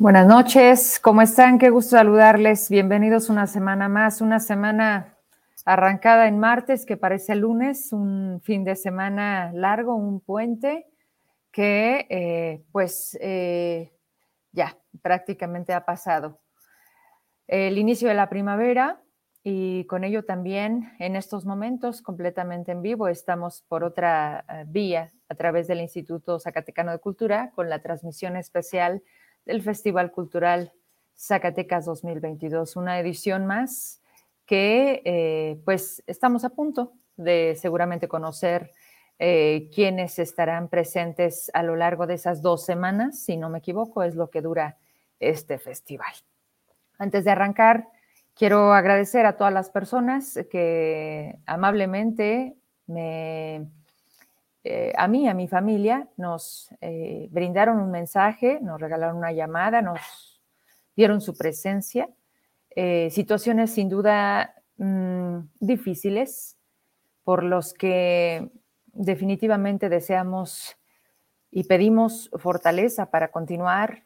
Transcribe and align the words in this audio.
Buenas 0.00 0.26
noches, 0.26 0.98
¿cómo 0.98 1.20
están? 1.20 1.58
Qué 1.58 1.68
gusto 1.68 1.90
saludarles. 1.90 2.70
Bienvenidos 2.70 3.28
una 3.28 3.46
semana 3.46 3.86
más, 3.86 4.22
una 4.22 4.40
semana 4.40 5.18
arrancada 5.66 6.26
en 6.26 6.38
martes, 6.38 6.86
que 6.86 6.96
parece 6.96 7.34
lunes, 7.34 7.92
un 7.92 8.40
fin 8.42 8.64
de 8.64 8.76
semana 8.76 9.52
largo, 9.52 9.94
un 9.94 10.20
puente 10.20 10.86
que 11.52 12.06
eh, 12.08 12.64
pues 12.72 13.18
eh, 13.20 13.92
ya 14.52 14.78
prácticamente 15.02 15.74
ha 15.74 15.84
pasado. 15.84 16.40
El 17.46 17.76
inicio 17.76 18.08
de 18.08 18.14
la 18.14 18.30
primavera 18.30 19.02
y 19.42 19.84
con 19.84 20.04
ello 20.04 20.24
también 20.24 20.94
en 20.98 21.14
estos 21.14 21.44
momentos 21.44 22.00
completamente 22.00 22.72
en 22.72 22.80
vivo 22.80 23.06
estamos 23.08 23.66
por 23.68 23.84
otra 23.84 24.46
eh, 24.48 24.64
vía 24.66 25.12
a 25.28 25.34
través 25.34 25.68
del 25.68 25.82
Instituto 25.82 26.40
Zacatecano 26.40 26.90
de 26.90 27.00
Cultura 27.00 27.50
con 27.54 27.68
la 27.68 27.82
transmisión 27.82 28.38
especial 28.38 29.02
del 29.50 29.62
Festival 29.62 30.12
Cultural 30.12 30.72
Zacatecas 31.16 31.84
2022, 31.84 32.76
una 32.76 33.00
edición 33.00 33.46
más 33.46 34.00
que 34.46 35.02
eh, 35.04 35.60
pues 35.64 36.04
estamos 36.06 36.44
a 36.44 36.50
punto 36.50 36.92
de 37.16 37.56
seguramente 37.60 38.06
conocer 38.06 38.70
eh, 39.18 39.68
quiénes 39.74 40.20
estarán 40.20 40.68
presentes 40.68 41.50
a 41.52 41.64
lo 41.64 41.74
largo 41.74 42.06
de 42.06 42.14
esas 42.14 42.42
dos 42.42 42.64
semanas, 42.64 43.18
si 43.24 43.36
no 43.36 43.50
me 43.50 43.58
equivoco, 43.58 44.04
es 44.04 44.14
lo 44.14 44.30
que 44.30 44.40
dura 44.40 44.78
este 45.18 45.58
festival. 45.58 46.12
Antes 46.96 47.24
de 47.24 47.32
arrancar, 47.32 47.88
quiero 48.34 48.72
agradecer 48.72 49.26
a 49.26 49.36
todas 49.36 49.52
las 49.52 49.68
personas 49.68 50.38
que 50.48 51.40
amablemente 51.44 52.54
me 52.86 53.66
eh, 54.62 54.92
a 54.96 55.08
mí, 55.08 55.26
a 55.28 55.34
mi 55.34 55.48
familia, 55.48 56.08
nos 56.16 56.68
eh, 56.80 57.28
brindaron 57.30 57.78
un 57.78 57.90
mensaje, 57.90 58.58
nos 58.60 58.80
regalaron 58.80 59.16
una 59.16 59.32
llamada, 59.32 59.80
nos 59.80 60.42
dieron 60.94 61.20
su 61.20 61.36
presencia. 61.36 62.08
Eh, 62.76 63.08
situaciones 63.10 63.72
sin 63.72 63.88
duda 63.88 64.54
mm, 64.76 65.38
difíciles 65.60 66.58
por 67.24 67.42
los 67.42 67.72
que 67.72 68.50
definitivamente 68.92 69.88
deseamos 69.88 70.76
y 71.50 71.64
pedimos 71.64 72.30
fortaleza 72.34 73.10
para 73.10 73.28
continuar, 73.28 74.04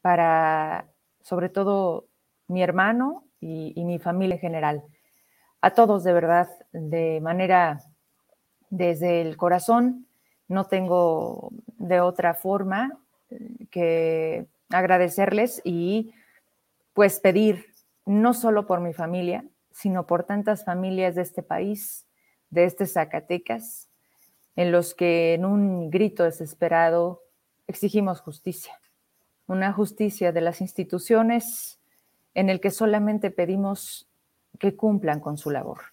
para 0.00 0.86
sobre 1.20 1.48
todo 1.48 2.08
mi 2.48 2.62
hermano 2.62 3.26
y, 3.40 3.72
y 3.76 3.84
mi 3.84 3.98
familia 3.98 4.36
en 4.36 4.40
general. 4.40 4.84
A 5.60 5.70
todos 5.74 6.02
de 6.02 6.12
verdad, 6.12 6.48
de 6.72 7.20
manera 7.20 7.91
desde 8.72 9.20
el 9.20 9.36
corazón. 9.36 10.06
No 10.48 10.64
tengo 10.64 11.50
de 11.76 12.00
otra 12.00 12.34
forma 12.34 12.98
eh, 13.28 13.66
que 13.70 14.46
agradecerles 14.70 15.60
y 15.62 16.14
pues 16.94 17.20
pedir 17.20 17.66
no 18.06 18.32
solo 18.32 18.66
por 18.66 18.80
mi 18.80 18.94
familia, 18.94 19.44
sino 19.72 20.06
por 20.06 20.24
tantas 20.24 20.64
familias 20.64 21.14
de 21.14 21.22
este 21.22 21.42
país, 21.42 22.06
de 22.50 22.64
este 22.64 22.86
Zacatecas, 22.86 23.88
en 24.56 24.72
los 24.72 24.94
que 24.94 25.34
en 25.34 25.44
un 25.44 25.90
grito 25.90 26.24
desesperado 26.24 27.22
exigimos 27.66 28.22
justicia, 28.22 28.80
una 29.46 29.72
justicia 29.72 30.32
de 30.32 30.40
las 30.40 30.62
instituciones 30.62 31.78
en 32.34 32.48
el 32.48 32.58
que 32.60 32.70
solamente 32.70 33.30
pedimos 33.30 34.08
que 34.58 34.74
cumplan 34.76 35.20
con 35.20 35.36
su 35.36 35.50
labor. 35.50 35.91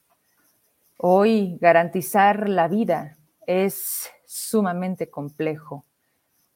Hoy 1.02 1.58
garantizar 1.62 2.50
la 2.50 2.68
vida 2.68 3.16
es 3.48 4.12
sumamente 4.26 5.10
complejo. 5.10 5.86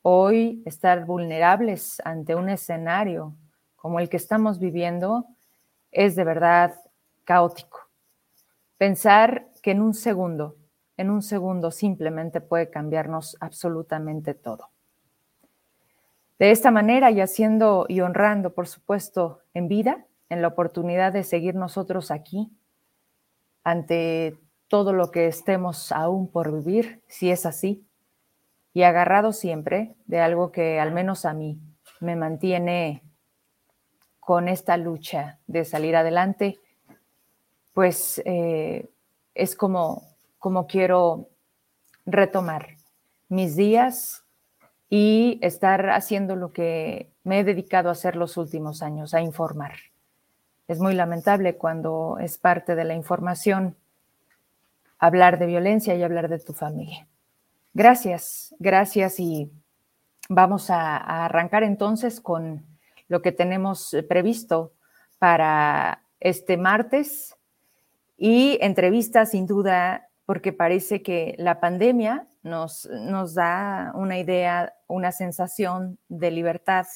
Hoy 0.01 0.61
estar 0.65 1.05
vulnerables 1.05 2.01
ante 2.03 2.35
un 2.35 2.49
escenario 2.49 3.37
como 3.77 4.01
el 4.01 4.09
que 4.09 4.17
estamos 4.17 4.59
viviendo 4.59 5.27
es 5.91 6.17
de 6.17 6.25
verdad 6.25 6.75
caótico. 7.23 7.87
Pensar 8.77 9.47
que 9.61 9.71
en 9.71 9.81
un 9.81 9.93
segundo, 9.93 10.57
en 10.97 11.09
un 11.09 11.21
segundo 11.21 11.71
simplemente 11.71 12.41
puede 12.41 12.69
cambiarnos 12.69 13.37
absolutamente 13.39 14.33
todo. 14.33 14.71
De 16.37 16.51
esta 16.51 16.69
manera 16.69 17.11
y 17.11 17.21
haciendo 17.21 17.85
y 17.87 18.01
honrando, 18.01 18.53
por 18.53 18.67
supuesto, 18.67 19.39
en 19.53 19.69
vida, 19.69 20.05
en 20.27 20.41
la 20.41 20.49
oportunidad 20.49 21.13
de 21.13 21.23
seguir 21.23 21.55
nosotros 21.55 22.11
aquí, 22.11 22.51
ante 23.63 24.37
todo 24.67 24.93
lo 24.93 25.11
que 25.11 25.27
estemos 25.27 25.91
aún 25.91 26.27
por 26.29 26.51
vivir, 26.51 27.01
si 27.07 27.29
es 27.29 27.45
así, 27.45 27.85
y 28.73 28.83
agarrado 28.83 29.31
siempre 29.31 29.95
de 30.05 30.19
algo 30.19 30.51
que 30.51 30.79
al 30.79 30.91
menos 30.91 31.25
a 31.25 31.33
mí 31.33 31.59
me 31.99 32.15
mantiene 32.15 33.03
con 34.19 34.47
esta 34.47 34.77
lucha 34.77 35.39
de 35.47 35.65
salir 35.65 35.95
adelante, 35.95 36.59
pues 37.73 38.21
eh, 38.25 38.89
es 39.35 39.55
como, 39.55 40.03
como 40.39 40.65
quiero 40.65 41.29
retomar 42.05 42.77
mis 43.29 43.55
días 43.55 44.23
y 44.89 45.39
estar 45.41 45.89
haciendo 45.89 46.35
lo 46.35 46.53
que 46.53 47.11
me 47.23 47.39
he 47.39 47.43
dedicado 47.43 47.89
a 47.89 47.93
hacer 47.93 48.15
los 48.15 48.37
últimos 48.37 48.81
años, 48.81 49.13
a 49.13 49.21
informar. 49.21 49.73
Es 50.73 50.79
muy 50.79 50.95
lamentable 50.95 51.55
cuando 51.55 52.17
es 52.19 52.39
parte 52.39 52.73
de 52.73 52.83
la 52.83 52.95
información 52.95 53.75
hablar 54.97 55.37
de 55.37 55.45
violencia 55.45 55.93
y 55.93 56.01
hablar 56.01 56.29
de 56.29 56.39
tu 56.39 56.53
familia. 56.53 57.07
Gracias, 57.75 58.55
gracias 58.57 59.19
y 59.19 59.51
vamos 60.29 60.71
a, 60.71 61.25
arrancar 61.25 61.61
entonces 61.61 62.19
con 62.19 62.65
lo 63.07 63.21
que 63.21 63.31
tenemos 63.31 63.95
previsto 64.09 64.73
para 65.19 66.01
este 66.19 66.57
martes 66.57 67.35
y 68.17 68.57
entrevista 68.59 69.27
sin 69.27 69.45
duda 69.45 70.09
porque 70.25 70.53
parece 70.53 71.03
que 71.03 71.35
la 71.37 71.59
pandemia 71.59 72.25
nos, 72.41 72.89
nos 72.89 73.35
da 73.35 73.91
una 73.93 74.17
idea, 74.17 74.73
una 74.87 75.11
sensación 75.11 75.99
de 76.09 76.31
libertad 76.31 76.87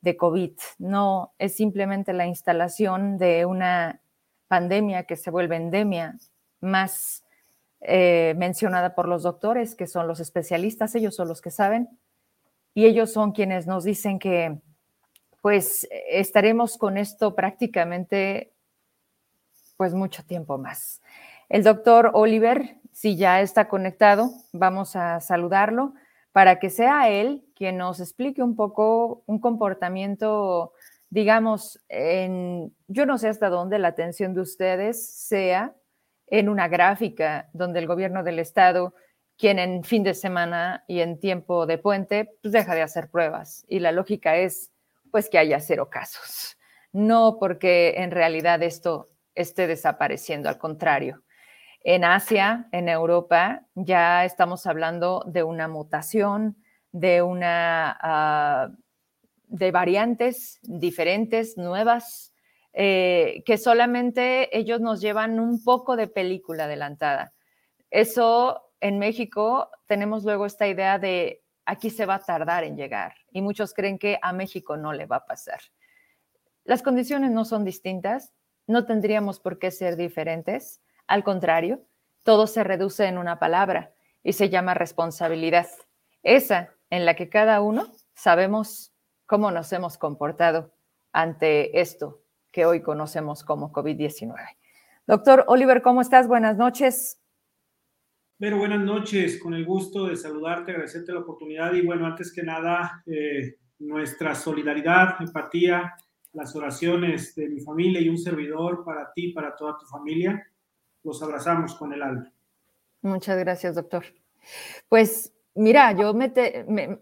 de 0.00 0.16
COVID. 0.16 0.52
No 0.78 1.32
es 1.38 1.56
simplemente 1.56 2.12
la 2.12 2.26
instalación 2.26 3.18
de 3.18 3.46
una 3.46 4.00
pandemia 4.48 5.04
que 5.04 5.16
se 5.16 5.30
vuelve 5.30 5.56
endemia, 5.56 6.16
más 6.60 7.24
eh, 7.80 8.34
mencionada 8.36 8.94
por 8.94 9.08
los 9.08 9.22
doctores, 9.22 9.74
que 9.74 9.86
son 9.86 10.08
los 10.08 10.20
especialistas, 10.20 10.94
ellos 10.94 11.14
son 11.14 11.28
los 11.28 11.40
que 11.40 11.50
saben, 11.50 11.88
y 12.74 12.86
ellos 12.86 13.12
son 13.12 13.32
quienes 13.32 13.66
nos 13.66 13.84
dicen 13.84 14.18
que 14.18 14.58
pues 15.40 15.88
estaremos 16.10 16.76
con 16.76 16.98
esto 16.98 17.34
prácticamente 17.34 18.52
pues 19.76 19.94
mucho 19.94 20.24
tiempo 20.24 20.58
más. 20.58 21.00
El 21.48 21.62
doctor 21.62 22.10
Oliver, 22.14 22.76
si 22.92 23.16
ya 23.16 23.40
está 23.40 23.68
conectado, 23.68 24.30
vamos 24.52 24.96
a 24.96 25.20
saludarlo 25.20 25.94
para 26.38 26.60
que 26.60 26.70
sea 26.70 27.08
él 27.08 27.44
quien 27.56 27.78
nos 27.78 27.98
explique 27.98 28.44
un 28.44 28.54
poco 28.54 29.24
un 29.26 29.40
comportamiento, 29.40 30.72
digamos, 31.10 31.84
en, 31.88 32.72
yo 32.86 33.06
no 33.06 33.18
sé 33.18 33.26
hasta 33.26 33.48
dónde 33.48 33.80
la 33.80 33.88
atención 33.88 34.34
de 34.34 34.42
ustedes 34.42 35.04
sea 35.04 35.74
en 36.28 36.48
una 36.48 36.68
gráfica 36.68 37.50
donde 37.52 37.80
el 37.80 37.88
gobierno 37.88 38.22
del 38.22 38.38
estado, 38.38 38.94
quien 39.36 39.58
en 39.58 39.82
fin 39.82 40.04
de 40.04 40.14
semana 40.14 40.84
y 40.86 41.00
en 41.00 41.18
tiempo 41.18 41.66
de 41.66 41.78
puente, 41.78 42.30
pues 42.40 42.52
deja 42.52 42.72
de 42.76 42.82
hacer 42.82 43.10
pruebas. 43.10 43.64
Y 43.66 43.80
la 43.80 43.90
lógica 43.90 44.36
es, 44.36 44.70
pues, 45.10 45.28
que 45.28 45.38
haya 45.38 45.58
cero 45.58 45.90
casos. 45.90 46.56
No 46.92 47.38
porque 47.40 47.94
en 47.96 48.12
realidad 48.12 48.62
esto 48.62 49.10
esté 49.34 49.66
desapareciendo, 49.66 50.48
al 50.48 50.58
contrario 50.58 51.24
en 51.80 52.04
Asia, 52.04 52.68
en 52.72 52.88
Europa, 52.88 53.66
ya 53.74 54.24
estamos 54.24 54.66
hablando 54.66 55.24
de 55.26 55.42
una 55.42 55.68
mutación, 55.68 56.56
de 56.92 57.22
una 57.22 57.96
ah, 58.00 58.70
de 59.46 59.70
variantes 59.70 60.58
diferentes, 60.62 61.56
nuevas, 61.56 62.32
eh, 62.72 63.42
que 63.46 63.58
solamente 63.58 64.56
ellos 64.56 64.80
nos 64.80 65.00
llevan 65.00 65.40
un 65.40 65.62
poco 65.64 65.96
de 65.96 66.06
película 66.06 66.64
adelantada. 66.64 67.32
Eso 67.90 68.70
en 68.80 68.98
México 68.98 69.70
tenemos 69.86 70.24
luego 70.24 70.46
esta 70.46 70.68
idea 70.68 70.98
de 70.98 71.42
aquí 71.64 71.90
se 71.90 72.06
va 72.06 72.16
a 72.16 72.20
tardar 72.20 72.64
en 72.64 72.76
llegar 72.76 73.14
y 73.32 73.42
muchos 73.42 73.74
creen 73.74 73.98
que 73.98 74.18
a 74.22 74.32
México 74.32 74.76
no 74.76 74.92
le 74.92 75.06
va 75.06 75.16
a 75.16 75.26
pasar. 75.26 75.60
Las 76.64 76.82
condiciones 76.82 77.30
no 77.30 77.44
son 77.44 77.64
distintas, 77.64 78.32
no 78.66 78.84
tendríamos 78.84 79.40
por 79.40 79.58
qué 79.58 79.70
ser 79.70 79.96
diferentes 79.96 80.82
al 81.08 81.24
contrario, 81.24 81.82
todo 82.22 82.46
se 82.46 82.62
reduce 82.62 83.06
en 83.06 83.18
una 83.18 83.38
palabra 83.38 83.94
y 84.22 84.34
se 84.34 84.50
llama 84.50 84.74
responsabilidad. 84.74 85.66
Esa 86.22 86.74
en 86.90 87.06
la 87.06 87.16
que 87.16 87.28
cada 87.28 87.60
uno 87.60 87.90
sabemos 88.14 88.92
cómo 89.26 89.50
nos 89.50 89.72
hemos 89.72 89.98
comportado 89.98 90.72
ante 91.12 91.80
esto 91.80 92.22
que 92.52 92.66
hoy 92.66 92.82
conocemos 92.82 93.42
como 93.42 93.72
COVID-19. 93.72 94.34
Doctor 95.06 95.44
Oliver, 95.48 95.80
¿cómo 95.80 96.02
estás? 96.02 96.28
Buenas 96.28 96.56
noches. 96.56 97.20
Pero 98.38 98.58
buenas 98.58 98.80
noches, 98.80 99.40
con 99.40 99.54
el 99.54 99.64
gusto 99.64 100.06
de 100.06 100.16
saludarte, 100.16 100.70
agradecerte 100.72 101.12
la 101.12 101.20
oportunidad 101.20 101.72
y 101.72 101.84
bueno, 101.84 102.06
antes 102.06 102.32
que 102.32 102.42
nada, 102.42 103.02
eh, 103.06 103.56
nuestra 103.78 104.34
solidaridad, 104.34 105.16
empatía, 105.20 105.94
las 106.34 106.54
oraciones 106.54 107.34
de 107.34 107.48
mi 107.48 107.60
familia 107.60 108.00
y 108.00 108.08
un 108.08 108.18
servidor 108.18 108.84
para 108.84 109.10
ti, 109.12 109.32
para 109.32 109.56
toda 109.56 109.78
tu 109.78 109.86
familia. 109.86 110.46
Los 111.04 111.22
abrazamos 111.22 111.74
con 111.74 111.92
el 111.92 112.02
alma. 112.02 112.32
Muchas 113.02 113.38
gracias, 113.38 113.74
doctor. 113.74 114.04
Pues 114.88 115.32
mira, 115.54 115.92
yo 115.92 116.14
me, 116.14 116.32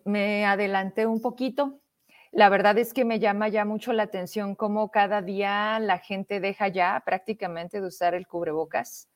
me, 0.04 0.44
adelanté 0.44 1.06
un 1.06 1.20
poquito. 1.20 1.80
La 2.32 2.48
verdad 2.48 2.76
es 2.78 2.92
que 2.92 3.04
me 3.04 3.18
llama 3.18 3.48
ya 3.48 3.64
mucho 3.64 3.92
la 3.92 4.02
atención 4.02 4.54
cómo 4.54 4.90
cada 4.90 5.22
día 5.22 5.78
la 5.78 5.98
gente 5.98 6.40
deja 6.40 6.68
ya 6.68 7.02
prácticamente 7.04 7.80
de 7.80 7.86
usar 7.86 8.14
el 8.14 8.26
cubrebocas. 8.26 9.08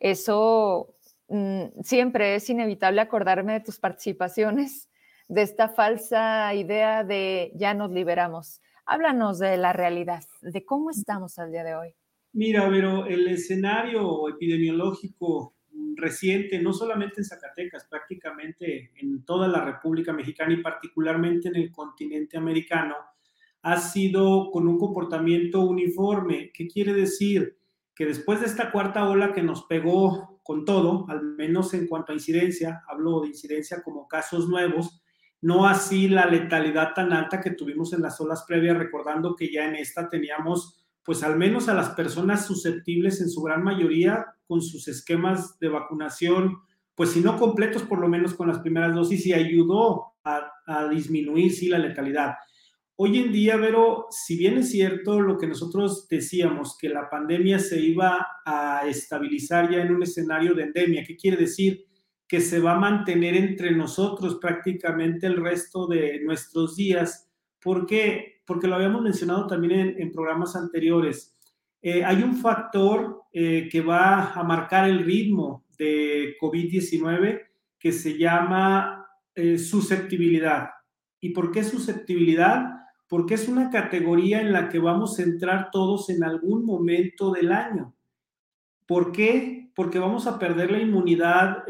Eso 0.00 0.94
mm, 1.28 1.82
siempre 1.82 2.34
es 2.34 2.48
inevitable 2.48 3.00
acordarme 3.00 3.54
de 3.54 3.60
tus 3.60 3.78
participaciones, 3.78 4.88
de 5.28 5.42
esta 5.42 5.68
falsa 5.68 6.52
idea 6.54 7.04
de 7.04 7.52
ya 7.54 7.74
nos 7.74 7.90
liberamos. 7.90 8.60
Háblanos 8.86 9.38
de 9.38 9.56
la 9.58 9.72
realidad, 9.72 10.24
de 10.40 10.64
cómo 10.64 10.90
estamos 10.90 11.38
al 11.38 11.52
día 11.52 11.64
de 11.64 11.74
hoy. 11.74 11.94
Mira, 12.34 12.68
pero 12.70 13.06
el 13.06 13.28
escenario 13.28 14.28
epidemiológico 14.28 15.54
reciente, 15.96 16.60
no 16.60 16.72
solamente 16.72 17.20
en 17.20 17.24
Zacatecas, 17.24 17.86
prácticamente 17.88 18.90
en 18.96 19.24
toda 19.24 19.48
la 19.48 19.64
República 19.64 20.12
Mexicana 20.12 20.54
y 20.54 20.62
particularmente 20.62 21.48
en 21.48 21.56
el 21.56 21.70
continente 21.70 22.38
americano, 22.38 22.96
ha 23.62 23.78
sido 23.78 24.50
con 24.50 24.66
un 24.66 24.78
comportamiento 24.78 25.60
uniforme. 25.60 26.50
¿Qué 26.52 26.66
quiere 26.66 26.94
decir? 26.94 27.58
Que 27.94 28.06
después 28.06 28.40
de 28.40 28.46
esta 28.46 28.72
cuarta 28.72 29.08
ola 29.08 29.32
que 29.32 29.42
nos 29.42 29.64
pegó 29.64 30.40
con 30.42 30.64
todo, 30.64 31.06
al 31.08 31.22
menos 31.22 31.74
en 31.74 31.86
cuanto 31.86 32.12
a 32.12 32.14
incidencia, 32.14 32.82
hablo 32.88 33.20
de 33.20 33.28
incidencia 33.28 33.82
como 33.82 34.08
casos 34.08 34.48
nuevos, 34.48 35.02
no 35.40 35.66
así 35.66 36.08
la 36.08 36.26
letalidad 36.26 36.94
tan 36.94 37.12
alta 37.12 37.40
que 37.40 37.50
tuvimos 37.50 37.92
en 37.92 38.02
las 38.02 38.20
olas 38.20 38.44
previas, 38.46 38.78
recordando 38.78 39.36
que 39.36 39.52
ya 39.52 39.68
en 39.68 39.76
esta 39.76 40.08
teníamos 40.08 40.81
pues 41.04 41.22
al 41.22 41.36
menos 41.36 41.68
a 41.68 41.74
las 41.74 41.90
personas 41.90 42.46
susceptibles 42.46 43.20
en 43.20 43.28
su 43.28 43.42
gran 43.42 43.62
mayoría 43.62 44.26
con 44.46 44.62
sus 44.62 44.86
esquemas 44.88 45.58
de 45.58 45.68
vacunación, 45.68 46.58
pues 46.94 47.10
si 47.10 47.20
no 47.20 47.38
completos, 47.38 47.82
por 47.82 47.98
lo 47.98 48.08
menos 48.08 48.34
con 48.34 48.48
las 48.48 48.60
primeras 48.60 48.94
dosis 48.94 49.26
y 49.26 49.32
ayudó 49.32 50.12
a, 50.24 50.50
disminuir, 50.90 51.52
sí, 51.52 51.68
la 51.68 51.78
letalidad. 51.78 52.34
Hoy 52.96 53.18
en 53.18 53.32
día, 53.32 53.56
Vero, 53.56 54.06
si 54.10 54.36
bien 54.36 54.58
es 54.58 54.70
cierto 54.70 55.20
lo 55.20 55.36
que 55.36 55.48
nosotros 55.48 56.06
decíamos, 56.08 56.76
que 56.78 56.88
la 56.88 57.10
pandemia 57.10 57.58
se 57.58 57.80
iba 57.80 58.26
a 58.44 58.86
estabilizar 58.86 59.70
ya 59.70 59.82
en 59.82 59.92
un 59.92 60.02
escenario 60.02 60.54
de 60.54 60.64
endemia, 60.64 61.02
¿qué 61.04 61.16
quiere 61.16 61.36
decir? 61.36 61.86
Que 62.28 62.40
se 62.40 62.60
va 62.60 62.72
a 62.72 62.78
mantener 62.78 63.34
entre 63.34 63.72
nosotros 63.72 64.38
prácticamente 64.40 65.26
el 65.26 65.36
resto 65.36 65.88
de 65.88 66.20
nuestros 66.24 66.76
días. 66.76 67.28
¿Por 67.60 67.86
qué? 67.86 68.31
Porque 68.44 68.66
lo 68.66 68.74
habíamos 68.74 69.02
mencionado 69.02 69.46
también 69.46 69.94
en, 69.98 70.10
programas 70.10 70.56
anteriores. 70.56 71.36
Eh, 71.80 72.04
hay 72.04 72.22
un 72.22 72.36
factor 72.36 73.22
eh, 73.32 73.68
que 73.70 73.80
va 73.80 74.32
a 74.32 74.42
marcar 74.42 74.88
el 74.88 75.04
ritmo 75.04 75.64
de 75.78 76.36
COVID-19 76.40 77.40
que 77.78 77.92
se 77.92 78.18
llama 78.18 79.06
eh, 79.34 79.58
susceptibilidad. 79.58 80.70
¿Y 81.20 81.30
por 81.30 81.50
qué 81.50 81.64
susceptibilidad? 81.64 82.66
Porque 83.08 83.34
es 83.34 83.48
una 83.48 83.70
categoría 83.70 84.40
en 84.40 84.52
la 84.52 84.68
que 84.68 84.78
vamos 84.78 85.18
a 85.18 85.22
entrar 85.22 85.70
todos 85.70 86.08
en 86.10 86.24
algún 86.24 86.64
momento 86.64 87.32
del 87.32 87.52
año. 87.52 87.94
¿Por 88.86 89.12
qué? 89.12 89.70
Porque 89.74 89.98
vamos 89.98 90.26
a 90.26 90.38
perder 90.38 90.70
la 90.70 90.80
inmunidad 90.80 91.64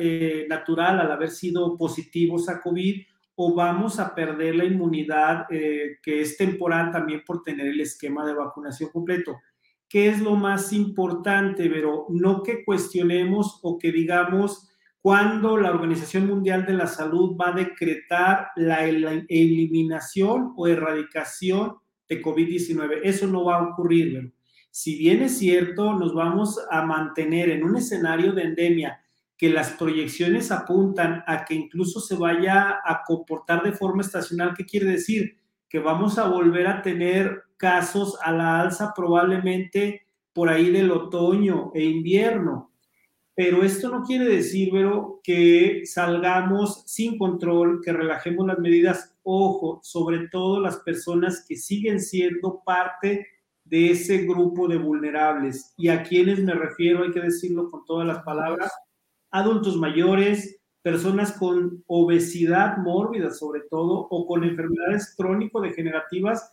natural 0.49 1.01
al 1.01 1.13
haber 1.13 1.31
sido 1.31 1.77
positivos 1.77 2.49
a 2.49 2.61
COVID 2.61 3.03
o 3.35 3.55
vamos 3.55 3.99
a 3.99 4.15
perder 4.15 4.57
la 4.57 4.65
inmunidad 4.65 5.47
eh, 5.51 5.99
que 6.03 6.21
es 6.21 6.37
temporal 6.37 6.91
también 6.91 7.23
por 7.27 7.43
tener 7.43 7.67
el 7.67 7.81
esquema 7.81 8.27
de 8.27 8.35
vacunación 8.35 8.91
completo. 8.91 9.41
¿Qué 9.89 10.09
es 10.09 10.21
lo 10.21 10.37
más 10.37 10.73
importante, 10.73 11.69
pero 11.69 12.07
no 12.09 12.43
que 12.43 12.65
cuestionemos 12.65 13.61
o 13.63 13.79
que 13.79 13.93
digamos 13.93 14.69
cuándo 15.03 15.57
la 15.59 15.71
Organización 15.71 16.29
Mundial 16.29 16.65
de 16.65 16.75
la 16.75 16.87
Salud 16.87 17.37
va 17.39 17.49
a 17.49 17.57
decretar 17.57 18.49
la, 18.57 18.87
eliminación 18.87 20.55
o 20.57 20.69
erradicación 20.69 21.75
de 22.09 22.23
COVID-19. 22.23 23.01
Eso 23.03 23.27
no 23.27 23.45
va 23.45 23.59
a 23.59 23.63
ocurrir. 23.65 24.33
Si 24.71 24.97
bien 24.97 25.23
es 25.23 25.37
cierto, 25.37 25.93
nos 25.99 26.15
vamos 26.15 26.59
a 26.71 26.83
mantener 26.87 27.51
en 27.51 27.65
un 27.65 27.77
escenario 27.77 28.33
de 28.33 28.45
endemia 28.45 29.02
que 29.43 29.51
las 29.51 29.73
proyecciones 29.73 30.53
apuntan 30.53 31.25
a 31.27 31.45
que 31.45 31.55
incluso 31.55 31.99
se 31.99 32.15
vaya 32.15 32.79
a 32.85 33.03
comportar 33.05 33.65
de 33.65 33.73
forma 33.73 34.03
estacional. 34.03 34.55
¿Qué 34.57 34.65
quiere 34.65 34.87
decir? 34.87 35.37
Que 35.69 35.81
vamos 35.81 36.17
a 36.17 36.29
volver 36.29 36.69
a 36.69 36.81
tener 36.81 37.43
casos 37.57 38.17
a 38.23 38.31
la 38.31 38.61
alza 38.61 38.93
probablemente 38.95 40.07
por 40.33 40.49
ahí 40.49 40.71
del 40.71 40.93
otoño 40.93 41.73
e 41.75 41.83
invierno. 41.83 42.71
Pero 43.35 43.65
esto 43.65 43.89
no 43.89 44.05
quiere 44.05 44.27
decir, 44.27 44.73
Vero, 44.73 45.19
que 45.25 45.83
salgamos 45.87 46.85
sin 46.87 47.19
control, 47.19 47.81
que 47.85 47.93
relajemos 47.93 48.47
las 48.47 48.61
medidas. 48.61 49.17
Ojo, 49.25 49.81
sobre 49.83 50.29
todo 50.29 50.61
las 50.61 50.77
personas 50.77 51.45
que 51.49 51.57
siguen 51.57 51.99
siendo 51.99 52.63
parte 52.65 53.27
de 53.65 53.91
ese 53.91 54.19
grupo 54.19 54.69
de 54.69 54.77
vulnerables. 54.77 55.75
Y 55.77 55.89
a 55.89 56.05
quienes 56.05 56.39
me 56.45 56.55
refiero, 56.55 57.03
hay 57.03 57.11
que 57.11 57.23
decirlo 57.23 57.69
con 57.69 57.85
todas 57.85 58.07
las 58.07 58.23
palabras, 58.23 58.71
adultos 59.33 59.77
mayores, 59.77 60.61
personas 60.83 61.33
con 61.33 61.83
obesidad 61.87 62.77
mórbida 62.79 63.31
sobre 63.31 63.63
todo 63.71 64.07
o 64.11 64.27
con 64.27 64.45
enfermedades 64.45 65.15
crónico-degenerativas 65.17 66.53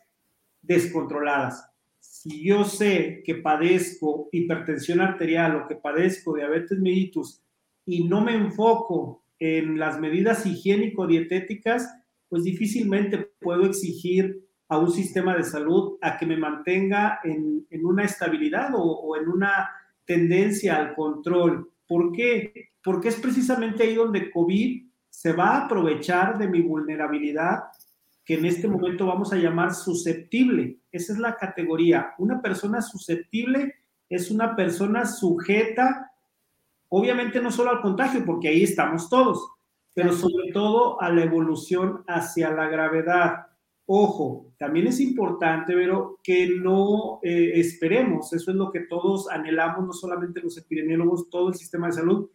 descontroladas. 0.62 1.68
Si 2.00 2.44
yo 2.46 2.64
sé 2.64 3.22
que 3.26 3.36
padezco 3.36 4.30
hipertensión 4.32 5.02
arterial 5.02 5.56
o 5.56 5.68
que 5.68 5.76
padezco 5.76 6.36
diabetes 6.36 6.80
mellitus 6.80 7.42
y 7.86 8.06
no 8.06 8.22
me 8.22 8.36
enfoco 8.36 9.24
en 9.40 9.80
las 9.80 10.00
medidas 10.00 10.46
higiénico-dietéticas, 10.46 11.88
pues 12.30 12.44
difícilmente 12.44 13.18
puedo 13.40 13.66
exigir 13.66 14.46
a 14.68 14.78
un 14.78 14.92
sistema 14.92 15.36
de 15.36 15.44
salud 15.44 15.98
a 16.02 16.18
que 16.18 16.28
me 16.28 16.38
mantenga 16.38 17.20
en, 17.24 17.66
una 17.84 18.04
estabilidad 18.04 18.76
o, 18.76 18.84
o 18.84 19.18
en 19.18 19.28
una 19.28 19.70
tendencia 20.06 20.76
al 20.76 20.94
control. 20.94 21.72
¿Por 21.88 22.12
qué? 22.12 22.69
Porque 22.84 23.10
es 23.10 23.16
precisamente 23.16 23.84
ahí 23.84 23.96
donde 23.96 24.32
COVID 24.32 24.90
se 25.10 25.34
va 25.34 25.50
a 25.50 25.66
aprovechar 25.66 26.38
de 26.38 26.48
mi 26.48 26.62
vulnerabilidad, 26.62 27.64
que 28.24 28.36
en 28.36 28.46
este 28.46 28.68
momento 28.68 29.08
vamos 29.08 29.34
a 29.34 29.38
llamar 29.38 29.74
susceptible. 29.74 30.78
Esa 30.92 31.14
es 31.14 31.20
la 31.20 31.36
categoría. 31.36 32.14
Una 32.20 32.42
persona 32.42 32.82
susceptible 32.82 33.76
es 34.08 34.32
una 34.32 34.56
persona 34.56 35.06
sujeta, 35.06 36.12
obviamente 36.90 37.42
no 37.42 37.52
solo 37.52 37.72
al 37.72 37.82
contagio, 37.82 38.24
porque 38.26 38.50
ahí 38.50 38.64
estamos 38.64 39.10
todos, 39.10 39.50
pero 39.94 40.14
sobre 40.14 40.52
todo 40.52 41.02
a 41.02 41.10
la 41.10 41.24
evolución 41.24 42.04
hacia 42.08 42.52
la 42.52 42.68
gravedad. 42.68 43.48
Ojo, 43.86 44.54
también 44.58 44.88
es 44.88 45.00
importante, 45.00 45.74
pero 45.74 46.20
que 46.24 46.50
no 46.50 47.20
eh, 47.24 47.54
esperemos, 47.56 48.32
eso 48.34 48.52
es 48.52 48.58
lo 48.58 48.72
que 48.72 48.82
todos 48.82 49.30
anhelamos, 49.30 49.86
no 49.86 49.94
solamente 49.94 50.42
los 50.42 50.58
epidemiólogos, 50.58 51.30
todo 51.30 51.50
el 51.50 51.56
sistema 51.56 51.88
de 51.88 51.94
salud, 51.94 52.30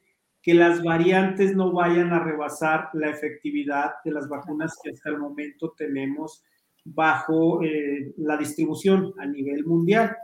que 0.45 0.53
las 0.53 0.83
variantes 0.83 1.57
no 1.57 1.73
vayan 1.73 2.13
a 2.13 2.23
rebasar 2.23 2.91
la 2.93 3.09
efectividad 3.09 3.93
de 4.05 4.11
las 4.11 4.29
vacunas 4.29 4.79
que 4.83 4.91
hasta 4.91 5.09
el 5.09 5.17
momento 5.17 5.73
tenemos 5.75 6.45
bajo 6.85 7.63
eh, 7.63 8.13
la 8.19 8.37
distribución 8.37 9.15
a 9.19 9.25
nivel 9.25 9.65
mundial, 9.65 10.15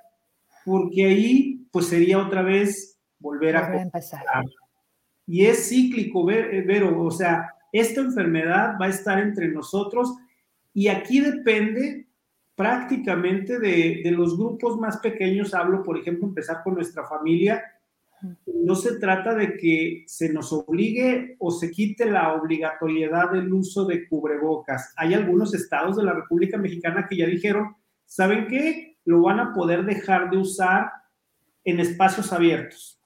porque 0.67 1.07
ahí 1.07 1.67
pues 1.73 1.87
sería 1.87 2.19
otra 2.19 2.43
vez 2.43 3.01
volver 3.19 3.57
a, 3.57 3.81
empezar. 3.81 4.23
Y 5.27 5.47
es 5.47 5.71
cíclico, 5.71 6.31
eh, 6.31 6.65
Vero, 6.67 7.03
o 7.03 7.11
sea, 7.11 7.55
esta 7.73 8.03
enfermedad 8.03 8.75
va 8.79 8.87
a 8.87 8.91
estar 8.91 9.19
entre 9.21 9.49
nosotros 9.49 10.15
y 10.75 10.89
aquí 10.89 11.21
depende 11.21 12.09
prácticamente 12.55 13.59
de, 13.59 14.03
de 14.05 14.11
los 14.11 14.37
grupos 14.37 14.79
más 14.79 14.99
pequeños, 14.99 15.55
hablo 15.55 15.83
por 15.83 15.97
ejemplo 15.97 16.29
empezar 16.29 16.63
con 16.63 16.75
nuestra 16.75 17.07
familia, 17.07 17.65
no 18.63 18.75
se 18.75 18.99
trata 18.99 19.35
de 19.35 19.57
que 19.57 20.05
se 20.07 20.33
nos 20.33 20.53
obligue 20.53 21.37
o 21.39 21.51
se 21.51 21.71
quite 21.71 22.11
la 22.11 22.35
obligatoriedad 22.35 23.31
del 23.31 23.53
uso 23.53 23.85
de 23.85 24.09
cubrebocas. 24.09 24.93
Hay 24.97 25.15
algunos 25.15 25.55
estados 25.55 25.97
de 25.97 26.05
la 26.05 26.13
República 26.13 26.59
Mexicana 26.59 27.07
que 27.09 27.17
ya 27.17 27.27
dijeron, 27.27 27.77
¿saben 28.05 28.47
qué? 28.49 28.97
Lo 29.05 29.23
van 29.23 29.41
a 29.41 29.55
poder 29.55 29.85
dejar 29.85 30.31
de 30.31 30.39
usar 30.39 30.91
en 31.65 31.81
espacios 31.81 32.33
abiertos. 32.33 33.01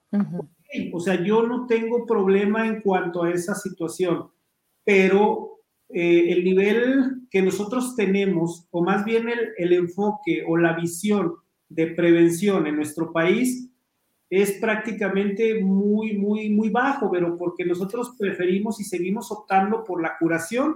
O 0.93 1.01
sea, 1.01 1.23
yo 1.23 1.47
no 1.47 1.67
tengo 1.67 2.07
problema 2.07 2.67
en 2.67 2.81
cuanto 2.81 3.23
a 3.23 3.31
esa 3.31 3.55
situación, 3.55 4.31
pero 4.85 5.61
eh, 5.89 6.33
el 6.33 6.45
nivel 6.45 7.23
que 7.31 7.43
nosotros 7.43 7.95
tenemos, 7.97 8.67
o 8.71 8.83
más 8.83 9.05
bien 9.05 9.29
el 9.57 9.73
enfoque 9.73 10.45
o 10.47 10.57
la 10.57 10.73
visión 10.75 11.35
de 11.69 11.89
prevención 11.89 12.67
en 12.67 12.77
nuestro 12.77 13.13
país, 13.13 13.71
es 14.31 14.53
prácticamente 14.53 15.63
muy, 15.63 16.17
muy, 16.17 16.51
muy 16.51 16.71
bajo, 16.71 17.11
pero 17.11 17.37
porque 17.37 17.65
nosotros 17.65 18.15
preferimos 18.19 18.81
y 18.81 18.85
seguimos 18.85 19.31
optando 19.31 19.85
por 19.85 20.03
la 20.03 20.17
curación 20.19 20.75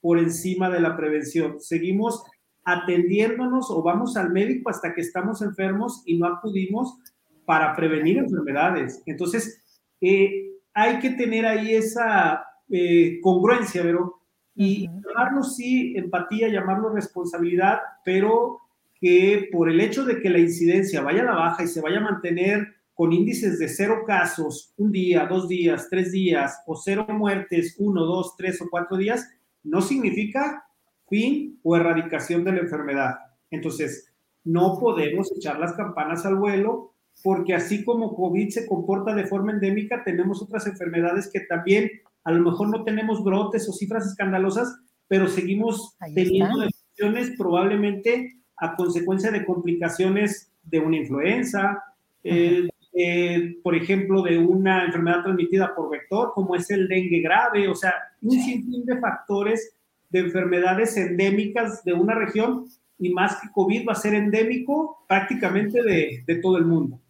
por 0.00 0.18
encima 0.18 0.68
de 0.70 0.80
la 0.80 0.96
prevención. 0.96 1.60
Seguimos 1.60 2.24
atendiéndonos 2.64 3.70
o 3.70 3.82
vamos 3.82 4.16
al 4.16 4.30
médico 4.30 4.70
hasta 4.70 4.94
que 4.94 5.00
estamos 5.00 5.42
enfermos 5.42 6.02
y 6.06 6.18
no 6.18 6.26
acudimos 6.26 6.98
para 7.44 7.74
prevenir 7.74 8.18
enfermedades. 8.18 9.02
Entonces, 9.06 9.64
eh, 10.00 10.50
hay 10.74 10.98
que 10.98 11.10
tener 11.10 11.46
ahí 11.46 11.74
esa 11.74 12.44
eh, 12.68 13.18
congruencia, 13.22 13.82
pero 13.82 14.18
y 14.54 14.88
llamarlo 14.88 15.44
sí 15.44 15.94
empatía, 15.96 16.48
llamarlo 16.48 16.90
responsabilidad, 16.90 17.78
pero 18.04 18.58
que 19.00 19.48
por 19.52 19.70
el 19.70 19.80
hecho 19.80 20.04
de 20.04 20.20
que 20.20 20.30
la 20.30 20.40
incidencia 20.40 21.00
vaya 21.00 21.22
a 21.22 21.26
la 21.26 21.34
baja 21.36 21.62
y 21.62 21.68
se 21.68 21.80
vaya 21.80 21.98
a 21.98 22.10
mantener 22.10 22.74
con 22.98 23.12
índices 23.12 23.60
de 23.60 23.68
cero 23.68 24.02
casos 24.04 24.74
un 24.76 24.90
día, 24.90 25.24
dos 25.26 25.46
días, 25.46 25.86
tres 25.88 26.10
días, 26.10 26.64
o 26.66 26.74
cero 26.74 27.06
muertes, 27.08 27.76
uno, 27.78 28.04
dos, 28.04 28.34
tres 28.36 28.60
o 28.60 28.66
cuatro 28.68 28.96
días, 28.96 29.24
no 29.62 29.80
significa 29.80 30.64
fin 31.08 31.60
o 31.62 31.76
erradicación 31.76 32.42
de 32.42 32.50
la 32.50 32.58
enfermedad. 32.58 33.14
Entonces, 33.52 34.12
no 34.42 34.80
podemos 34.80 35.30
echar 35.30 35.60
las 35.60 35.74
campanas 35.74 36.26
al 36.26 36.34
vuelo 36.34 36.92
porque 37.22 37.54
así 37.54 37.84
como 37.84 38.16
COVID 38.16 38.48
se 38.48 38.66
comporta 38.66 39.14
de 39.14 39.28
forma 39.28 39.52
endémica, 39.52 40.02
tenemos 40.02 40.42
otras 40.42 40.66
enfermedades 40.66 41.30
que 41.32 41.42
también 41.42 41.88
a 42.24 42.32
lo 42.32 42.50
mejor 42.50 42.68
no 42.68 42.82
tenemos 42.82 43.22
brotes 43.22 43.68
o 43.68 43.72
cifras 43.72 44.08
escandalosas, 44.08 44.76
pero 45.06 45.28
seguimos 45.28 45.96
teniendo 46.16 46.58
defunciones 46.58 47.38
probablemente 47.38 48.40
a 48.56 48.74
consecuencia 48.74 49.30
de 49.30 49.46
complicaciones 49.46 50.50
de 50.64 50.80
una 50.80 50.96
influenza, 50.96 51.80
eh, 52.24 52.68
eh, 53.00 53.56
por 53.62 53.76
ejemplo, 53.76 54.22
de 54.22 54.38
una 54.38 54.84
enfermedad 54.84 55.22
transmitida 55.22 55.72
por 55.72 55.90
vector, 55.90 56.32
como 56.34 56.56
es 56.56 56.68
el 56.70 56.88
dengue 56.88 57.20
grave, 57.20 57.68
o 57.68 57.74
sea, 57.74 57.94
un 58.20 58.32
sinfín 58.32 58.84
de 58.84 58.98
factores 58.98 59.76
de 60.10 60.20
enfermedades 60.20 60.96
endémicas 60.96 61.84
de 61.84 61.92
una 61.92 62.16
región 62.16 62.66
y 62.98 63.10
más 63.10 63.40
que 63.40 63.52
COVID 63.52 63.86
va 63.86 63.92
a 63.92 63.96
ser 63.96 64.14
endémico 64.14 65.04
prácticamente 65.06 65.80
de, 65.80 66.24
de 66.26 66.36
todo 66.36 66.58
el 66.58 66.64
mundo. 66.64 67.00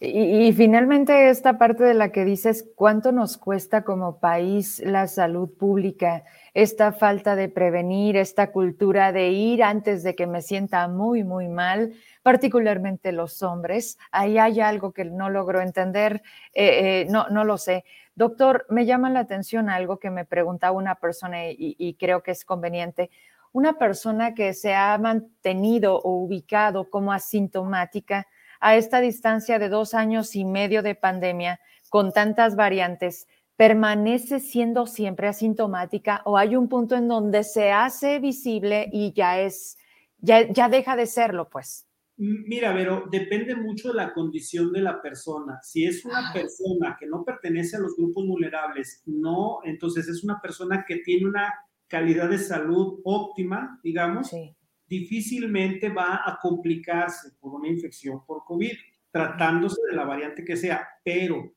Y, 0.00 0.52
finalmente 0.52 1.28
esta 1.30 1.58
parte 1.58 1.84
de 1.84 1.94
la 1.94 2.10
que 2.10 2.24
dices, 2.24 2.68
¿cuánto 2.74 3.12
nos 3.12 3.36
cuesta 3.36 3.84
como 3.84 4.18
país 4.18 4.80
la 4.84 5.06
salud 5.06 5.50
pública? 5.56 6.24
Esta 6.54 6.92
falta 6.92 7.36
de 7.36 7.48
prevenir, 7.48 8.16
esta 8.16 8.50
cultura 8.50 9.12
de 9.12 9.28
ir 9.28 9.62
antes 9.62 10.02
de 10.02 10.14
que 10.14 10.26
me 10.26 10.42
sienta 10.42 10.88
muy, 10.88 11.22
muy 11.22 11.48
mal, 11.48 11.92
particularmente 12.22 13.12
los 13.12 13.42
hombres. 13.42 13.98
Ahí 14.10 14.38
hay 14.38 14.60
algo 14.60 14.92
que 14.92 15.04
no 15.04 15.30
logro 15.30 15.60
entender, 15.60 16.22
eh, 16.54 17.02
eh, 17.02 17.06
no, 17.10 17.28
no 17.28 17.44
lo 17.44 17.56
sé. 17.58 17.84
Doctor, 18.14 18.66
me 18.68 18.86
llama 18.86 19.10
la 19.10 19.20
atención 19.20 19.70
algo 19.70 19.98
que 19.98 20.10
me 20.10 20.24
preguntaba 20.24 20.76
una 20.76 20.96
persona 20.96 21.48
y, 21.50 21.76
y 21.78 21.94
creo 21.94 22.22
que 22.22 22.32
es 22.32 22.44
conveniente 22.44 23.10
una 23.52 23.78
persona 23.78 24.34
que 24.34 24.54
se 24.54 24.74
ha 24.74 24.96
mantenido 24.98 25.96
o 25.96 26.12
ubicado 26.18 26.88
como 26.88 27.12
asintomática 27.12 28.26
a 28.60 28.76
esta 28.76 29.00
distancia 29.00 29.58
de 29.58 29.68
dos 29.68 29.94
años 29.94 30.36
y 30.36 30.44
medio 30.44 30.82
de 30.82 30.94
pandemia, 30.94 31.60
con 31.88 32.12
tantas 32.12 32.56
variantes, 32.56 33.26
permanece 33.56 34.40
siendo 34.40 34.86
siempre 34.86 35.28
asintomática 35.28 36.22
o 36.24 36.38
hay 36.38 36.56
un 36.56 36.68
punto 36.68 36.94
en 36.94 37.08
donde 37.08 37.42
se 37.44 37.72
hace 37.72 38.18
visible 38.18 38.88
y 38.92 39.12
ya 39.12 39.40
es, 39.40 39.76
ya, 40.18 40.50
ya 40.50 40.68
deja 40.68 40.96
de 40.96 41.06
serlo, 41.06 41.48
pues? 41.50 41.86
Mira, 42.16 42.74
pero 42.74 43.04
depende 43.10 43.56
mucho 43.56 43.88
de 43.88 43.94
la 43.94 44.12
condición 44.12 44.72
de 44.72 44.82
la 44.82 45.00
persona. 45.00 45.58
Si 45.62 45.86
es 45.86 46.04
una 46.04 46.32
persona 46.34 46.96
que 47.00 47.06
no 47.06 47.24
pertenece 47.24 47.76
a 47.76 47.80
los 47.80 47.96
grupos 47.96 48.26
vulnerables, 48.26 49.02
no, 49.06 49.60
entonces 49.64 50.06
es 50.06 50.22
una 50.22 50.38
persona 50.40 50.84
que 50.86 50.96
tiene 50.96 51.26
una 51.26 51.52
calidad 51.88 52.28
de 52.28 52.38
salud 52.38 53.00
óptima, 53.04 53.80
digamos, 53.82 54.28
sí 54.28 54.54
difícilmente 54.90 55.88
va 55.88 56.16
a 56.26 56.36
complicarse 56.42 57.30
por 57.38 57.54
una 57.54 57.68
infección 57.68 58.26
por 58.26 58.44
COVID, 58.44 58.72
tratándose 59.12 59.80
de 59.88 59.96
la 59.96 60.04
variante 60.04 60.44
que 60.44 60.56
sea, 60.56 60.86
pero 61.04 61.52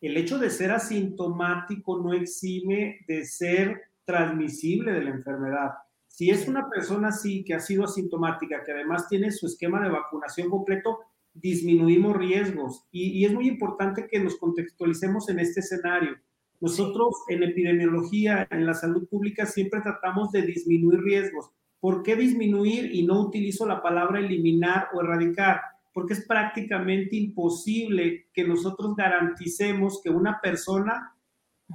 el 0.00 0.16
hecho 0.16 0.38
de 0.38 0.48
ser 0.48 0.70
asintomático 0.70 1.98
no 1.98 2.14
exime 2.14 3.00
de 3.06 3.26
ser 3.26 3.82
transmisible 4.06 4.92
de 4.92 5.04
la 5.04 5.10
enfermedad. 5.10 5.70
Si 6.06 6.30
es 6.30 6.48
una 6.48 6.68
persona 6.70 7.08
así 7.08 7.44
que 7.44 7.54
ha 7.54 7.60
sido 7.60 7.84
asintomática, 7.84 8.64
que 8.64 8.72
además 8.72 9.06
tiene 9.06 9.30
su 9.32 9.46
esquema 9.46 9.82
de 9.82 9.90
vacunación 9.90 10.48
completo, 10.48 11.00
disminuimos 11.34 12.16
riesgos. 12.16 12.86
Y, 12.90 13.18
y, 13.18 13.26
es 13.26 13.34
muy 13.34 13.48
importante 13.48 14.08
que 14.10 14.18
nos 14.18 14.36
contextualicemos 14.36 15.28
en 15.28 15.40
este 15.40 15.60
escenario. 15.60 16.16
Nosotros 16.60 17.14
en 17.28 17.42
epidemiología, 17.42 18.48
en 18.50 18.66
la 18.66 18.74
salud 18.74 19.06
pública, 19.08 19.46
siempre 19.46 19.80
tratamos 19.82 20.32
de 20.32 20.42
disminuir 20.42 21.00
riesgos. 21.00 21.52
¿Por 21.80 22.02
qué 22.02 22.16
disminuir 22.16 22.94
y 22.94 23.06
no 23.06 23.20
utilizo 23.20 23.66
la 23.66 23.82
palabra 23.82 24.18
eliminar 24.18 24.88
o 24.94 25.00
erradicar? 25.00 25.60
Porque 25.92 26.14
es 26.14 26.26
prácticamente 26.26 27.16
imposible 27.16 28.28
que 28.32 28.44
nosotros 28.44 28.96
garanticemos 28.96 30.00
que 30.02 30.10
una 30.10 30.40
persona, 30.40 31.14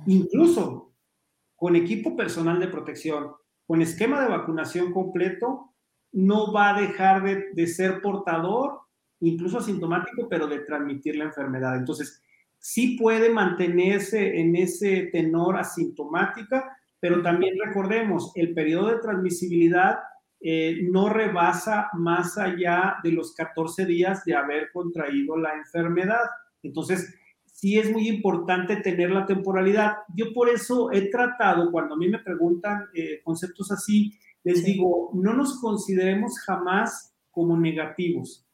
incluso 0.05 0.93
con 1.55 1.75
equipo 1.75 2.15
personal 2.15 2.59
de 2.59 2.67
protección, 2.67 3.31
con 3.65 3.81
esquema 3.81 4.21
de 4.21 4.29
vacunación 4.29 4.91
completo, 4.91 5.73
no 6.11 6.53
va 6.53 6.75
a 6.75 6.81
dejar 6.81 7.23
de, 7.53 7.67
ser 7.67 8.01
portador, 8.01 8.81
incluso 9.19 9.57
asintomático, 9.57 10.27
pero 10.29 10.47
de 10.47 10.59
transmitir 10.59 11.15
la 11.15 11.25
enfermedad. 11.25 11.77
Entonces, 11.77 12.21
sí 12.59 12.97
puede 12.97 13.29
mantenerse 13.29 14.39
en 14.39 14.55
ese 14.55 15.09
tenor 15.11 15.57
asintomática, 15.57 16.77
pero 17.03 17.21
también 17.21 17.55
recordemos, 17.61 18.31
el 18.33 18.53
periodo 18.53 18.87
de 18.87 18.99
transmisibilidad 18.99 19.97
eh, 20.39 20.87
no 20.89 21.09
rebasa 21.09 21.89
más 21.95 22.37
allá 22.37 22.95
de 23.03 23.11
los 23.11 23.35
14 23.35 23.85
días 23.85 24.23
de 24.23 24.33
haber 24.33 24.71
contraído 24.71 25.35
la 25.35 25.53
enfermedad. 25.53 26.23
Entonces, 26.61 27.13
sí 27.43 27.77
es 27.77 27.91
muy 27.91 28.07
importante 28.07 28.77
tener 28.77 29.11
la 29.11 29.25
temporalidad. 29.25 29.97
Yo 30.15 30.31
por 30.33 30.47
eso 30.47 30.93
he 30.93 31.09
tratado, 31.09 31.73
cuando 31.73 31.95
a 31.95 31.97
mí 31.97 32.07
me 32.07 32.19
preguntan 32.19 32.85
eh, 32.95 33.19
conceptos 33.21 33.69
así, 33.73 34.17
les 34.45 34.63
digo, 34.63 35.11
no 35.13 35.33
nos 35.33 35.59
consideremos 35.59 36.39
jamás 36.45 37.13
como 37.31 37.59
negativos, 37.59 38.47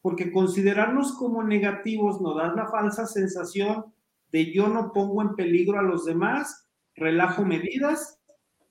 porque 0.00 0.32
considerarnos 0.32 1.12
como 1.18 1.44
negativos 1.44 2.18
nos 2.22 2.34
da 2.34 2.54
la 2.54 2.66
falsa 2.66 3.06
sensación 3.06 3.92
de 4.32 4.54
yo 4.54 4.68
no 4.68 4.90
pongo 4.90 5.20
en 5.20 5.34
peligro 5.34 5.78
a 5.78 5.82
los 5.82 6.06
demás 6.06 6.63
relajo 6.96 7.44
medidas 7.44 8.20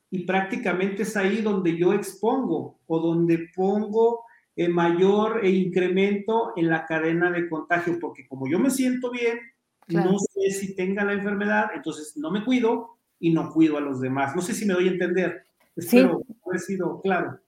y 0.10 0.26
prácticamente 0.26 1.04
es 1.04 1.18
ahí 1.18 1.42
donde 1.42 1.78
yo 1.78 1.94
expongo 1.94 2.80
o 2.86 3.00
donde 3.00 3.50
pongo 3.56 4.26
el 4.56 4.72
mayor 4.72 5.46
incremento 5.46 6.54
en 6.56 6.70
la 6.70 6.86
cadena 6.86 7.32
de 7.32 7.50
contagio, 7.50 7.98
porque 8.00 8.28
como 8.28 8.48
yo 8.48 8.60
me 8.60 8.70
siento 8.70 9.10
bien, 9.10 9.40
no 9.88 10.18
sé 10.20 10.52
si 10.52 10.76
tenga 10.76 11.04
la 11.04 11.14
enfermedad, 11.14 11.72
entonces 11.74 12.16
no 12.16 12.32
me 12.32 12.46
cuido 12.46 12.98
y 13.20 13.32
no 13.34 13.52
cuido 13.52 13.78
a 13.78 13.82
los 13.82 14.02
demás. 14.02 14.36
No 14.36 14.42
sé 14.42 14.54
si 14.54 14.66
me 14.66 14.74
doy 14.74 14.88
a 14.88 14.92
entender. 14.92 15.46
Espero 15.76 16.22
sí. 16.26 16.36
haber 16.46 16.60
sido 16.60 17.02
claro. 17.02 17.40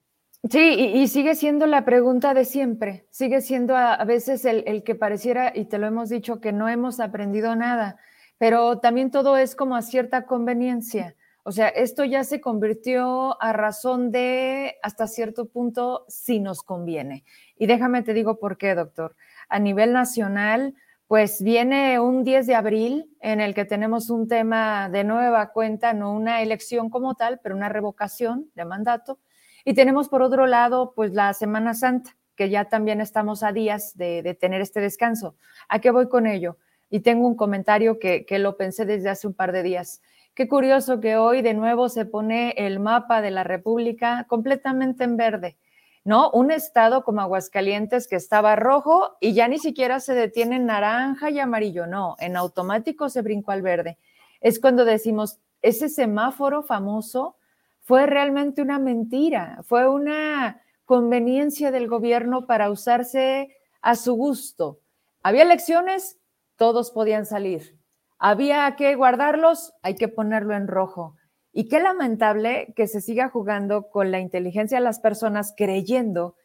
Sí, 0.50 0.60
y, 0.60 1.08
sigue 1.08 1.36
siendo 1.36 1.65
la 1.65 1.86
pregunta 1.86 2.36
de 2.36 2.46
siempre, 2.46 3.08
sigue 3.10 3.41
siendo 3.41 3.75
a, 3.75 4.03
veces 4.05 4.46
el, 4.46 4.63
el, 4.67 4.84
que 4.84 4.94
pareciera, 4.94 5.51
y 5.55 5.65
te 5.65 5.79
lo 5.79 5.88
hemos 5.88 6.10
dicho, 6.10 6.39
que 6.39 6.51
no 6.51 6.70
hemos 6.70 7.00
aprendido 7.00 7.55
nada 7.55 8.00
pero 8.38 8.80
también 8.80 9.12
todo 9.12 9.38
es 9.38 9.56
como 9.56 9.75
a 9.75 9.82
cierta 9.82 10.25
conveniencia. 10.25 11.15
O 11.44 11.51
sea, 11.51 11.68
esto 11.68 12.04
ya 12.04 12.24
se 12.24 12.42
convirtió 12.42 13.42
a 13.42 13.54
razón 13.54 14.10
de 14.10 14.77
hasta 14.82 15.08
cierto 15.08 15.46
punto 15.46 16.06
si 16.08 16.39
nos 16.39 16.63
conviene. 16.63 17.24
Y 17.56 17.68
déjame 17.68 18.01
te 18.01 18.15
digo 18.15 18.39
por 18.39 18.58
qué, 18.58 18.74
doctor. 18.74 19.15
A 19.48 19.60
nivel 19.60 19.94
nacional, 19.94 20.74
pues 21.08 21.44
viene 21.44 22.00
un 22.00 22.24
10 22.24 22.48
de 22.48 22.56
abril 22.56 23.15
en 23.22 23.42
el 23.42 23.54
que 23.54 23.63
tenemos 23.63 24.10
un 24.10 24.27
tema 24.27 24.89
de 24.89 25.04
nueva 25.04 25.51
cuenta, 25.51 25.94
no 25.94 26.13
una 26.13 26.42
elección 26.42 26.89
como 26.89 27.13
tal, 27.13 27.39
pero 27.44 27.56
una 27.56 27.70
revocación 27.70 28.50
de 28.56 28.65
mandato. 28.65 29.20
Y 29.65 29.75
tenemos 29.75 30.10
por 30.10 30.24
otro 30.24 30.48
lado, 30.48 30.94
pues 30.96 31.13
la 31.13 31.32
Semana 31.36 31.75
Santa, 31.75 32.18
que 32.36 32.50
ya 32.50 32.65
también 32.65 33.01
estamos 33.01 33.44
a 33.44 33.51
días 33.51 33.96
de, 33.96 34.24
de 34.24 34.34
tener 34.34 34.62
este 34.62 34.80
descanso. 34.80 35.36
¿A 35.70 35.77
qué 35.77 35.92
voy 35.92 36.10
con 36.10 36.25
ello? 36.25 36.58
Y 36.89 37.01
tengo 37.01 37.27
un 37.27 37.36
comentario 37.36 38.00
que, 38.00 38.25
lo 38.39 38.58
pensé 38.58 38.86
desde 38.86 39.10
hace 39.10 39.27
un 39.27 39.34
par 39.34 39.51
de 39.51 39.63
días. 39.63 40.01
Qué 40.34 40.48
curioso 40.48 41.00
que 41.00 41.18
hoy 41.18 41.42
de 41.42 41.54
nuevo 41.54 41.89
se 41.89 42.06
pone 42.06 42.54
el 42.58 42.80
mapa 42.80 43.22
de 43.22 43.32
la 43.32 43.44
República 43.44 44.25
completamente 44.27 45.04
en 45.04 45.18
verde, 45.18 45.58
¿no? 46.04 46.30
Un 46.32 46.51
estado 46.51 47.04
como 47.04 47.22
Aguascalientes 47.22 48.08
que 48.08 48.18
estaba 48.18 48.56
rojo 48.56 49.15
y 49.20 49.34
ya 49.34 49.48
ni 49.48 49.60
siquiera 49.60 50.00
se 50.00 50.13
detiene 50.13 50.58
en 50.58 50.65
naranja 50.65 51.30
y 51.30 51.39
amarillo, 51.39 51.88
no, 51.88 52.15
en 52.20 52.36
automático 52.36 53.10
se 53.10 53.22
brincó 53.22 53.51
al 53.51 53.62
verde. 53.62 53.98
Es 54.42 54.60
cuando 54.60 54.86
decimos, 54.86 55.39
ese 55.62 55.89
semáforo 55.89 56.63
famoso 56.63 57.38
fue 57.82 58.06
realmente 58.06 58.62
una 58.62 58.80
mentira, 58.80 59.60
fue 59.63 59.88
una 59.88 60.62
conveniencia 60.86 61.72
del 61.72 61.88
gobierno 61.88 62.46
para 62.46 62.70
usarse 62.70 63.56
a 63.82 63.96
su 63.96 64.13
gusto. 64.15 64.80
Había 65.24 65.44
elecciones, 65.44 66.18
todos 66.56 66.92
podían 66.92 67.26
salir. 67.26 67.80
Había 68.18 68.76
que 68.76 68.96
guardarlos, 68.96 69.74
hay 69.82 69.96
que 69.96 70.08
ponerlo 70.08 70.56
en 70.56 70.68
rojo. 70.68 71.16
Y 71.52 71.68
qué 71.68 71.80
lamentable 71.80 72.74
que 72.76 72.88
se 72.88 73.02
siga 73.02 73.30
jugando 73.30 73.90
con 73.90 74.12
la 74.12 74.20
inteligencia 74.20 74.78
de 74.78 74.84
las 74.84 75.00
personas 75.00 75.54
creyendo 75.56 76.36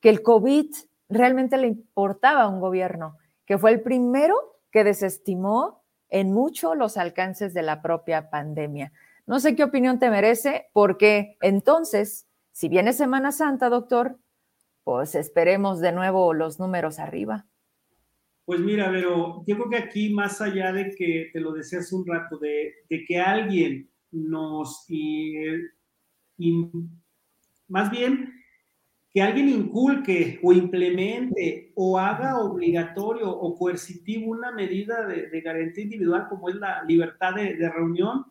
que 0.00 0.10
el 0.10 0.22
COVID 0.22 0.66
realmente 1.08 1.56
le 1.56 1.68
importaba 1.68 2.42
a 2.42 2.48
un 2.48 2.60
gobierno, 2.60 3.16
que 3.46 3.58
fue 3.58 3.70
el 3.70 3.80
primero 3.82 4.36
que 4.70 4.84
desestimó 4.84 5.82
en 6.10 6.32
mucho 6.32 6.74
los 6.74 6.96
alcances 6.96 7.54
de 7.54 7.62
la 7.62 7.82
propia 7.82 8.30
pandemia. 8.30 8.92
No 9.26 9.40
sé 9.40 9.54
qué 9.56 9.64
opinión 9.64 9.98
te 9.98 10.10
merece, 10.10 10.68
porque 10.72 11.36
entonces, 11.40 12.26
si 12.52 12.68
viene 12.68 12.92
Semana 12.92 13.32
Santa, 13.32 13.68
doctor, 13.68 14.18
pues 14.84 15.14
esperemos 15.14 15.80
de 15.80 15.92
nuevo 15.92 16.32
los 16.32 16.58
números 16.58 16.98
arriba. 16.98 17.46
Pues 18.48 18.60
mira, 18.60 18.90
pero 18.90 19.44
yo 19.46 19.56
creo 19.56 19.68
que 19.68 19.76
aquí, 19.76 20.08
más 20.08 20.40
allá 20.40 20.72
de 20.72 20.94
que 20.94 21.28
te 21.34 21.38
lo 21.38 21.52
decía 21.52 21.80
hace 21.80 21.94
un 21.94 22.06
rato, 22.06 22.38
de, 22.38 22.76
de 22.88 23.04
que 23.04 23.20
alguien 23.20 23.90
nos, 24.10 24.86
y, 24.88 25.34
más 27.68 27.90
bien, 27.90 28.32
que 29.10 29.20
alguien 29.20 29.50
inculque 29.50 30.40
o 30.42 30.54
implemente 30.54 31.72
o 31.74 31.98
haga 31.98 32.38
obligatorio 32.38 33.28
o 33.30 33.54
coercitivo 33.54 34.30
una 34.30 34.50
medida 34.50 35.06
de, 35.06 35.40
garantía 35.42 35.84
individual 35.84 36.26
como 36.30 36.48
es 36.48 36.54
la 36.54 36.82
libertad 36.84 37.34
de, 37.34 37.68
reunión, 37.68 38.24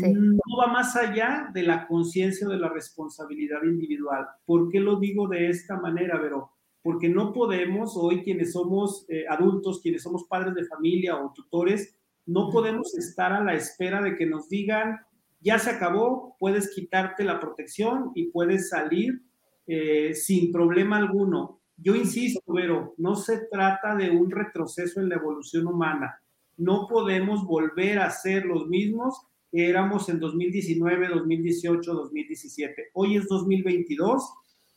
no 0.00 0.56
va 0.58 0.68
más 0.68 0.96
allá 0.96 1.50
de 1.52 1.64
la 1.64 1.86
conciencia 1.86 2.48
de 2.48 2.56
la 2.56 2.70
responsabilidad 2.70 3.62
individual. 3.64 4.28
¿Por 4.46 4.70
qué 4.70 4.80
lo 4.80 4.98
digo 4.98 5.28
de 5.28 5.50
esta 5.50 5.78
manera, 5.78 6.18
Vero? 6.18 6.57
Porque 6.82 7.08
no 7.08 7.32
podemos, 7.32 7.96
hoy 7.96 8.22
quienes 8.22 8.52
somos 8.52 9.04
eh, 9.08 9.24
adultos, 9.28 9.80
quienes 9.82 10.02
somos 10.02 10.24
padres 10.24 10.54
de 10.54 10.66
familia 10.66 11.16
o 11.16 11.32
tutores, 11.32 11.96
no 12.26 12.50
podemos 12.50 12.96
estar 12.96 13.32
a 13.32 13.42
la 13.42 13.54
espera 13.54 14.02
de 14.02 14.16
que 14.16 14.26
nos 14.26 14.48
digan 14.48 14.98
ya 15.40 15.58
se 15.58 15.70
acabó, 15.70 16.36
puedes 16.38 16.74
quitarte 16.74 17.24
la 17.24 17.38
protección 17.38 18.10
y 18.14 18.30
puedes 18.30 18.70
salir 18.70 19.22
eh, 19.66 20.14
sin 20.14 20.50
problema 20.50 20.96
alguno. 20.96 21.60
Yo 21.76 21.94
insisto, 21.94 22.40
pero 22.52 22.94
no 22.96 23.14
se 23.14 23.46
trata 23.50 23.94
de 23.94 24.10
un 24.10 24.30
retroceso 24.30 25.00
en 25.00 25.08
la 25.08 25.14
evolución 25.16 25.68
humana. 25.68 26.20
No 26.56 26.88
podemos 26.88 27.44
volver 27.44 28.00
a 28.00 28.10
ser 28.10 28.46
los 28.46 28.66
mismos 28.66 29.26
que 29.50 29.68
éramos 29.68 30.08
en 30.08 30.18
2019, 30.18 31.08
2018, 31.08 31.94
2017. 31.94 32.88
Hoy 32.94 33.16
es 33.16 33.28
2022, 33.28 34.28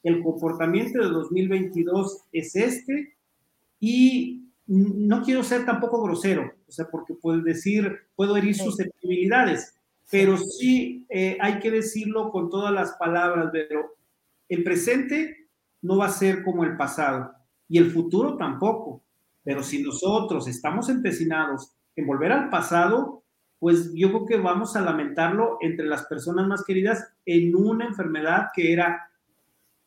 el 0.03 0.23
comportamiento 0.23 1.01
de 1.01 1.09
2022 1.09 2.23
es 2.31 2.55
este 2.55 3.15
y 3.79 4.45
no 4.67 5.21
quiero 5.23 5.43
ser 5.43 5.65
tampoco 5.65 6.01
grosero, 6.01 6.53
o 6.67 6.71
sea, 6.71 6.87
porque 6.89 7.13
puedo 7.13 7.41
decir, 7.41 7.91
puedo 8.15 8.37
herir 8.37 8.55
susceptibilidades, 8.55 9.75
pero 10.09 10.37
sí 10.37 11.05
eh, 11.09 11.37
hay 11.41 11.59
que 11.59 11.71
decirlo 11.71 12.31
con 12.31 12.49
todas 12.49 12.73
las 12.73 12.93
palabras, 12.93 13.49
pero 13.51 13.95
el 14.47 14.63
presente 14.63 15.49
no 15.81 15.97
va 15.97 16.05
a 16.05 16.11
ser 16.11 16.43
como 16.43 16.63
el 16.63 16.77
pasado 16.77 17.33
y 17.67 17.77
el 17.77 17.91
futuro 17.91 18.37
tampoco. 18.37 19.01
Pero 19.43 19.63
si 19.63 19.81
nosotros 19.81 20.47
estamos 20.47 20.89
empecinados 20.89 21.71
en 21.95 22.05
volver 22.05 22.31
al 22.31 22.49
pasado, 22.49 23.23
pues 23.59 23.91
yo 23.93 24.09
creo 24.09 24.25
que 24.25 24.37
vamos 24.37 24.75
a 24.75 24.81
lamentarlo 24.81 25.57
entre 25.61 25.85
las 25.85 26.05
personas 26.05 26.47
más 26.47 26.63
queridas 26.63 27.13
en 27.25 27.55
una 27.55 27.85
enfermedad 27.85 28.47
que 28.53 28.73
era 28.73 29.10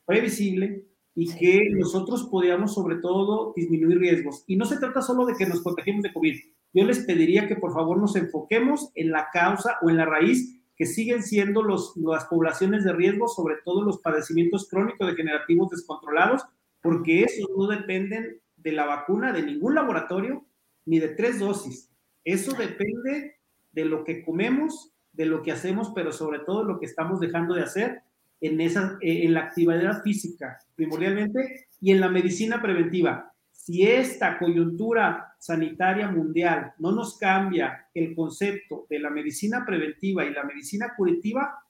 previsible 0.04 0.84
y 1.14 1.32
que 1.34 1.70
nosotros 1.70 2.28
podíamos 2.30 2.74
sobre 2.74 2.96
todo 2.96 3.52
disminuir 3.54 3.98
riesgos. 3.98 4.44
Y 4.46 4.56
no 4.56 4.64
se 4.64 4.78
trata 4.78 5.00
solo 5.00 5.26
de 5.26 5.34
que 5.34 5.46
nos 5.46 5.62
contagiemos 5.62 6.02
de 6.02 6.12
COVID, 6.12 6.34
yo 6.74 6.84
les 6.84 7.04
pediría 7.04 7.46
que 7.46 7.54
por 7.54 7.72
favor 7.72 7.98
nos 7.98 8.16
enfoquemos 8.16 8.90
en 8.96 9.12
la 9.12 9.28
causa 9.32 9.78
o 9.80 9.90
en 9.90 9.96
la 9.96 10.06
raíz 10.06 10.60
que 10.76 10.86
siguen 10.86 11.22
siendo 11.22 11.62
los, 11.62 11.96
las 11.96 12.24
poblaciones 12.24 12.82
de 12.82 12.92
riesgo, 12.92 13.28
sobre 13.28 13.56
todo 13.64 13.84
los 13.84 14.00
padecimientos 14.00 14.68
crónicos 14.68 15.06
degenerativos 15.06 15.70
descontrolados, 15.70 16.42
porque 16.82 17.22
esos 17.22 17.48
no 17.56 17.68
dependen 17.68 18.40
de 18.56 18.72
la 18.72 18.86
vacuna 18.86 19.32
de 19.32 19.44
ningún 19.44 19.76
laboratorio 19.76 20.44
ni 20.84 20.98
de 20.98 21.08
tres 21.08 21.38
dosis. 21.38 21.92
Eso 22.24 22.56
depende 22.56 23.36
de 23.70 23.84
lo 23.84 24.02
que 24.02 24.24
comemos, 24.24 24.92
de 25.12 25.26
lo 25.26 25.42
que 25.42 25.52
hacemos, 25.52 25.92
pero 25.94 26.12
sobre 26.12 26.40
todo 26.40 26.64
lo 26.64 26.80
que 26.80 26.86
estamos 26.86 27.20
dejando 27.20 27.54
de 27.54 27.62
hacer 27.62 28.02
en, 28.40 28.60
esa, 28.60 28.98
en 29.00 29.34
la 29.34 29.40
actividad 29.40 30.02
física, 30.02 30.58
primordialmente, 30.74 31.66
y 31.80 31.92
en 31.92 32.00
la 32.00 32.08
medicina 32.08 32.60
preventiva 32.60 33.34
si 33.64 33.82
esta 33.82 34.38
coyuntura 34.38 35.36
sanitaria 35.38 36.06
mundial 36.10 36.74
no 36.80 36.92
nos 36.92 37.16
cambia 37.16 37.88
el 37.94 38.14
concepto 38.14 38.86
de 38.90 38.98
la 38.98 39.08
medicina 39.08 39.64
preventiva 39.64 40.22
y 40.22 40.34
la 40.34 40.44
medicina 40.44 40.92
curativa, 40.94 41.60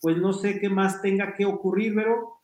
pues 0.00 0.16
no 0.16 0.32
sé 0.32 0.60
qué 0.60 0.68
más 0.68 1.02
tenga 1.02 1.34
que 1.34 1.44
ocurrir, 1.44 1.92
pero 1.96 2.34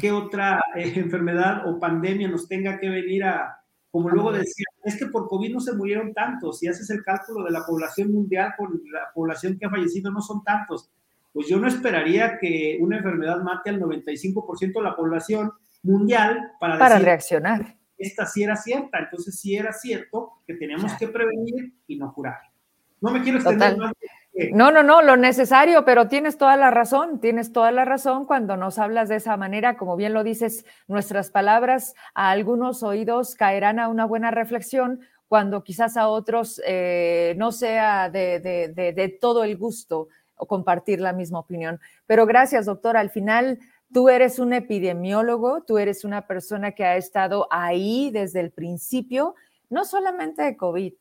qué 0.00 0.12
otra 0.12 0.64
eh, 0.74 0.94
enfermedad 0.96 1.68
o 1.68 1.78
pandemia 1.78 2.26
nos 2.26 2.48
tenga 2.48 2.80
que 2.80 2.88
venir 2.88 3.24
a, 3.24 3.54
como 3.90 4.08
luego 4.08 4.32
decía, 4.32 4.64
es 4.82 4.96
que 4.96 5.06
por 5.06 5.28
COVID 5.28 5.52
no 5.52 5.60
se 5.60 5.74
murieron 5.74 6.14
tantos, 6.14 6.58
si 6.58 6.66
haces 6.66 6.88
el 6.88 7.02
cálculo 7.02 7.44
de 7.44 7.50
la 7.50 7.66
población 7.66 8.12
mundial 8.12 8.54
con 8.56 8.80
la 8.90 9.12
población 9.14 9.58
que 9.58 9.66
ha 9.66 9.70
fallecido, 9.70 10.10
no 10.10 10.22
son 10.22 10.42
tantos. 10.42 10.88
Pues 11.34 11.48
yo 11.48 11.58
no 11.58 11.68
esperaría 11.68 12.38
que 12.38 12.78
una 12.80 12.96
enfermedad 12.96 13.42
mate 13.42 13.68
al 13.68 13.80
95% 13.80 14.72
de 14.72 14.82
la 14.82 14.96
población 14.96 15.52
mundial 15.82 16.52
para, 16.58 16.78
para 16.78 16.98
reaccionar 16.98 17.76
esta 17.98 18.26
sí 18.26 18.42
era 18.42 18.56
cierta, 18.56 18.98
entonces 18.98 19.38
sí 19.38 19.56
era 19.56 19.72
cierto 19.72 20.32
que 20.46 20.54
teníamos 20.54 20.92
que 20.94 21.08
prevenir 21.08 21.74
y 21.86 21.96
no 21.96 22.12
curar. 22.12 22.38
No 23.00 23.10
me 23.10 23.22
quiero 23.22 23.38
extender 23.38 23.76
más. 23.76 23.92
No, 24.52 24.72
no, 24.72 24.82
no, 24.82 25.00
lo 25.00 25.16
necesario, 25.16 25.84
pero 25.84 26.08
tienes 26.08 26.38
toda 26.38 26.56
la 26.56 26.70
razón, 26.72 27.20
tienes 27.20 27.52
toda 27.52 27.70
la 27.70 27.84
razón 27.84 28.24
cuando 28.24 28.56
nos 28.56 28.78
hablas 28.78 29.08
de 29.08 29.16
esa 29.16 29.36
manera, 29.36 29.76
como 29.76 29.96
bien 29.96 30.12
lo 30.12 30.24
dices, 30.24 30.64
nuestras 30.88 31.30
palabras 31.30 31.94
a 32.14 32.30
algunos 32.30 32.82
oídos 32.82 33.36
caerán 33.36 33.78
a 33.78 33.88
una 33.88 34.06
buena 34.06 34.32
reflexión, 34.32 35.00
cuando 35.28 35.62
quizás 35.62 35.96
a 35.96 36.08
otros 36.08 36.60
eh, 36.66 37.34
no 37.38 37.52
sea 37.52 38.10
de, 38.10 38.40
de 38.40 39.18
todo 39.20 39.44
el 39.44 39.56
gusto 39.56 40.08
o 40.36 40.46
compartir 40.46 41.00
la 41.00 41.12
misma 41.12 41.40
opinión. 41.40 41.80
Pero 42.06 42.26
gracias, 42.26 42.66
doctora. 42.66 43.00
Al 43.00 43.10
final 43.10 43.58
Tú 43.94 44.08
eres 44.08 44.40
un 44.40 44.52
epidemiólogo, 44.52 45.62
tú 45.62 45.78
eres 45.78 46.04
una 46.04 46.26
persona 46.26 46.72
que 46.72 46.84
ha 46.84 46.96
estado 46.96 47.46
ahí 47.52 48.10
desde 48.10 48.40
el 48.40 48.50
principio, 48.50 49.36
no 49.70 49.84
solamente 49.84 50.42
de 50.42 50.56
COVID. 50.56 50.94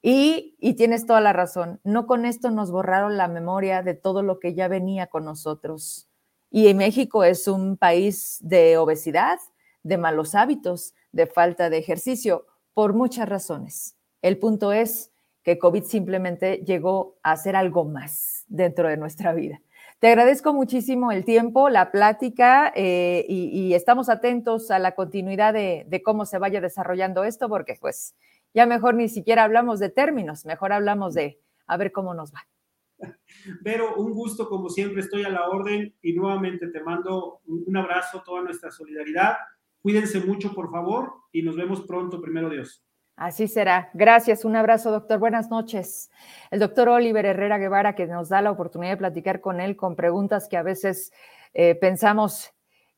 Y, 0.00 0.56
tienes 0.78 1.04
toda 1.04 1.20
la 1.20 1.34
razón, 1.34 1.78
no 1.84 2.06
con 2.06 2.24
esto 2.24 2.50
nos 2.50 2.70
borraron 2.70 3.18
la 3.18 3.28
memoria 3.28 3.82
de 3.82 3.92
todo 3.92 4.22
lo 4.22 4.40
que 4.40 4.54
ya 4.54 4.66
venía 4.66 5.08
con 5.08 5.26
nosotros. 5.26 6.08
Y 6.50 6.72
México 6.72 7.22
es 7.22 7.46
un 7.48 7.76
país 7.76 8.38
de 8.40 8.78
obesidad, 8.78 9.38
de 9.82 9.98
malos 9.98 10.34
hábitos, 10.34 10.94
de 11.12 11.26
falta 11.26 11.68
de 11.68 11.76
ejercicio, 11.76 12.46
por 12.72 12.94
muchas 12.94 13.28
razones. 13.28 13.94
El 14.22 14.38
punto 14.38 14.72
es 14.72 15.12
que 15.42 15.58
COVID 15.58 15.84
simplemente 15.84 16.64
llegó 16.64 17.18
a 17.22 17.36
ser 17.36 17.56
algo 17.56 17.84
más 17.84 18.41
dentro 18.52 18.88
de 18.88 18.96
nuestra 18.96 19.32
vida. 19.32 19.60
Te 19.98 20.08
agradezco 20.08 20.52
muchísimo 20.52 21.12
el 21.12 21.24
tiempo, 21.24 21.68
la 21.68 21.92
plática 21.92 22.72
eh, 22.74 23.24
y, 23.28 23.72
estamos 23.74 24.08
atentos 24.08 24.70
a 24.70 24.78
la 24.78 24.96
continuidad 24.96 25.54
de, 25.54 26.02
cómo 26.04 26.26
se 26.26 26.38
vaya 26.38 26.60
desarrollando 26.60 27.24
esto, 27.24 27.48
porque 27.48 27.76
pues 27.80 28.14
ya 28.52 28.66
mejor 28.66 28.94
ni 28.94 29.08
siquiera 29.08 29.44
hablamos 29.44 29.78
de 29.78 29.90
términos, 29.90 30.44
mejor 30.44 30.72
hablamos 30.72 31.14
de 31.14 31.38
a 31.66 31.76
ver 31.76 31.92
cómo 31.92 32.14
nos 32.14 32.32
va. 32.32 32.46
Pero 33.62 33.94
un 33.96 34.12
gusto, 34.12 34.48
como 34.48 34.68
siempre, 34.68 35.00
estoy 35.00 35.22
a 35.22 35.30
la 35.30 35.48
orden 35.48 35.94
y 36.02 36.12
nuevamente 36.12 36.66
te 36.68 36.82
mando 36.82 37.40
un 37.46 37.76
abrazo, 37.76 38.22
toda 38.24 38.42
nuestra 38.42 38.70
solidaridad. 38.70 39.36
Cuídense 39.80 40.20
mucho, 40.20 40.52
por 40.52 40.70
favor, 40.70 41.12
y 41.32 41.42
nos 41.42 41.56
vemos 41.56 41.82
pronto, 41.82 42.20
primero 42.20 42.50
Dios. 42.50 42.84
Así 43.16 43.46
será. 43.46 43.90
Gracias. 43.92 44.44
Un 44.44 44.56
abrazo, 44.56 44.90
doctor. 44.90 45.18
Buenas 45.18 45.50
noches. 45.50 46.10
El 46.50 46.60
doctor 46.60 46.88
Oliver 46.88 47.24
Herrera 47.26 47.58
Guevara, 47.58 47.94
que 47.94 48.06
nos 48.06 48.28
da 48.28 48.42
la 48.42 48.50
oportunidad 48.50 48.92
de 48.92 48.96
platicar 48.96 49.40
con 49.40 49.60
él 49.60 49.76
con 49.76 49.96
preguntas 49.96 50.48
que 50.48 50.56
a 50.56 50.62
veces 50.62 51.12
eh, 51.54 51.74
pensamos 51.74 52.52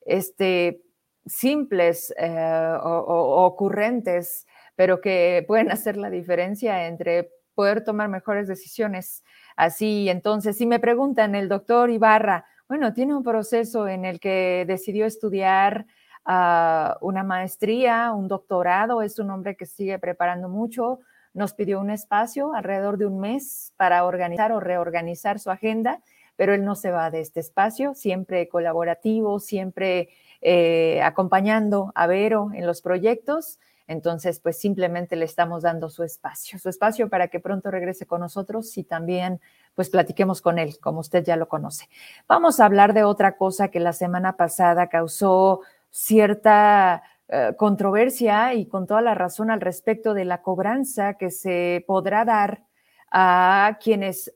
este, 0.07 0.83
simples 1.27 2.15
eh, 2.17 2.79
o, 2.83 3.45
ocurrentes, 3.45 4.47
pero 4.77 5.01
que 5.01 5.45
pueden 5.47 5.71
hacer 5.71 5.97
la 5.97 6.11
diferencia 6.11 6.87
entre 6.87 7.31
poder 7.55 7.85
tomar 7.85 8.09
mejores 8.09 8.49
decisiones. 8.49 9.25
Así, 9.57 10.09
entonces, 10.09 10.57
si 10.57 10.67
me 10.67 10.81
preguntan, 10.81 11.35
el 11.35 11.49
doctor 11.49 11.91
Ibarra, 11.91 12.47
bueno, 12.69 12.93
tiene 12.93 13.15
un 13.15 13.23
proceso 13.23 13.89
en 13.89 14.05
el 14.05 14.21
que 14.21 14.65
decidió 14.67 15.07
estudiar 15.07 15.87
una 16.27 17.23
maestría, 17.23 18.13
un 18.13 18.29
doctorado, 18.29 19.03
es 19.03 19.19
un 19.19 19.31
hombre 19.31 19.57
que 19.57 19.67
sigue 19.67 19.99
preparando 19.99 20.49
mucho. 20.49 21.01
Nos 21.35 21.53
pidió 21.53 21.81
un 21.81 21.91
espacio 21.91 22.55
alrededor 22.55 22.97
de 22.97 23.07
un 23.07 23.21
mes 23.21 23.73
para 23.77 24.05
organizar 24.05 24.53
o 24.53 24.61
reorganizar 24.61 25.39
su 25.39 25.51
agenda, 25.51 26.01
pero 26.37 26.55
él 26.55 26.65
no 26.65 26.75
se 26.75 26.91
va 26.91 27.11
de 27.11 27.21
este 27.21 27.41
espacio, 27.41 27.95
siempre 27.95 28.49
colaborativo, 28.49 29.39
siempre 29.39 30.09
eh, 30.41 31.01
acompañando 31.03 31.93
a 31.95 32.07
Vero 32.07 32.51
en 32.55 32.67
los 32.67 32.83
proyectos. 32.83 33.59
Entonces, 33.87 34.41
pues 34.41 34.59
simplemente 34.59 35.15
le 35.15 35.27
estamos 35.27 35.63
dando 35.63 35.91
su 35.91 36.05
espacio, 36.05 36.59
su 36.59 36.71
espacio 36.71 37.11
para 37.11 37.29
que 37.29 37.39
pronto 37.39 37.71
regrese 37.71 38.07
con 38.07 38.21
nosotros 38.21 38.77
y 38.79 38.85
también 38.85 39.41
pues 39.75 39.91
platiquemos 39.91 40.41
con 40.41 40.59
él, 40.59 40.79
como 40.81 41.01
usted 41.01 41.23
ya 41.23 41.37
lo 41.37 41.49
conoce. 41.49 41.89
Vamos 42.27 42.61
a 42.61 42.65
hablar 42.65 42.95
de 42.95 43.05
otra 43.05 43.37
cosa 43.37 43.69
que 43.69 43.81
la 43.81 43.93
semana 43.93 44.37
pasada 44.37 44.89
causó 44.89 45.61
cierta 45.95 47.05
eh, 47.29 47.53
controversia 47.57 48.53
y 48.53 48.67
con 48.67 48.85
toda 48.85 49.01
la 49.01 49.15
razón 49.15 49.49
al 49.53 49.61
respecto 49.61 50.13
de 50.13 50.25
la 50.25 50.43
cobranza 50.43 51.15
que 51.15 51.31
se 51.31 51.85
podrá 51.87 52.25
dar 52.25 52.65
a 53.13 53.79
quienes 53.81 54.35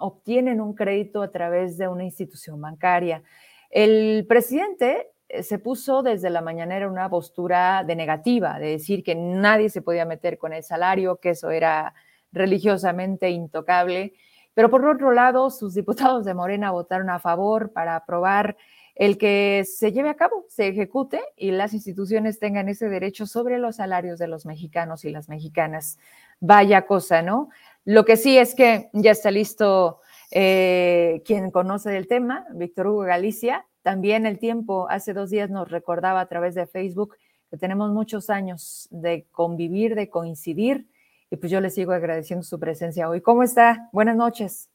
obtienen 0.00 0.62
un 0.62 0.74
crédito 0.74 1.22
a 1.22 1.30
través 1.30 1.76
de 1.76 1.88
una 1.88 2.04
institución 2.04 2.58
bancaria. 2.58 3.22
El 3.68 4.24
presidente 4.26 5.10
eh, 5.28 5.42
se 5.42 5.58
puso 5.58 6.02
desde 6.02 6.30
la 6.30 6.40
mañanera 6.40 6.88
una 6.88 7.10
postura 7.10 7.84
de 7.86 7.94
negativa, 7.94 8.58
de 8.58 8.70
decir 8.70 9.04
que 9.04 9.14
nadie 9.14 9.68
se 9.68 9.82
podía 9.82 10.06
meter 10.06 10.38
con 10.38 10.54
el 10.54 10.62
salario, 10.62 11.16
que 11.16 11.30
eso 11.30 11.50
era 11.50 11.92
religiosamente 12.32 13.28
intocable. 13.28 14.14
Pero 14.54 14.70
por 14.70 14.86
otro 14.86 15.12
lado, 15.12 15.50
sus 15.50 15.74
diputados 15.74 16.24
de 16.24 16.32
Morena 16.32 16.70
votaron 16.70 17.10
a 17.10 17.18
favor 17.18 17.74
para 17.74 17.94
aprobar 17.96 18.56
el 18.96 19.18
que 19.18 19.64
se 19.66 19.92
lleve 19.92 20.08
a 20.08 20.14
cabo, 20.14 20.46
se 20.48 20.68
ejecute 20.68 21.20
y 21.36 21.50
las 21.50 21.74
instituciones 21.74 22.38
tengan 22.38 22.68
ese 22.70 22.88
derecho 22.88 23.26
sobre 23.26 23.58
los 23.58 23.76
salarios 23.76 24.18
de 24.18 24.26
los 24.26 24.46
mexicanos 24.46 25.04
y 25.04 25.10
las 25.10 25.28
mexicanas. 25.28 25.98
Vaya 26.40 26.86
cosa, 26.86 27.20
¿no? 27.20 27.50
Lo 27.84 28.06
que 28.06 28.16
sí 28.16 28.38
es 28.38 28.54
que 28.54 28.88
ya 28.94 29.10
está 29.10 29.30
listo 29.30 30.00
eh, 30.30 31.22
quien 31.26 31.50
conoce 31.50 31.90
del 31.90 32.08
tema, 32.08 32.46
Víctor 32.54 32.86
Hugo 32.86 33.02
Galicia, 33.02 33.66
también 33.82 34.24
el 34.24 34.38
tiempo, 34.38 34.88
hace 34.88 35.12
dos 35.12 35.30
días 35.30 35.50
nos 35.50 35.70
recordaba 35.70 36.20
a 36.20 36.26
través 36.26 36.54
de 36.54 36.66
Facebook 36.66 37.16
que 37.50 37.58
tenemos 37.58 37.92
muchos 37.92 38.30
años 38.30 38.88
de 38.90 39.26
convivir, 39.30 39.94
de 39.94 40.08
coincidir, 40.08 40.88
y 41.30 41.36
pues 41.36 41.52
yo 41.52 41.60
le 41.60 41.70
sigo 41.70 41.92
agradeciendo 41.92 42.42
su 42.42 42.58
presencia 42.58 43.08
hoy. 43.08 43.20
¿Cómo 43.20 43.42
está? 43.42 43.88
Buenas 43.92 44.16
noches. 44.16 44.70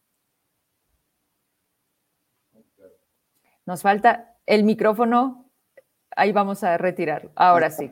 Nos 3.65 3.81
falta 3.81 4.37
el 4.45 4.63
micrófono. 4.63 5.49
Ahí 6.15 6.31
vamos 6.33 6.63
a 6.63 6.77
retirarlo. 6.77 7.31
Ahora 7.35 7.71
sí. 7.71 7.89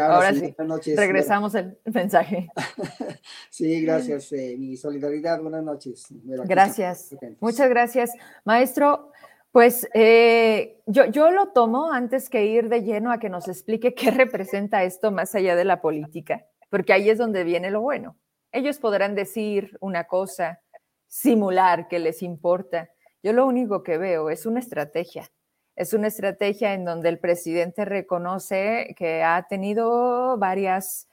ahora, 0.00 0.32
sí. 0.34 0.54
Regresamos 0.96 1.54
el 1.54 1.78
mensaje. 1.84 2.48
sí, 3.50 3.80
gracias. 3.82 4.32
Eh, 4.32 4.56
mi 4.58 4.76
solidaridad. 4.76 5.40
Buenas 5.40 5.62
noches. 5.62 6.06
Gracias. 6.46 7.16
Muchas 7.38 7.68
gracias. 7.68 8.10
Maestro, 8.44 9.12
pues 9.52 9.88
eh, 9.94 10.80
yo, 10.86 11.06
yo 11.06 11.30
lo 11.30 11.48
tomo 11.48 11.92
antes 11.92 12.28
que 12.28 12.46
ir 12.46 12.68
de 12.68 12.82
lleno 12.82 13.10
a 13.10 13.18
que 13.18 13.28
nos 13.28 13.48
explique 13.48 13.94
qué 13.94 14.10
representa 14.10 14.84
esto 14.84 15.10
más 15.10 15.34
allá 15.34 15.56
de 15.56 15.64
la 15.64 15.80
política, 15.80 16.46
porque 16.70 16.92
ahí 16.92 17.10
es 17.10 17.18
donde 17.18 17.44
viene 17.44 17.70
lo 17.70 17.80
bueno. 17.80 18.16
Ellos 18.52 18.78
podrán 18.78 19.14
decir 19.14 19.76
una 19.80 20.04
cosa, 20.04 20.60
simular 21.06 21.88
que 21.88 21.98
les 21.98 22.22
importa. 22.22 22.90
Yo 23.22 23.32
lo 23.32 23.46
único 23.46 23.82
que 23.82 23.98
veo 23.98 24.30
es 24.30 24.46
una 24.46 24.60
estrategia. 24.60 25.30
Es 25.76 25.94
una 25.94 26.08
estrategia 26.08 26.74
en 26.74 26.84
donde 26.84 27.08
el 27.08 27.18
presidente 27.18 27.84
reconoce 27.84 28.94
que 28.98 29.22
ha 29.22 29.46
tenido 29.48 30.36
varias 30.38 31.08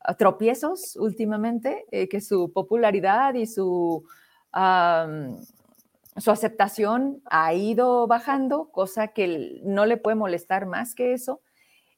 ah, 0.00 0.14
tropiezos 0.14 0.96
últimamente, 0.96 1.84
eh, 1.90 2.08
que 2.08 2.20
su 2.20 2.52
popularidad 2.52 3.34
y 3.34 3.46
su 3.46 4.04
su 6.20 6.30
aceptación 6.30 7.22
ha 7.26 7.54
ido 7.54 8.06
bajando, 8.06 8.70
cosa 8.70 9.08
que 9.08 9.60
no 9.62 9.86
le 9.86 9.96
puede 9.96 10.16
molestar 10.16 10.66
más 10.66 10.94
que 10.94 11.12
eso, 11.12 11.40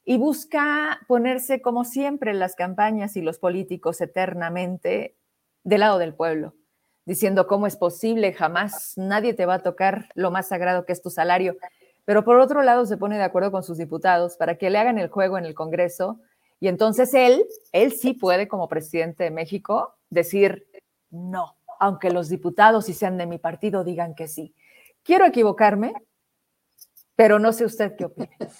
y 0.04 0.18
busca 0.18 1.00
ponerse, 1.08 1.62
como 1.62 1.84
siempre, 1.84 2.30
en 2.30 2.38
las 2.38 2.54
campañas 2.54 3.16
y 3.16 3.22
los 3.22 3.38
políticos 3.38 4.00
eternamente 4.00 5.16
del 5.64 5.80
lado 5.80 5.98
del 5.98 6.14
pueblo, 6.14 6.54
diciendo 7.10 7.48
cómo 7.48 7.66
es 7.66 7.74
posible, 7.74 8.32
jamás 8.32 8.92
nadie 8.96 9.34
te 9.34 9.44
va 9.44 9.54
a 9.54 9.62
tocar 9.64 10.10
lo 10.14 10.30
más 10.30 10.46
sagrado 10.46 10.86
que 10.86 10.92
es 10.92 11.02
tu 11.02 11.10
salario. 11.10 11.56
Pero 12.04 12.22
por 12.24 12.38
otro 12.38 12.62
lado 12.62 12.86
se 12.86 12.96
pone 12.96 13.18
de 13.18 13.24
acuerdo 13.24 13.50
con 13.50 13.64
sus 13.64 13.78
diputados 13.78 14.36
para 14.36 14.58
que 14.58 14.70
le 14.70 14.78
hagan 14.78 14.96
el 14.96 15.08
juego 15.08 15.36
en 15.36 15.44
el 15.44 15.54
Congreso 15.54 16.20
y 16.60 16.68
entonces 16.68 17.12
él, 17.14 17.44
él 17.72 17.90
sí 17.90 18.12
puede 18.12 18.46
como 18.46 18.68
presidente 18.68 19.24
de 19.24 19.32
México 19.32 19.96
decir 20.08 20.68
no 21.10 21.56
aunque 21.80 22.10
los 22.10 22.28
diputados, 22.28 22.84
si 22.84 22.92
sean 22.92 23.18
de 23.18 23.26
mi 23.26 23.38
partido, 23.38 23.82
digan 23.82 24.14
que 24.14 24.28
sí. 24.28 24.54
Quiero 25.02 25.26
equivocarme, 25.26 25.94
pero 27.16 27.40
no 27.40 27.52
sé 27.52 27.64
usted 27.64 27.96
qué 27.96 28.04
opina. 28.04 28.30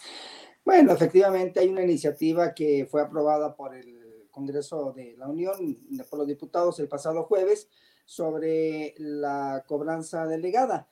Bueno, 0.63 0.93
efectivamente 0.93 1.59
hay 1.59 1.69
una 1.69 1.83
iniciativa 1.83 2.53
que 2.55 2.87
fue 2.89 3.01
aprobada 3.01 3.57
por 3.57 3.75
el 3.75 4.29
Congreso 4.31 4.93
de 4.93 5.17
la 5.17 5.27
Unión, 5.27 5.57
por 6.09 6.19
los 6.19 6.29
diputados 6.29 6.79
el 6.79 6.87
pasado 6.87 7.25
jueves, 7.25 7.69
sobre 8.11 8.93
la 8.99 9.63
cobranza 9.69 10.27
delegada. 10.27 10.91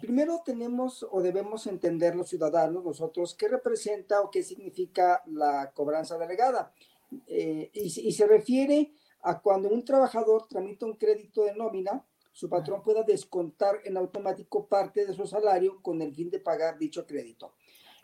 Primero 0.00 0.40
tenemos 0.46 1.06
o 1.10 1.20
debemos 1.20 1.66
entender 1.66 2.16
los 2.16 2.30
ciudadanos, 2.30 2.82
nosotros, 2.82 3.34
qué 3.34 3.48
representa 3.48 4.22
o 4.22 4.30
qué 4.30 4.42
significa 4.42 5.22
la 5.26 5.72
cobranza 5.74 6.16
delegada. 6.16 6.72
Eh, 7.26 7.70
y, 7.74 8.08
y, 8.08 8.12
se 8.12 8.26
refiere 8.26 8.94
a 9.20 9.42
cuando 9.42 9.68
un 9.68 9.84
trabajador 9.84 10.48
tramita 10.48 10.86
un 10.86 10.96
crédito 10.96 11.44
de 11.44 11.54
nómina, 11.54 12.02
su 12.32 12.48
patrón 12.48 12.82
pueda 12.82 13.02
descontar 13.02 13.80
en 13.84 13.98
automático 13.98 14.66
parte 14.66 15.04
de 15.04 15.12
su 15.12 15.26
salario 15.26 15.82
con 15.82 16.00
el 16.00 16.14
fin 16.14 16.30
de 16.30 16.40
pagar 16.40 16.78
dicho 16.78 17.06
crédito. 17.06 17.52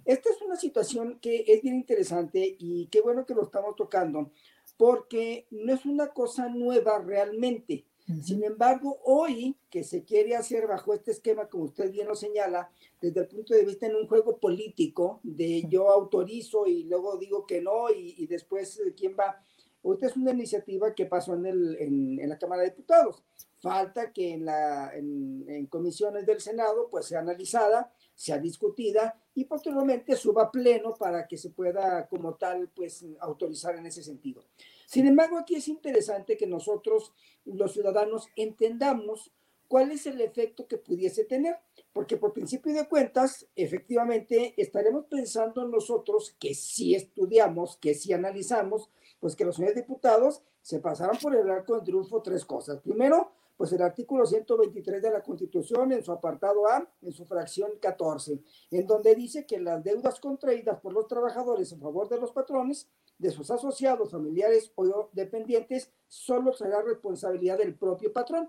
Esta 0.04 0.28
es 0.28 0.42
una 0.42 0.56
situación 0.56 1.18
que 1.18 1.44
es 1.48 1.62
bien 1.62 1.76
interesante 1.76 2.56
y 2.58 2.88
qué 2.88 3.00
bueno 3.00 3.24
que 3.24 3.34
lo 3.34 3.42
estamos 3.42 3.74
tocando, 3.74 4.32
porque 4.76 5.46
no 5.50 5.72
es 5.72 5.86
una 5.86 6.08
cosa 6.08 6.50
nueva 6.50 6.98
realmente. 6.98 7.86
Sin 8.22 8.42
embargo, 8.44 8.98
hoy 9.04 9.56
que 9.70 9.84
se 9.84 10.04
quiere 10.04 10.36
hacer 10.36 10.66
bajo 10.66 10.94
este 10.94 11.12
esquema, 11.12 11.48
como 11.48 11.64
usted 11.64 11.90
bien 11.90 12.08
lo 12.08 12.14
señala, 12.14 12.70
desde 13.00 13.20
el 13.20 13.28
punto 13.28 13.54
de 13.54 13.64
vista 13.64 13.86
en 13.86 13.96
un 13.96 14.06
juego 14.06 14.38
político, 14.38 15.20
de 15.22 15.64
yo 15.68 15.90
autorizo 15.90 16.66
y 16.66 16.84
luego 16.84 17.16
digo 17.18 17.46
que 17.46 17.60
no 17.60 17.90
y, 17.90 18.14
y 18.18 18.26
después 18.26 18.78
eh, 18.78 18.94
quién 18.96 19.16
va 19.18 19.42
esta 19.82 20.06
es 20.06 20.16
una 20.16 20.32
iniciativa 20.32 20.94
que 20.94 21.06
pasó 21.06 21.34
en, 21.34 21.46
el, 21.46 21.76
en, 21.80 22.28
la 22.28 22.38
Cámara 22.38 22.62
de 22.62 22.70
Diputados. 22.70 23.22
Falta 23.60 24.12
que 24.12 24.34
en, 24.34 24.44
la, 24.44 24.94
en, 24.94 25.66
comisiones 25.66 26.26
del 26.26 26.40
Senado 26.40 26.88
pues 26.90 27.06
sea 27.06 27.20
analizada, 27.20 27.92
sea 28.14 28.38
discutida 28.38 29.18
y 29.34 29.44
posteriormente 29.44 30.16
suba 30.16 30.44
a 30.44 30.50
pleno 30.50 30.94
para 30.94 31.26
que 31.26 31.36
se 31.36 31.50
pueda 31.50 32.06
como 32.08 32.34
tal 32.34 32.68
pues 32.74 33.04
autorizar 33.20 33.76
en 33.76 33.86
ese 33.86 34.02
sentido. 34.02 34.44
Sin 34.90 35.06
embargo, 35.06 35.38
aquí 35.38 35.54
es 35.54 35.68
interesante 35.68 36.36
que 36.36 36.48
nosotros, 36.48 37.12
los 37.44 37.72
ciudadanos, 37.74 38.26
entendamos 38.34 39.30
cuál 39.68 39.92
es 39.92 40.04
el 40.06 40.20
efecto 40.20 40.66
que 40.66 40.78
pudiese 40.78 41.24
tener, 41.24 41.58
porque 41.92 42.16
por 42.16 42.32
principio 42.32 42.74
de 42.74 42.88
cuentas, 42.88 43.46
efectivamente, 43.54 44.52
estaremos 44.56 45.04
pensando 45.04 45.64
nosotros 45.68 46.34
que 46.40 46.54
si 46.54 46.96
estudiamos, 46.96 47.76
que 47.76 47.94
si 47.94 48.12
analizamos, 48.12 48.90
pues 49.20 49.36
que 49.36 49.44
los 49.44 49.54
señores 49.54 49.76
diputados 49.76 50.42
se 50.60 50.80
pasaron 50.80 51.16
por 51.18 51.36
el 51.36 51.48
arco 51.48 51.76
del 51.76 51.84
triunfo 51.84 52.20
tres 52.20 52.44
cosas. 52.44 52.80
Primero, 52.80 53.30
pues 53.60 53.72
el 53.74 53.82
artículo 53.82 54.24
123 54.24 55.02
de 55.02 55.10
la 55.10 55.22
Constitución 55.22 55.92
en 55.92 56.02
su 56.02 56.10
apartado 56.10 56.66
A, 56.66 56.90
en 57.02 57.12
su 57.12 57.26
fracción 57.26 57.72
14, 57.78 58.40
en 58.70 58.86
donde 58.86 59.14
dice 59.14 59.44
que 59.44 59.60
las 59.60 59.84
deudas 59.84 60.18
contraídas 60.18 60.80
por 60.80 60.94
los 60.94 61.06
trabajadores 61.06 61.70
en 61.70 61.78
favor 61.78 62.08
de 62.08 62.18
los 62.18 62.32
patrones, 62.32 62.88
de 63.20 63.30
sus 63.30 63.50
asociados, 63.50 64.10
familiares 64.10 64.72
o 64.74 65.10
dependientes, 65.12 65.92
solo 66.08 66.52
será 66.52 66.80
responsabilidad 66.80 67.58
del 67.58 67.76
propio 67.76 68.12
patrón. 68.12 68.48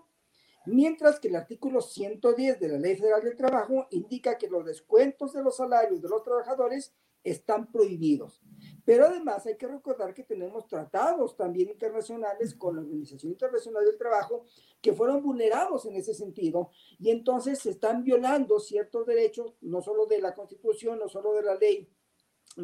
Mientras 0.65 1.19
que 1.19 1.27
el 1.27 1.36
artículo 1.36 1.81
110 1.81 2.60
de 2.60 2.69
la 2.69 2.77
Ley 2.77 2.95
Federal 2.95 3.21
del 3.21 3.36
Trabajo 3.36 3.88
indica 3.91 4.38
que 4.38 4.47
los 4.47 4.65
descuentos 4.65 5.34
de 5.34 5.43
los 5.43 5.57
salarios 5.57 6.01
de 6.01 6.07
los 6.07 6.23
trabajadores 6.23 6.93
están 7.23 7.71
prohibidos. 7.71 8.41
Pero 8.86 9.05
además 9.05 9.45
hay 9.45 9.57
que 9.57 9.67
recordar 9.67 10.13
que 10.13 10.23
tenemos 10.23 10.67
tratados 10.67 11.36
también 11.36 11.69
internacionales 11.69 12.55
con 12.55 12.75
la 12.75 12.81
Organización 12.81 13.34
Internacional 13.34 13.86
del 13.86 13.97
Trabajo 13.97 14.45
que 14.81 14.93
fueron 14.93 15.21
vulnerados 15.21 15.86
en 15.86 15.97
ese 15.97 16.13
sentido 16.13 16.71
y 16.97 17.12
entonces 17.12 17.60
se 17.60 17.71
están 17.71 18.03
violando 18.03 18.60
ciertos 18.60 19.05
derechos, 19.05 19.53
no 19.62 19.81
solo 19.81 20.05
de 20.05 20.21
la 20.21 20.34
Constitución, 20.34 20.97
no 20.97 21.10
solo 21.10 21.34
de 21.34 21.43
la 21.43 21.55
ley 21.55 21.89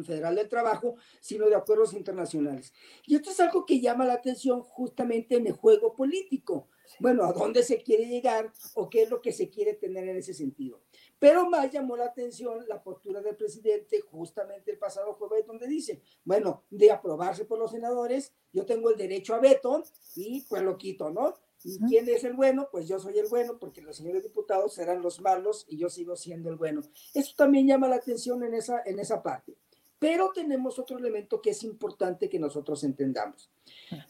federal 0.04 0.34
del 0.34 0.48
trabajo, 0.48 0.96
sino 1.20 1.46
de 1.48 1.54
acuerdos 1.54 1.92
internacionales. 1.92 2.72
Y 3.06 3.16
esto 3.16 3.30
es 3.30 3.40
algo 3.40 3.64
que 3.66 3.80
llama 3.80 4.04
la 4.04 4.14
atención 4.14 4.62
justamente 4.62 5.36
en 5.36 5.46
el 5.46 5.52
juego 5.52 5.94
político. 5.94 6.68
Bueno, 7.00 7.24
¿a 7.24 7.32
dónde 7.32 7.62
se 7.62 7.82
quiere 7.82 8.06
llegar 8.06 8.52
o 8.74 8.88
qué 8.88 9.02
es 9.02 9.10
lo 9.10 9.20
que 9.20 9.32
se 9.32 9.50
quiere 9.50 9.74
tener 9.74 10.08
en 10.08 10.16
ese 10.16 10.34
sentido? 10.34 10.80
Pero 11.18 11.48
más 11.48 11.70
llamó 11.70 11.96
la 11.96 12.06
atención 12.06 12.66
la 12.68 12.82
postura 12.82 13.20
del 13.20 13.36
presidente 13.36 14.00
justamente 14.00 14.70
el 14.70 14.78
pasado 14.78 15.14
jueves, 15.14 15.46
donde 15.46 15.66
dice, 15.66 16.02
bueno, 16.24 16.64
de 16.70 16.90
aprobarse 16.90 17.44
por 17.44 17.58
los 17.58 17.72
senadores, 17.72 18.32
yo 18.52 18.64
tengo 18.64 18.90
el 18.90 18.96
derecho 18.96 19.34
a 19.34 19.40
veto 19.40 19.82
y 20.16 20.42
pues 20.42 20.62
lo 20.62 20.78
quito, 20.78 21.10
¿no? 21.10 21.34
¿Y 21.64 21.78
quién 21.86 22.08
es 22.08 22.22
el 22.22 22.34
bueno? 22.34 22.68
Pues 22.70 22.86
yo 22.86 23.00
soy 23.00 23.18
el 23.18 23.26
bueno 23.26 23.58
porque 23.58 23.82
los 23.82 23.96
señores 23.96 24.22
diputados 24.22 24.74
serán 24.74 25.02
los 25.02 25.20
malos 25.20 25.66
y 25.68 25.76
yo 25.76 25.90
sigo 25.90 26.14
siendo 26.16 26.50
el 26.50 26.56
bueno. 26.56 26.82
Eso 27.14 27.34
también 27.36 27.66
llama 27.66 27.88
la 27.88 27.96
atención 27.96 28.44
en 28.44 28.54
esa, 28.54 28.82
en 28.84 29.00
esa 29.00 29.22
parte. 29.22 29.56
Pero 29.98 30.30
tenemos 30.32 30.78
otro 30.78 30.96
elemento 30.98 31.42
que 31.42 31.50
es 31.50 31.64
importante 31.64 32.28
que 32.28 32.38
nosotros 32.38 32.84
entendamos. 32.84 33.50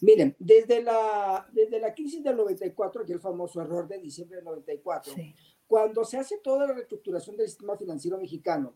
Miren, 0.02 0.36
desde 0.38 0.82
la, 0.82 1.48
desde 1.52 1.80
la 1.80 1.94
crisis 1.94 2.22
del 2.22 2.36
94, 2.36 3.02
aquel 3.02 3.20
famoso 3.20 3.60
error 3.60 3.88
de 3.88 3.98
diciembre 3.98 4.36
del 4.36 4.44
94, 4.44 5.14
cuando 5.66 6.04
se 6.04 6.18
hace 6.18 6.38
toda 6.38 6.66
la 6.66 6.74
reestructuración 6.74 7.36
del 7.36 7.48
sistema 7.48 7.76
financiero 7.76 8.18
mexicano, 8.18 8.74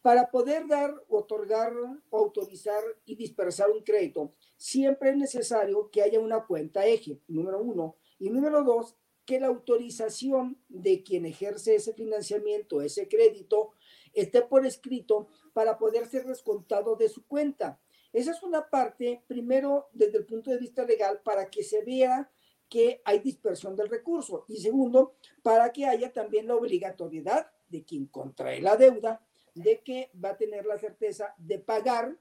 para 0.00 0.30
poder 0.30 0.66
dar, 0.66 0.94
otorgar, 1.08 1.72
autorizar 2.10 2.82
y 3.04 3.16
dispersar 3.16 3.70
un 3.70 3.82
crédito, 3.82 4.32
siempre 4.56 5.10
es 5.10 5.16
necesario 5.16 5.90
que 5.90 6.02
haya 6.02 6.20
una 6.20 6.46
cuenta 6.46 6.86
eje, 6.86 7.20
número 7.28 7.60
uno. 7.60 7.96
Y 8.18 8.30
número 8.30 8.62
dos, 8.62 8.96
que 9.26 9.40
la 9.40 9.48
autorización 9.48 10.56
de 10.68 11.02
quien 11.02 11.26
ejerce 11.26 11.74
ese 11.74 11.92
financiamiento, 11.92 12.80
ese 12.80 13.08
crédito, 13.08 13.72
esté 14.12 14.42
por 14.42 14.66
escrito 14.66 15.28
para 15.52 15.78
poder 15.78 16.06
ser 16.06 16.24
descontado 16.26 16.96
de 16.96 17.08
su 17.08 17.26
cuenta. 17.26 17.80
Esa 18.12 18.32
es 18.32 18.42
una 18.42 18.68
parte, 18.68 19.22
primero, 19.26 19.88
desde 19.92 20.18
el 20.18 20.26
punto 20.26 20.50
de 20.50 20.58
vista 20.58 20.84
legal, 20.84 21.20
para 21.22 21.50
que 21.50 21.62
se 21.62 21.84
vea 21.84 22.30
que 22.68 23.00
hay 23.04 23.20
dispersión 23.20 23.76
del 23.76 23.88
recurso. 23.88 24.44
Y 24.48 24.58
segundo, 24.58 25.14
para 25.42 25.72
que 25.72 25.86
haya 25.86 26.12
también 26.12 26.46
la 26.46 26.56
obligatoriedad 26.56 27.50
de 27.68 27.84
quien 27.84 28.06
contrae 28.06 28.60
la 28.60 28.76
deuda 28.76 29.20
de 29.54 29.80
que 29.82 30.10
va 30.22 30.30
a 30.30 30.36
tener 30.36 30.66
la 30.66 30.78
certeza 30.78 31.34
de 31.38 31.58
pagar 31.58 32.16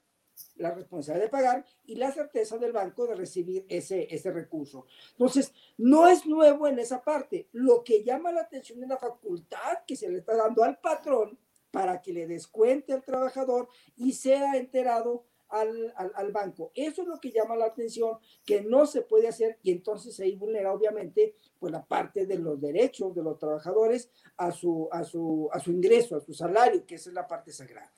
la 0.56 0.71
responsabilidad 0.71 1.26
de 1.26 1.32
pagar 1.32 1.65
y 1.86 1.95
la 1.95 2.12
certeza 2.12 2.58
del 2.58 2.71
banco 2.71 3.08
de 3.08 3.15
recibir 3.15 3.65
ese, 3.67 4.13
ese 4.13 4.32
recurso. 4.32 4.86
Entonces, 5.12 5.52
no 5.78 6.08
es 6.08 6.26
nuevo 6.26 6.67
en 6.67 6.80
esa 6.80 7.02
parte. 7.02 7.50
Lo 7.54 7.84
que 7.84 8.04
llama 8.04 8.32
la 8.32 8.41
atención 8.41 8.84
es 8.84 8.89
la 8.89 8.97
facultad 8.97 9.80
que 9.88 9.95
se 9.95 10.10
le 10.10 10.19
está 10.19 10.36
dando 10.36 10.63
al 10.63 10.78
patrón 10.80 11.39
para 11.78 12.02
que 12.02 12.12
le 12.12 12.26
descuente 12.26 12.92
al 12.92 13.04
trabajador 13.04 13.70
y 13.96 14.13
sea 14.13 14.56
enterado 14.56 15.26
al, 15.48 15.94
al, 15.96 16.32
banco. 16.32 16.72
Eso 16.74 17.04
es 17.04 17.08
lo 17.08 17.20
que 17.20 17.32
llama 17.32 17.56
la 17.56 17.66
atención, 17.66 18.18
que 18.44 18.63
no 18.63 18.88
se 18.88 19.04
puede 19.04 19.28
hacer 19.28 19.60
y 19.62 19.70
entonces 19.74 20.20
ahí 20.20 20.36
vulnera 20.36 20.74
obviamente 20.74 21.36
pues 21.60 21.72
la 21.72 21.86
parte 21.86 22.26
de 22.26 22.40
los 22.40 22.60
derechos 22.60 23.13
de 23.13 23.22
los 23.22 23.38
trabajadores 23.38 24.10
a 24.38 24.52
su, 24.52 24.90
a 24.92 25.04
su, 25.04 25.50
a 25.54 25.60
su 25.60 25.72
ingreso, 25.72 26.16
a 26.16 26.20
su 26.20 26.34
salario, 26.34 26.84
que 26.84 26.96
esa 26.96 27.12
es 27.12 27.13
la 27.13 27.28
parte 27.28 27.52
sagrada. 27.52 27.94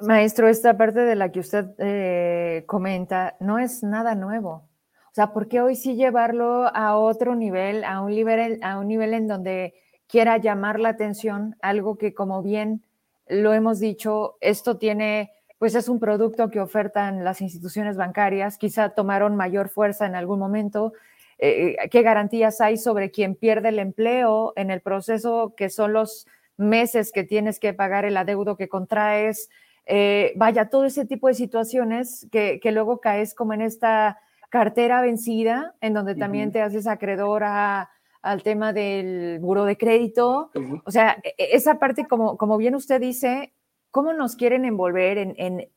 Maestro, 0.00 0.48
esta 0.48 0.78
parte 0.78 1.00
de 1.00 1.16
la 1.16 1.30
que 1.30 1.40
usted 1.40 1.66
eh, 1.76 2.64
comenta 2.66 3.36
no 3.40 3.58
es 3.58 3.82
nada 3.82 4.14
nuevo. 4.14 4.52
O 4.52 5.12
sea, 5.12 5.34
¿por 5.34 5.48
qué 5.48 5.60
hoy 5.60 5.76
sí 5.76 5.96
llevarlo 5.96 6.64
a 6.74 6.96
otro 6.96 7.34
nivel, 7.34 7.84
a 7.84 8.00
un 8.00 8.12
nivel, 8.12 8.58
a 8.62 8.78
un 8.78 8.88
nivel 8.88 9.12
en 9.12 9.26
donde 9.26 9.74
quiera 10.10 10.38
llamar 10.38 10.80
la 10.80 10.90
atención, 10.90 11.56
algo 11.62 11.96
que 11.96 12.14
como 12.14 12.42
bien 12.42 12.82
lo 13.28 13.54
hemos 13.54 13.78
dicho, 13.78 14.36
esto 14.40 14.76
tiene, 14.76 15.30
pues 15.58 15.74
es 15.76 15.88
un 15.88 16.00
producto 16.00 16.50
que 16.50 16.60
ofertan 16.60 17.22
las 17.22 17.40
instituciones 17.40 17.96
bancarias, 17.96 18.58
quizá 18.58 18.90
tomaron 18.90 19.36
mayor 19.36 19.68
fuerza 19.68 20.06
en 20.06 20.16
algún 20.16 20.40
momento. 20.40 20.92
Eh, 21.38 21.76
¿Qué 21.90 22.02
garantías 22.02 22.60
hay 22.60 22.76
sobre 22.76 23.10
quien 23.10 23.36
pierde 23.36 23.68
el 23.68 23.78
empleo 23.78 24.52
en 24.56 24.70
el 24.70 24.80
proceso 24.80 25.54
que 25.56 25.70
son 25.70 25.92
los 25.92 26.26
meses 26.56 27.12
que 27.12 27.22
tienes 27.22 27.60
que 27.60 27.72
pagar 27.72 28.04
el 28.04 28.16
adeudo 28.16 28.56
que 28.56 28.68
contraes? 28.68 29.48
Eh, 29.86 30.32
vaya, 30.34 30.68
todo 30.68 30.84
ese 30.86 31.06
tipo 31.06 31.28
de 31.28 31.34
situaciones 31.34 32.26
que, 32.32 32.60
luego 32.72 33.00
caes 33.00 33.32
como 33.34 33.54
en 33.54 33.62
esta 33.62 34.18
cartera 34.48 35.00
vencida, 35.02 35.76
en 35.80 35.94
donde 35.94 36.16
también 36.16 36.50
te 36.50 36.60
haces 36.60 36.88
acreedora 36.88 37.90
al 38.22 38.42
tema 38.42 38.72
del 38.72 39.38
buro 39.40 39.64
de 39.64 39.76
crédito. 39.76 40.50
O 40.84 40.90
sea, 40.90 41.18
e, 41.22 41.34
e, 41.38 41.56
esa 41.56 41.78
parte, 41.78 42.06
como, 42.06 42.36
como 42.36 42.56
bien 42.56 42.74
usted 42.74 43.00
dice, 43.00 43.54
¿cómo 43.90 44.12
nos 44.12 44.36
quieren 44.36 44.64
envolver 44.64 45.18
en, 45.18 45.34
en, 45.38 45.68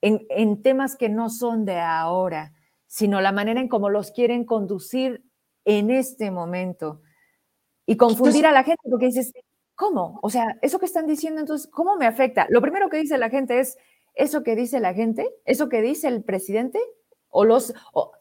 en, 0.00 0.62
temas 0.62 0.96
que 0.96 1.08
no 1.08 1.30
son 1.30 1.64
de 1.64 1.80
ahora, 1.80 2.52
sino 2.86 3.20
la 3.20 3.32
manera 3.32 3.60
en 3.60 3.68
cómo 3.68 3.90
los 3.90 4.10
quieren 4.10 4.44
conducir 4.44 5.24
en 5.64 5.90
este 5.90 6.30
momento? 6.30 7.02
Y 7.86 7.96
confundir 7.96 8.46
a 8.46 8.52
la 8.52 8.64
gente, 8.64 8.82
porque 8.90 9.06
dices, 9.06 9.32
¿Cómo? 9.78 10.18
O 10.22 10.28
sea, 10.28 10.58
eso 10.60 10.80
que 10.80 10.86
están 10.86 11.06
diciendo, 11.06 11.40
entonces, 11.40 11.70
¿cómo 11.70 11.96
me 11.96 12.04
afecta? 12.04 12.48
Lo 12.50 12.60
primero 12.60 12.90
que 12.90 12.96
dice 12.96 13.16
la 13.16 13.30
gente 13.30 13.60
es, 13.60 13.78
¿eso 14.16 14.42
que 14.42 14.56
dice 14.56 14.80
la 14.80 14.92
gente? 14.92 15.32
¿Eso 15.44 15.68
que 15.68 15.80
dice 15.82 16.08
el 16.08 16.24
presidente? 16.24 16.80
¿O 17.28 17.44
los 17.44 17.72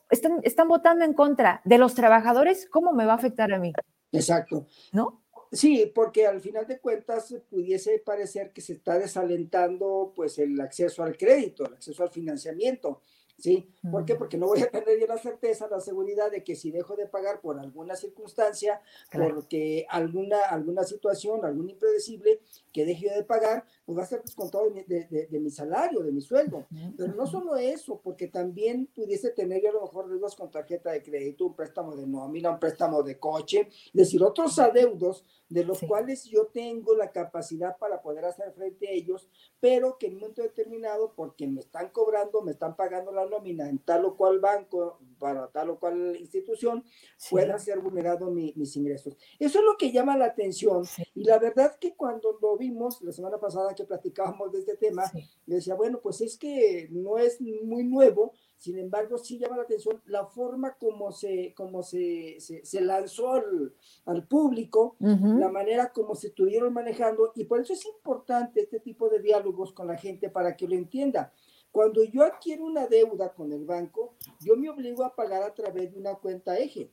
están, 0.09 0.39
están 0.43 0.67
votando 0.67 1.05
en 1.05 1.13
contra 1.13 1.61
de 1.65 1.77
los 1.77 1.95
trabajadores? 1.95 2.67
¿Cómo 2.69 2.91
me 2.93 3.05
va 3.05 3.13
a 3.13 3.17
afectar 3.17 3.51
a 3.53 3.59
mí? 3.59 3.73
Exacto. 4.11 4.67
¿No? 4.91 5.23
Sí, 5.51 5.91
porque 5.93 6.27
al 6.27 6.41
final 6.41 6.67
de 6.67 6.79
cuentas 6.79 7.33
pudiese 7.49 7.99
parecer 7.99 8.51
que 8.51 8.61
se 8.61 8.73
está 8.73 8.99
desalentando 8.99 10.11
pues 10.15 10.37
el 10.39 10.59
acceso 10.59 11.03
al 11.03 11.17
crédito, 11.17 11.65
el 11.65 11.75
acceso 11.75 12.03
al 12.03 12.09
financiamiento. 12.09 13.01
¿sí? 13.37 13.69
¿Por 13.89 14.05
qué? 14.05 14.15
Porque 14.15 14.37
no 14.37 14.47
voy 14.47 14.61
a 14.61 14.69
tener 14.69 14.99
yo 14.99 15.07
la 15.07 15.17
certeza, 15.17 15.67
la 15.69 15.79
seguridad 15.79 16.31
de 16.31 16.43
que 16.43 16.55
si 16.55 16.71
dejo 16.71 16.95
de 16.95 17.07
pagar 17.07 17.39
por 17.39 17.59
alguna 17.59 17.95
circunstancia, 17.95 18.81
porque 19.11 19.85
alguna, 19.89 20.39
alguna 20.49 20.83
situación, 20.83 21.45
algún 21.45 21.69
impredecible 21.69 22.41
que 22.77 22.85
deje 22.85 23.09
de 23.09 23.23
pagar, 23.23 23.65
pues 23.87 23.97
va 23.97 24.03
a 24.03 24.05
ser 24.05 24.21
descontado 24.21 24.69
de, 24.69 25.27
de, 25.31 25.39
mi 25.39 25.49
salario, 25.49 26.01
de 26.01 26.11
mi 26.11 26.21
sueldo. 26.21 26.67
Pero 26.95 27.15
no 27.15 27.25
solo 27.25 27.55
eso, 27.55 27.99
porque 28.03 28.27
también 28.27 28.85
pudiese 28.93 29.31
tener 29.31 29.63
yo 29.63 29.69
a 29.71 29.73
lo 29.73 29.81
mejor 29.81 30.07
deudas 30.07 30.35
con 30.35 30.51
tarjeta 30.51 30.91
de 30.91 31.01
crédito, 31.01 31.47
un 31.47 31.55
préstamo 31.55 31.95
de 31.95 32.05
nómina, 32.05 32.51
un 32.51 32.59
préstamo 32.59 33.01
de 33.01 33.17
coche, 33.17 33.67
es 33.71 33.93
decir, 33.93 34.21
otros 34.21 34.59
adeudos 34.59 35.25
de 35.49 35.63
los 35.63 35.79
cuales 35.79 36.25
yo 36.25 36.47
tengo 36.47 36.93
la 36.93 37.11
capacidad 37.11 37.77
para 37.77 38.01
poder 38.01 38.25
hacer 38.25 38.51
frente 38.51 38.87
a 38.87 38.91
ellos, 38.91 39.27
pero 39.59 39.97
que 39.97 40.07
en 40.07 40.15
un 40.15 40.19
momento 40.19 40.41
determinado, 40.41 41.13
porque 41.15 41.47
me 41.47 41.61
están 41.61 41.89
cobrando, 41.89 42.41
me 42.41 42.51
están 42.51 42.75
pagando 42.75 43.11
la 43.11 43.25
nómina 43.25 43.69
en 43.69 43.79
tal 43.79 44.05
o 44.05 44.15
cual 44.15 44.39
banco, 44.39 44.99
para 45.17 45.47
tal 45.47 45.71
o 45.71 45.79
cual 45.79 46.15
institución, 46.19 46.83
pueda 47.29 47.57
ser 47.57 47.79
vulnerado 47.79 48.29
mis 48.29 48.75
ingresos. 48.75 49.17
Eso 49.39 49.59
es 49.59 49.65
lo 49.65 49.77
que 49.77 49.91
llama 49.91 50.17
la 50.17 50.25
atención. 50.25 50.83
Y 51.15 51.23
la 51.23 51.39
verdad 51.39 51.77
que 51.79 51.95
cuando 51.95 52.37
lo 52.41 52.57
vimos 52.67 53.01
la 53.01 53.11
semana 53.11 53.37
pasada 53.37 53.73
que 53.73 53.83
platicábamos 53.83 54.51
de 54.51 54.59
este 54.59 54.75
tema, 54.75 55.03
me 55.45 55.55
decía, 55.55 55.75
bueno, 55.75 55.99
pues 56.01 56.21
es 56.21 56.37
que 56.37 56.87
no 56.91 57.17
es 57.17 57.39
muy 57.41 57.83
nuevo, 57.83 58.33
sin 58.57 58.77
embargo, 58.79 59.17
sí 59.17 59.37
llama 59.37 59.57
la 59.57 59.63
atención 59.63 60.01
la 60.05 60.25
forma 60.25 60.75
como 60.77 61.11
se, 61.11 61.53
como 61.55 61.83
se, 61.83 62.37
se, 62.39 62.81
lanzó 62.81 63.33
al, 63.33 63.73
al 64.05 64.27
público, 64.27 64.95
la 64.99 65.49
manera 65.49 65.91
como 65.91 66.15
se 66.15 66.27
estuvieron 66.27 66.73
manejando, 66.73 67.31
y 67.35 67.45
por 67.45 67.61
eso 67.61 67.73
es 67.73 67.85
importante 67.85 68.61
este 68.61 68.79
tipo 68.79 69.09
de 69.09 69.19
diálogos 69.19 69.73
con 69.73 69.87
la 69.87 69.97
gente 69.97 70.29
para 70.29 70.55
que 70.57 70.67
lo 70.67 70.75
entienda. 70.75 71.31
Cuando 71.71 72.03
yo 72.03 72.23
adquiero 72.23 72.65
una 72.65 72.87
deuda 72.87 73.33
con 73.33 73.51
el 73.51 73.65
banco, 73.65 74.15
yo 74.41 74.55
me 74.55 74.69
obligo 74.69 75.03
a 75.03 75.15
pagar 75.15 75.43
a 75.43 75.53
través 75.53 75.91
de 75.91 75.99
una 75.99 76.15
cuenta 76.15 76.57
eje. 76.57 76.91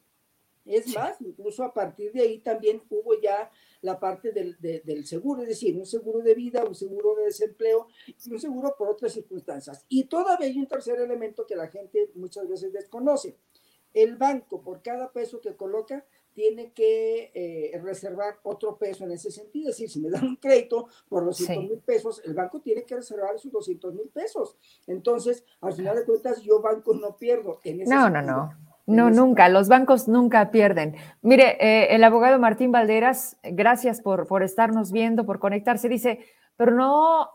Es 0.64 0.94
más, 0.94 1.20
incluso 1.20 1.62
a 1.62 1.74
partir 1.74 2.12
de 2.12 2.22
ahí 2.22 2.38
también 2.38 2.83
hubo 2.88 3.20
ya 3.20 3.50
la 3.83 4.00
parte 4.00 4.33
del, 4.33 4.57
del, 4.59 5.07
seguro, 5.07 5.42
es 5.42 5.48
decir, 5.48 5.77
un 5.77 5.85
seguro 5.85 6.20
de 6.20 6.35
vida, 6.35 6.64
un 6.64 6.74
seguro 6.74 7.14
de 7.16 7.24
desempleo 7.24 7.87
y 8.07 8.33
un 8.33 8.40
seguro 8.40 8.74
por 8.79 8.88
otras 8.88 9.12
circunstancias. 9.12 9.85
Y 9.88 10.05
todavía 10.05 10.46
hay 10.46 10.59
un 10.59 10.66
tercer 10.66 10.98
elemento 10.98 11.46
que 11.46 11.55
la 11.55 11.68
gente 11.68 12.11
muchas 12.14 12.48
veces 12.48 12.72
desconoce. 12.72 13.37
El 13.92 14.16
banco, 14.16 14.62
por 14.62 14.83
cada 14.83 15.12
peso 15.12 15.40
que 15.40 15.55
coloca, 15.55 16.05
tiene 16.35 16.72
que 16.72 17.31
eh, 17.33 17.79
reservar 17.81 18.40
otro 18.42 18.77
peso 18.77 19.05
en 19.05 19.12
ese 19.12 19.31
sentido. 19.31 19.70
Es 19.70 19.77
decir, 19.77 19.90
si 19.90 20.00
me 20.00 20.11
dan 20.11 20.24
un 20.24 20.37
crédito 20.37 20.88
por 21.09 21.24
200 21.24 21.70
mil 21.70 21.79
pesos, 21.79 22.20
el 22.24 22.35
banco 22.35 22.61
tiene 22.61 22.85
que 22.85 22.96
reservar 22.96 23.37
esos 23.37 23.53
200 23.53 23.94
mil 23.94 24.09
pesos. 24.09 24.57
Entonces, 24.87 25.44
al 25.61 25.74
final 25.74 25.96
de 25.96 26.05
cuentas, 26.05 26.42
yo 26.42 26.61
banco 26.61 26.92
no 26.94 27.16
pierdo. 27.16 27.61
En 27.64 27.83
ese 27.83 27.94
no, 27.94 28.11
no, 28.11 28.20
no. 28.20 28.63
No, 28.87 29.11
nunca. 29.11 29.49
Los 29.49 29.68
bancos 29.68 30.09
nunca 30.09 30.51
pierden. 30.51 30.97
Mire, 31.23 31.57
eh, 31.59 31.94
el 31.94 32.05
abogado 32.05 32.38
Martín 32.38 32.70
Valderas, 32.70 33.38
gracias 33.42 34.01
por, 34.01 34.27
por 34.27 34.42
estarnos 34.42 34.92
viendo, 34.92 35.25
por 35.25 35.38
conectarse, 35.38 35.88
dice, 35.88 36.20
pero 36.57 36.73
no, 36.73 37.31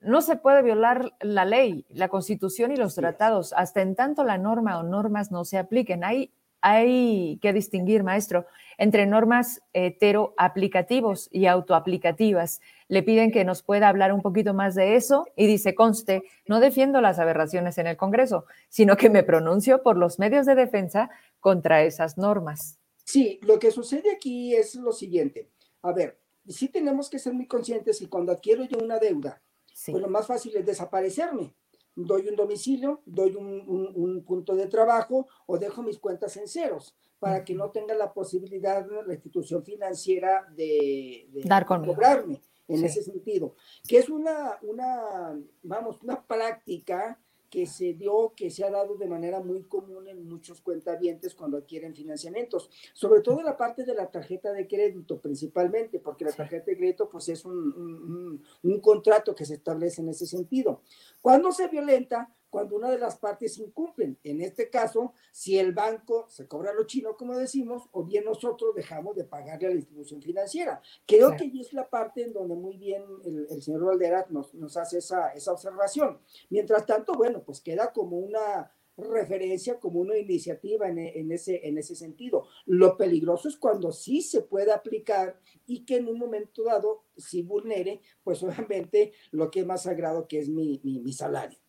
no 0.00 0.22
se 0.22 0.36
puede 0.36 0.62
violar 0.62 1.12
la 1.20 1.44
ley, 1.44 1.86
la 1.90 2.08
constitución 2.08 2.72
y 2.72 2.76
los 2.76 2.94
tratados, 2.94 3.52
hasta 3.52 3.82
en 3.82 3.94
tanto 3.94 4.24
la 4.24 4.38
norma 4.38 4.78
o 4.78 4.82
normas 4.82 5.30
no 5.30 5.44
se 5.44 5.58
apliquen. 5.58 6.04
Hay 6.04 6.32
hay 6.64 7.38
que 7.42 7.52
distinguir, 7.52 8.04
maestro, 8.04 8.46
entre 8.78 9.04
normas 9.04 9.60
heteroaplicativos 9.74 11.28
y 11.30 11.44
autoaplicativas. 11.44 12.62
Le 12.88 13.02
piden 13.02 13.30
que 13.30 13.44
nos 13.44 13.62
pueda 13.62 13.90
hablar 13.90 14.14
un 14.14 14.22
poquito 14.22 14.54
más 14.54 14.74
de 14.74 14.96
eso 14.96 15.26
y 15.36 15.46
dice, 15.46 15.74
conste, 15.74 16.22
no 16.48 16.60
defiendo 16.60 17.02
las 17.02 17.18
aberraciones 17.18 17.76
en 17.76 17.86
el 17.86 17.98
Congreso, 17.98 18.46
sino 18.70 18.96
que 18.96 19.10
me 19.10 19.22
pronuncio 19.22 19.82
por 19.82 19.98
los 19.98 20.18
medios 20.18 20.46
de 20.46 20.54
defensa 20.54 21.10
contra 21.38 21.82
esas 21.82 22.16
normas. 22.16 22.78
Sí, 23.04 23.38
lo 23.42 23.58
que 23.58 23.70
sucede 23.70 24.10
aquí 24.10 24.54
es 24.54 24.74
lo 24.74 24.92
siguiente. 24.92 25.50
A 25.82 25.92
ver, 25.92 26.18
sí 26.48 26.68
tenemos 26.68 27.10
que 27.10 27.18
ser 27.18 27.34
muy 27.34 27.46
conscientes 27.46 28.00
y 28.00 28.06
cuando 28.06 28.32
adquiero 28.32 28.64
yo 28.64 28.78
una 28.78 28.98
deuda, 28.98 29.42
pues 29.66 30.00
lo 30.00 30.08
más 30.08 30.26
fácil 30.26 30.56
es 30.56 30.64
desaparecerme 30.64 31.52
doy 31.94 32.28
un 32.28 32.36
domicilio, 32.36 33.02
doy 33.06 33.34
un, 33.34 34.24
punto 34.26 34.54
de 34.54 34.66
trabajo 34.66 35.28
o 35.46 35.58
dejo 35.58 35.82
mis 35.82 35.98
cuentas 35.98 36.36
en 36.36 36.48
ceros 36.48 36.96
para 37.18 37.44
que 37.44 37.54
no 37.54 37.70
tenga 37.70 37.94
la 37.94 38.12
posibilidad 38.12 38.86
la 39.06 39.14
institución 39.14 39.64
financiera 39.64 40.46
de, 40.54 41.28
Dar 41.44 41.66
cobrarme. 41.66 42.40
en 42.68 42.84
ese 42.84 43.02
sentido, 43.02 43.54
que 43.86 43.98
es 43.98 44.08
una, 44.08 44.58
una, 44.62 45.38
vamos, 45.62 46.02
una 46.02 46.26
práctica 46.26 47.18
que 47.54 47.66
se 47.66 47.94
dio, 47.94 48.32
que 48.34 48.50
se 48.50 48.64
ha 48.64 48.70
dado 48.70 48.96
de 48.96 49.06
manera 49.06 49.38
muy 49.38 49.62
común 49.62 50.08
en 50.08 50.26
muchos 50.26 50.60
cuentavientes 50.60 51.36
cuando 51.36 51.56
adquieren 51.56 51.94
financiamientos, 51.94 52.68
sobre 52.92 53.20
todo 53.20 53.38
en 53.38 53.44
la 53.44 53.56
parte 53.56 53.84
de 53.84 53.94
la 53.94 54.10
tarjeta 54.10 54.52
de 54.52 54.66
crédito 54.66 55.20
principalmente, 55.20 56.00
porque 56.00 56.24
la 56.24 56.32
tarjeta 56.32 56.72
de 56.72 56.76
crédito 56.76 57.08
pues 57.08 57.28
es 57.28 57.44
un, 57.44 57.52
un, 57.54 58.42
un 58.64 58.80
contrato 58.80 59.36
que 59.36 59.44
se 59.44 59.54
establece 59.54 60.02
en 60.02 60.08
ese 60.08 60.26
sentido. 60.26 60.80
Cuando 61.22 61.52
se 61.52 61.68
violenta, 61.68 62.34
cuando 62.54 62.76
una 62.76 62.88
de 62.88 63.00
las 63.00 63.16
partes 63.16 63.58
incumplen. 63.58 64.16
En 64.22 64.40
este 64.40 64.70
caso, 64.70 65.12
si 65.32 65.58
el 65.58 65.72
banco 65.72 66.26
se 66.28 66.46
cobra 66.46 66.72
lo 66.72 66.84
chino, 66.84 67.16
como 67.16 67.36
decimos, 67.36 67.88
o 67.90 68.04
bien 68.04 68.24
nosotros 68.24 68.76
dejamos 68.76 69.16
de 69.16 69.24
pagarle 69.24 69.66
a 69.66 69.70
la 69.70 69.74
institución 69.74 70.22
financiera. 70.22 70.80
Creo 71.04 71.34
que 71.34 71.42
ahí 71.42 71.60
es 71.60 71.72
la 71.72 71.90
parte 71.90 72.22
en 72.22 72.32
donde 72.32 72.54
muy 72.54 72.76
bien 72.76 73.02
el, 73.24 73.60
señor 73.60 73.86
Valderas 73.86 74.30
nos, 74.30 74.54
nos 74.54 74.76
hace 74.76 74.98
esa, 74.98 75.30
esa 75.30 75.50
observación. 75.50 76.20
Mientras 76.48 76.86
tanto, 76.86 77.14
bueno, 77.14 77.42
pues 77.42 77.60
queda 77.60 77.92
como 77.92 78.18
una 78.18 78.70
referencia 78.96 79.80
como 79.80 79.98
una 79.98 80.16
iniciativa 80.16 80.88
en, 80.88 81.00
en, 81.00 81.32
ese, 81.32 81.66
en 81.66 81.76
ese 81.76 81.96
sentido. 81.96 82.46
Lo 82.66 82.96
peligroso 82.96 83.48
es 83.48 83.56
cuando 83.56 83.90
sí 83.90 84.22
se 84.22 84.42
puede 84.42 84.70
aplicar 84.70 85.40
y 85.66 85.84
que 85.84 85.96
en 85.96 86.06
un 86.06 86.20
momento 86.20 86.62
dado 86.62 87.02
sí 87.16 87.42
vulnere, 87.42 88.00
pues 88.22 88.44
obviamente 88.44 89.12
lo 89.32 89.50
que 89.50 89.58
es 89.58 89.66
más 89.66 89.82
sagrado 89.82 90.28
que 90.28 90.38
es 90.38 90.48
mi, 90.48 90.80
mi, 90.84 91.00
mi 91.00 91.12
salario. 91.12 91.63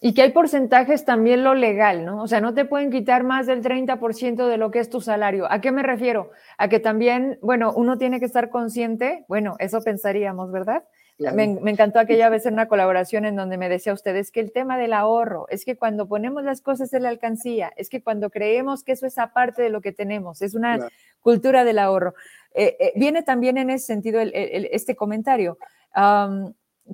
Y 0.00 0.12
que 0.12 0.22
hay 0.22 0.32
porcentajes 0.32 1.06
también 1.06 1.42
lo 1.42 1.54
legal, 1.54 2.04
¿no? 2.04 2.22
O 2.22 2.28
sea, 2.28 2.40
no 2.42 2.52
te 2.52 2.66
pueden 2.66 2.90
quitar 2.90 3.24
más 3.24 3.46
del 3.46 3.62
30% 3.62 4.46
de 4.46 4.56
lo 4.58 4.70
que 4.70 4.78
es 4.78 4.90
tu 4.90 5.00
salario. 5.00 5.50
¿A 5.50 5.60
qué 5.62 5.72
me 5.72 5.82
refiero? 5.82 6.30
A 6.58 6.68
que 6.68 6.80
también, 6.80 7.38
bueno, 7.40 7.72
uno 7.74 7.96
tiene 7.96 8.20
que 8.20 8.26
estar 8.26 8.50
consciente, 8.50 9.24
bueno, 9.26 9.56
eso 9.58 9.80
pensaríamos, 9.82 10.52
¿verdad? 10.52 10.84
Me, 11.18 11.44
encantó 11.44 11.98
aquella 11.98 12.28
vez 12.28 12.44
en 12.44 12.52
una 12.52 12.68
colaboración 12.68 13.24
en 13.24 13.36
donde 13.36 13.56
me 13.56 13.70
decía 13.70 13.94
usted, 13.94 14.14
es 14.16 14.30
que 14.30 14.40
el 14.40 14.52
tema 14.52 14.76
del 14.76 14.92
ahorro, 14.92 15.46
es 15.48 15.64
que 15.64 15.76
cuando 15.76 16.06
ponemos 16.06 16.44
las 16.44 16.60
cosas 16.60 16.92
en 16.92 17.04
la 17.04 17.08
alcancía, 17.08 17.72
es 17.76 17.88
que 17.88 18.02
cuando 18.02 18.28
creemos 18.28 18.84
que 18.84 18.92
eso 18.92 19.06
es 19.06 19.16
aparte 19.16 19.62
de 19.62 19.70
lo 19.70 19.80
que 19.80 19.92
tenemos, 19.92 20.42
es 20.42 20.54
una 20.54 20.88
cultura 21.20 21.64
del 21.64 21.78
ahorro. 21.78 22.14
Eh, 22.54 22.76
eh, 22.78 22.92
viene 22.96 23.22
también 23.22 23.56
en 23.56 23.70
ese 23.70 23.86
sentido 23.86 24.20
este 24.20 24.94
comentario 24.94 25.56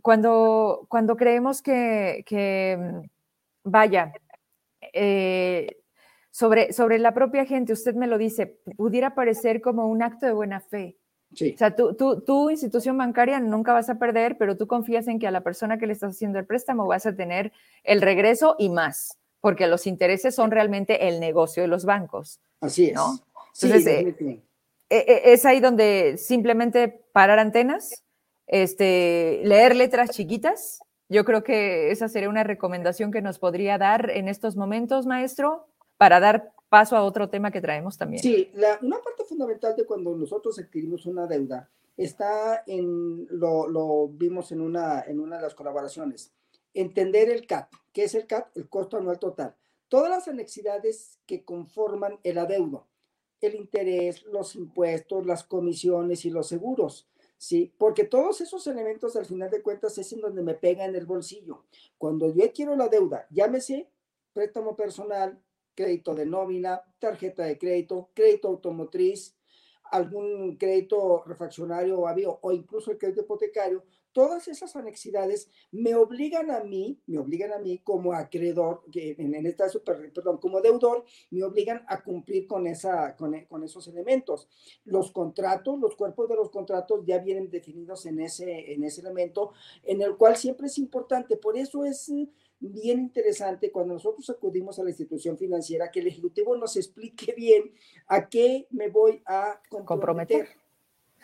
cuando, 0.00 0.86
cuando 0.88 1.16
creemos 1.16 1.60
que, 1.60 2.78
mm, 2.78 3.08
vaya, 3.64 4.12
eh, 4.92 5.76
sobre, 6.30 6.72
sobre 6.72 6.98
la 6.98 7.12
propia 7.12 7.44
gente, 7.44 7.72
usted 7.72 7.94
me 7.94 8.06
lo 8.06 8.16
dice, 8.16 8.58
pudiera 8.76 9.14
parecer 9.14 9.60
como 9.60 9.86
un 9.88 10.02
acto 10.02 10.26
de 10.26 10.32
buena 10.32 10.60
fe. 10.60 10.96
O 11.32 11.56
sea, 11.56 11.74
tú, 11.74 11.94
tu 11.94 12.50
institución 12.50 12.98
bancaria 12.98 13.40
nunca 13.40 13.72
vas 13.72 13.88
a 13.88 13.98
perder, 13.98 14.36
pero 14.36 14.56
tú 14.56 14.66
confías 14.66 15.08
en 15.08 15.18
que 15.18 15.26
a 15.26 15.30
la 15.30 15.40
persona 15.40 15.78
que 15.78 15.86
le 15.86 15.94
estás 15.94 16.12
haciendo 16.12 16.38
el 16.38 16.44
préstamo 16.44 16.86
vas 16.86 17.06
a 17.06 17.14
tener 17.14 17.52
el 17.84 18.02
regreso 18.02 18.54
y 18.58 18.68
más, 18.68 19.18
porque 19.40 19.66
los 19.66 19.86
intereses 19.86 20.34
son 20.34 20.50
realmente 20.50 21.08
el 21.08 21.20
negocio 21.20 21.62
de 21.62 21.68
los 21.68 21.86
bancos. 21.86 22.40
Así 22.60 22.90
es. 22.90 23.00
Entonces, 23.62 23.86
eh, 23.86 24.44
eh, 24.90 25.22
es 25.24 25.46
ahí 25.46 25.60
donde 25.60 26.18
simplemente 26.18 26.88
parar 27.12 27.38
antenas, 27.38 28.04
este, 28.52 29.40
leer 29.44 29.74
letras 29.74 30.10
chiquitas. 30.10 30.80
Yo 31.08 31.24
creo 31.24 31.42
que 31.42 31.90
esa 31.90 32.08
sería 32.08 32.28
una 32.28 32.44
recomendación 32.44 33.10
que 33.10 33.22
nos 33.22 33.38
podría 33.38 33.78
dar 33.78 34.10
en 34.10 34.28
estos 34.28 34.56
momentos, 34.56 35.06
maestro, 35.06 35.66
para 35.96 36.20
dar 36.20 36.52
paso 36.68 36.94
a 36.96 37.02
otro 37.02 37.30
tema 37.30 37.50
que 37.50 37.62
traemos 37.62 37.96
también. 37.96 38.22
Sí, 38.22 38.50
la, 38.54 38.78
una 38.82 38.98
parte 39.00 39.24
fundamental 39.24 39.74
de 39.74 39.86
cuando 39.86 40.14
nosotros 40.14 40.58
adquirimos 40.58 41.06
una 41.06 41.26
deuda 41.26 41.70
está 41.96 42.62
en, 42.66 43.26
lo, 43.30 44.08
vimos 44.08 44.52
en 44.52 44.60
una, 44.60 45.00
en 45.00 45.18
una 45.18 45.36
de 45.36 45.42
las 45.42 45.54
colaboraciones, 45.54 46.32
entender 46.74 47.30
el 47.30 47.46
CAT. 47.46 47.72
¿Qué 47.92 48.04
es 48.04 48.14
el 48.14 48.26
CAT? 48.26 48.54
El 48.54 48.68
costo 48.68 48.98
anual 48.98 49.18
total. 49.18 49.56
Todas 49.88 50.10
las 50.10 50.28
anexidades 50.28 51.18
que 51.26 51.42
conforman 51.42 52.18
el 52.22 52.36
adeudo, 52.36 52.86
el 53.40 53.54
interés, 53.54 54.24
los 54.24 54.56
impuestos, 54.56 55.24
las 55.24 55.44
comisiones 55.44 56.24
y 56.26 56.30
los 56.30 56.48
seguros. 56.48 57.06
¿Sí? 57.42 57.74
Porque 57.76 58.04
todos 58.04 58.40
esos 58.40 58.64
elementos 58.68 59.16
al 59.16 59.26
final 59.26 59.50
de 59.50 59.62
cuentas 59.62 59.98
es 59.98 60.12
en 60.12 60.20
donde 60.20 60.42
me 60.42 60.54
pega 60.54 60.84
en 60.84 60.94
el 60.94 61.06
bolsillo. 61.06 61.64
Cuando 61.98 62.32
yo 62.32 62.52
quiero 62.52 62.76
la 62.76 62.86
deuda, 62.86 63.26
llámese 63.30 63.90
préstamo 64.32 64.76
personal, 64.76 65.42
crédito 65.74 66.14
de 66.14 66.24
nómina, 66.24 66.82
tarjeta 67.00 67.42
de 67.42 67.58
crédito, 67.58 68.10
crédito 68.14 68.46
automotriz, 68.46 69.34
algún 69.90 70.56
crédito 70.56 71.24
refaccionario 71.26 71.98
o 71.98 72.06
avión 72.06 72.36
o 72.42 72.52
incluso 72.52 72.92
el 72.92 72.98
crédito 72.98 73.22
hipotecario, 73.22 73.82
todas 74.12 74.48
esas 74.48 74.76
anexidades 74.76 75.50
me 75.70 75.94
obligan 75.94 76.50
a 76.50 76.60
mí, 76.60 77.00
me 77.06 77.18
obligan 77.18 77.52
a 77.52 77.58
mí 77.58 77.78
como 77.78 78.12
acreedor, 78.12 78.82
en, 78.94 79.34
en 79.34 79.46
este 79.46 79.64
caso, 79.64 79.82
perdón, 79.82 80.38
como 80.38 80.60
deudor, 80.60 81.04
me 81.30 81.42
obligan 81.42 81.84
a 81.88 82.02
cumplir 82.02 82.46
con, 82.46 82.66
esa, 82.66 83.16
con, 83.16 83.38
con, 83.46 83.64
esos 83.64 83.88
elementos. 83.88 84.48
Los 84.84 85.10
contratos, 85.12 85.78
los 85.78 85.96
cuerpos 85.96 86.28
de 86.28 86.36
los 86.36 86.50
contratos 86.50 87.04
ya 87.04 87.18
vienen 87.18 87.50
definidos 87.50 88.06
en 88.06 88.20
ese, 88.20 88.72
en 88.72 88.84
ese 88.84 89.00
elemento, 89.00 89.52
en 89.82 90.02
el 90.02 90.16
cual 90.16 90.36
siempre 90.36 90.66
es 90.66 90.78
importante. 90.78 91.36
Por 91.36 91.56
eso 91.56 91.84
es 91.84 92.10
bien 92.60 93.00
interesante 93.00 93.72
cuando 93.72 93.94
nosotros 93.94 94.28
acudimos 94.30 94.78
a 94.78 94.84
la 94.84 94.90
institución 94.90 95.36
financiera 95.36 95.90
que 95.90 96.00
el 96.00 96.06
Ejecutivo 96.06 96.56
nos 96.56 96.76
explique 96.76 97.34
bien 97.36 97.72
a 98.06 98.28
qué 98.28 98.66
me 98.70 98.88
voy 98.88 99.22
a 99.26 99.60
comprometer 99.68 100.61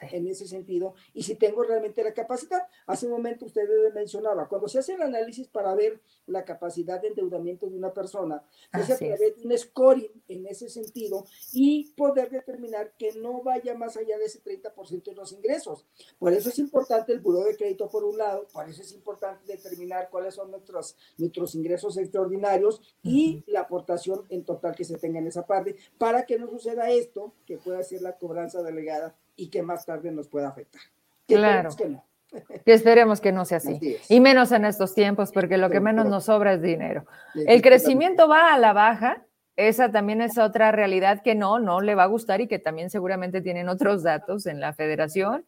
en 0.01 0.27
ese 0.29 0.47
sentido 0.47 0.95
y 1.15 1.23
si 1.23 1.35
tengo 1.35 1.63
realmente 1.63 2.03
la 2.03 2.13
capacidad. 2.13 2.63
Hace 2.87 3.07
un 3.07 3.13
momento 3.13 3.47
usted 3.47 3.69
mencionaba, 3.95 4.49
cuando 4.49 4.69
se 4.69 4.79
hace 4.79 4.95
el 4.95 5.03
análisis 5.03 5.49
para 5.49 5.75
ver 5.75 6.01
la 6.27 6.45
capacidad 6.45 7.01
de 7.01 7.09
endeudamiento 7.09 7.69
de 7.69 7.77
una 7.77 7.93
persona, 7.93 8.43
se 8.73 8.81
hace 8.81 8.93
a 8.93 8.99
través 8.99 9.37
de 9.37 9.47
un 9.47 9.59
scoring 9.59 10.23
en 10.29 10.47
ese 10.47 10.69
sentido 10.69 11.25
y 11.53 11.93
poder 11.97 12.31
determinar 12.31 12.95
que 12.99 13.13
no 13.15 13.43
vaya 13.43 13.75
más 13.75 13.97
allá 13.97 14.19
de 14.19 14.25
ese 14.25 14.43
30% 14.43 15.05
de 15.05 15.15
los 15.15 15.33
ingresos. 15.33 15.87
Por 16.19 16.33
eso 16.33 16.49
es 16.49 16.59
importante 16.59 17.13
el 17.13 17.21
buro 17.21 17.45
de 17.45 17.57
crédito 17.57 17.89
por 17.89 18.05
un 18.05 18.19
lado, 18.19 18.47
por 18.53 18.69
eso 18.69 18.83
es 18.83 18.93
importante 18.93 19.45
determinar 19.47 20.09
cuáles 20.11 20.35
son 20.35 20.51
nuestros, 20.51 20.97
nuestros 21.17 21.55
ingresos 21.55 21.97
extraordinarios 21.97 22.81
y 23.03 23.43
la 23.47 23.61
aportación 23.61 24.25
en 24.29 24.45
total 24.45 24.75
que 24.75 24.85
se 24.85 24.99
tenga 24.99 25.19
en 25.19 25.27
esa 25.27 25.47
parte 25.47 25.77
para 25.99 26.27
que 26.27 26.39
no 26.39 26.49
suceda 26.49 26.91
esto, 26.91 27.33
que 27.47 27.59
pueda 27.59 27.83
ser 27.83 28.03
la 28.03 28.17
cobranza 28.17 28.63
delegada 28.63 29.17
y 29.39 29.49
que 29.49 29.63
más 29.63 29.87
tarde 29.87 30.11
nos 30.11 30.29
pueda 30.29 30.49
afectar. 30.49 30.83
claro. 31.27 31.71
Que, 31.75 31.89
no. 31.89 32.05
que 32.65 32.73
esperemos 32.73 33.21
que 33.21 33.33
no 33.33 33.45
sea 33.47 33.59
así. 33.59 33.79
Y 34.09 34.21
menos 34.21 34.53
en 34.53 34.67
estos 34.67 34.95
tiempos, 34.95 35.31
porque 35.33 35.57
lo 35.57 35.71
que 35.71 35.81
menos 35.81 36.07
nos 36.07 36.25
sobra 36.25 36.55
es 36.55 36.61
dinero. 36.61 37.07
El 37.35 37.63
crecimiento 37.63 38.29
va 38.29 38.53
a 38.53 38.59
la 38.59 38.73
baja. 38.75 39.25
Esa 39.57 39.91
también 39.91 40.21
es 40.21 40.39
otra 40.39 40.71
realidad 40.73 41.23
que 41.23 41.35
no, 41.35 41.59
no 41.59 41.81
le 41.81 41.95
va 41.95 42.05
a 42.05 42.09
gustar 42.09 42.41
y 42.41 42.49
que 42.49 42.59
también 42.59 42.91
seguramente 42.91 43.41
tienen 43.41 43.69
otros 43.69 44.03
datos 44.03 44.47
en 44.47 44.61
la 44.61 44.73
federación, 44.73 45.47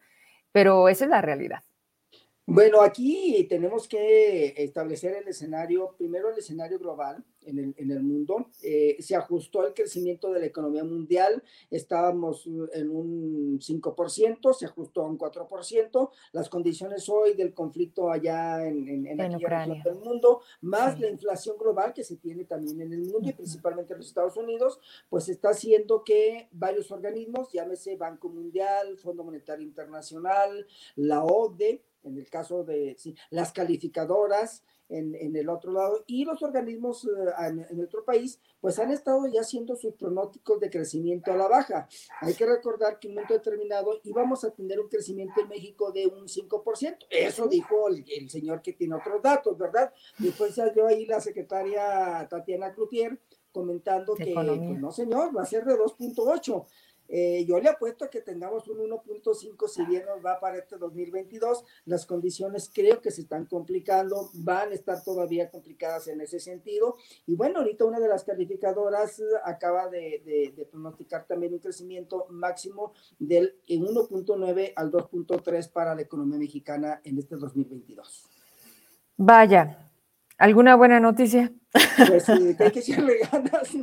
pero 0.51 0.89
esa 0.89 1.05
es 1.05 1.11
la 1.11 1.21
realidad. 1.21 1.63
Bueno, 2.47 2.81
aquí 2.81 3.47
tenemos 3.49 3.87
que 3.87 4.55
establecer 4.57 5.15
el 5.15 5.29
escenario, 5.29 5.95
primero 5.97 6.31
el 6.31 6.39
escenario 6.39 6.81
global 6.81 7.25
en 7.51 7.59
el, 7.59 7.75
en 7.77 7.91
el 7.91 8.03
mundo. 8.03 8.47
Eh, 8.63 8.97
se 9.01 9.17
ajustó 9.17 9.67
el 9.67 9.75
crecimiento 9.75 10.33
de 10.33 10.41
la 10.41 10.47
economía 10.47 10.85
mundial, 10.85 11.43
estábamos 11.71 12.47
en 12.47 12.91
un 12.91 13.59
5%, 13.59 14.55
se 14.55 14.67
ajustó 14.67 15.03
a 15.03 15.07
un 15.07 15.19
4%. 15.19 16.11
Las 16.33 16.49
condiciones 16.49 17.09
hoy 17.09 17.35
del 17.35 17.55
conflicto 17.55 18.11
allá 18.11 18.67
en, 18.67 18.89
en, 18.89 19.07
en, 19.07 19.21
en 19.21 19.37
Ucrania. 19.37 19.83
del 19.85 19.97
mundo, 19.97 20.41
más 20.61 20.99
la 20.99 21.09
inflación 21.09 21.57
global 21.59 21.93
que 21.93 22.05
se 22.05 22.17
tiene 22.17 22.45
también 22.45 22.81
en 22.81 22.93
el 22.93 23.01
mundo 23.01 23.29
y 23.29 23.33
principalmente 23.33 23.93
en 23.93 23.99
los 23.99 24.09
Estados 24.09 24.37
Unidos, 24.37 24.81
pues 25.09 25.29
está 25.29 25.51
haciendo 25.51 26.05
que 26.05 26.49
varios 26.53 26.91
organismos, 26.91 27.53
llámese 27.53 27.97
Banco 27.97 28.29
Mundial, 28.29 28.97
Fondo 28.99 29.25
Monetario 29.25 29.67
Internacional, 29.67 30.67
la 30.97 31.25
OCDE, 31.25 31.83
en 32.05 32.17
el 32.17 32.29
caso 32.29 32.65
de 32.65 32.97
las 33.31 33.53
calificadoras 33.53 34.63
en, 34.89 35.15
en, 35.15 35.37
el 35.37 35.49
otro 35.49 35.73
lado 35.73 36.03
y 36.07 36.25
los 36.25 36.43
organismos 36.43 37.05
uh, 37.05 37.45
en, 37.47 37.65
en, 37.71 37.85
otro 37.85 38.05
país, 38.05 38.41
pues 38.61 38.79
han 38.79 38.91
estado 38.91 39.27
ya 39.29 39.43
haciendo 39.43 39.77
sus 39.77 39.95
pronósticos 39.95 40.59
de 40.59 40.69
crecimiento 40.69 41.33
a 41.33 41.37
la 41.37 41.47
baja. 41.47 41.89
Hay 42.21 42.35
que 42.35 42.45
recordar 42.45 42.99
que 42.99 43.07
en 43.07 43.13
un 43.13 43.15
momento 43.17 43.35
determinado 43.35 44.01
íbamos 44.03 44.45
a 44.45 44.51
tener 44.51 44.81
un 44.81 44.89
crecimiento 44.89 45.41
en 45.41 45.49
México 45.49 45.93
de 45.93 46.07
un 46.07 46.27
5%. 46.27 47.07
Eso 47.09 47.47
dijo 47.47 47.89
el, 47.89 48.05
el 48.11 48.29
señor 48.31 48.63
que 48.63 48.73
tiene 48.73 48.97
otros 48.97 49.23
datos, 49.23 49.57
¿verdad? 49.57 49.93
Después 50.19 50.55
salió 50.55 50.87
ahí 50.89 51.07
la 51.07 51.21
secretaria 51.21 52.27
Tatiana 52.29 52.73
Cloutier 52.73 53.21
comentando 53.53 54.15
que, 54.15 54.33
pues, 54.33 54.81
no 54.81 54.93
señor, 54.93 55.37
va 55.37 55.43
a 55.43 55.47
ser 55.47 55.65
de 55.65 55.75
2.8. 55.75 56.67
Eh, 57.13 57.45
yo 57.45 57.59
le 57.61 57.69
apuesto 57.69 58.09
que 58.09 58.21
tengamos 58.21 58.69
un 58.69 58.79
1.5 58.79 59.69
si 59.69 59.85
bien 59.85 60.05
nos 60.07 60.25
va 60.25 60.39
para 60.39 60.59
este 60.59 60.79
2022. 60.79 61.65
Las 61.87 62.07
condiciones 62.07 62.71
creo 62.73 63.01
que 63.01 63.11
se 63.11 63.23
están 63.23 63.47
complicando, 63.47 64.31
van 64.35 64.71
a 64.71 64.75
estar 64.75 65.03
todavía 65.03 65.51
complicadas 65.51 66.07
en 66.07 66.21
ese 66.21 66.39
sentido. 66.39 66.97
Y 67.27 67.35
bueno, 67.35 67.59
ahorita 67.59 67.85
una 67.85 67.99
de 67.99 68.09
las 68.09 68.25
calificadoras 68.25 69.21
acaba 69.45 69.89
de, 69.89 70.53
de 70.57 70.65
pronosticar 70.67 71.27
también 71.27 71.53
un 71.53 71.59
crecimiento 71.59 72.27
máximo 72.31 72.93
del 73.19 73.57
1.9 73.69 74.73
al 74.77 74.93
2.3 74.93 75.73
para 75.73 75.95
la 75.95 76.03
economía 76.03 76.39
mexicana 76.39 77.01
en 77.05 77.19
este 77.19 77.37
2022. 77.37 78.29
Vaya, 79.17 79.90
¿Alguna 80.41 80.75
buena 80.75 81.01
noticia? 81.01 81.53
Pues 82.09 82.25
sí, 82.25 82.57
que 82.57 82.65
hay 82.65 82.71
que 82.71 82.79
echarle 82.81 83.19
ganas, 83.31 83.77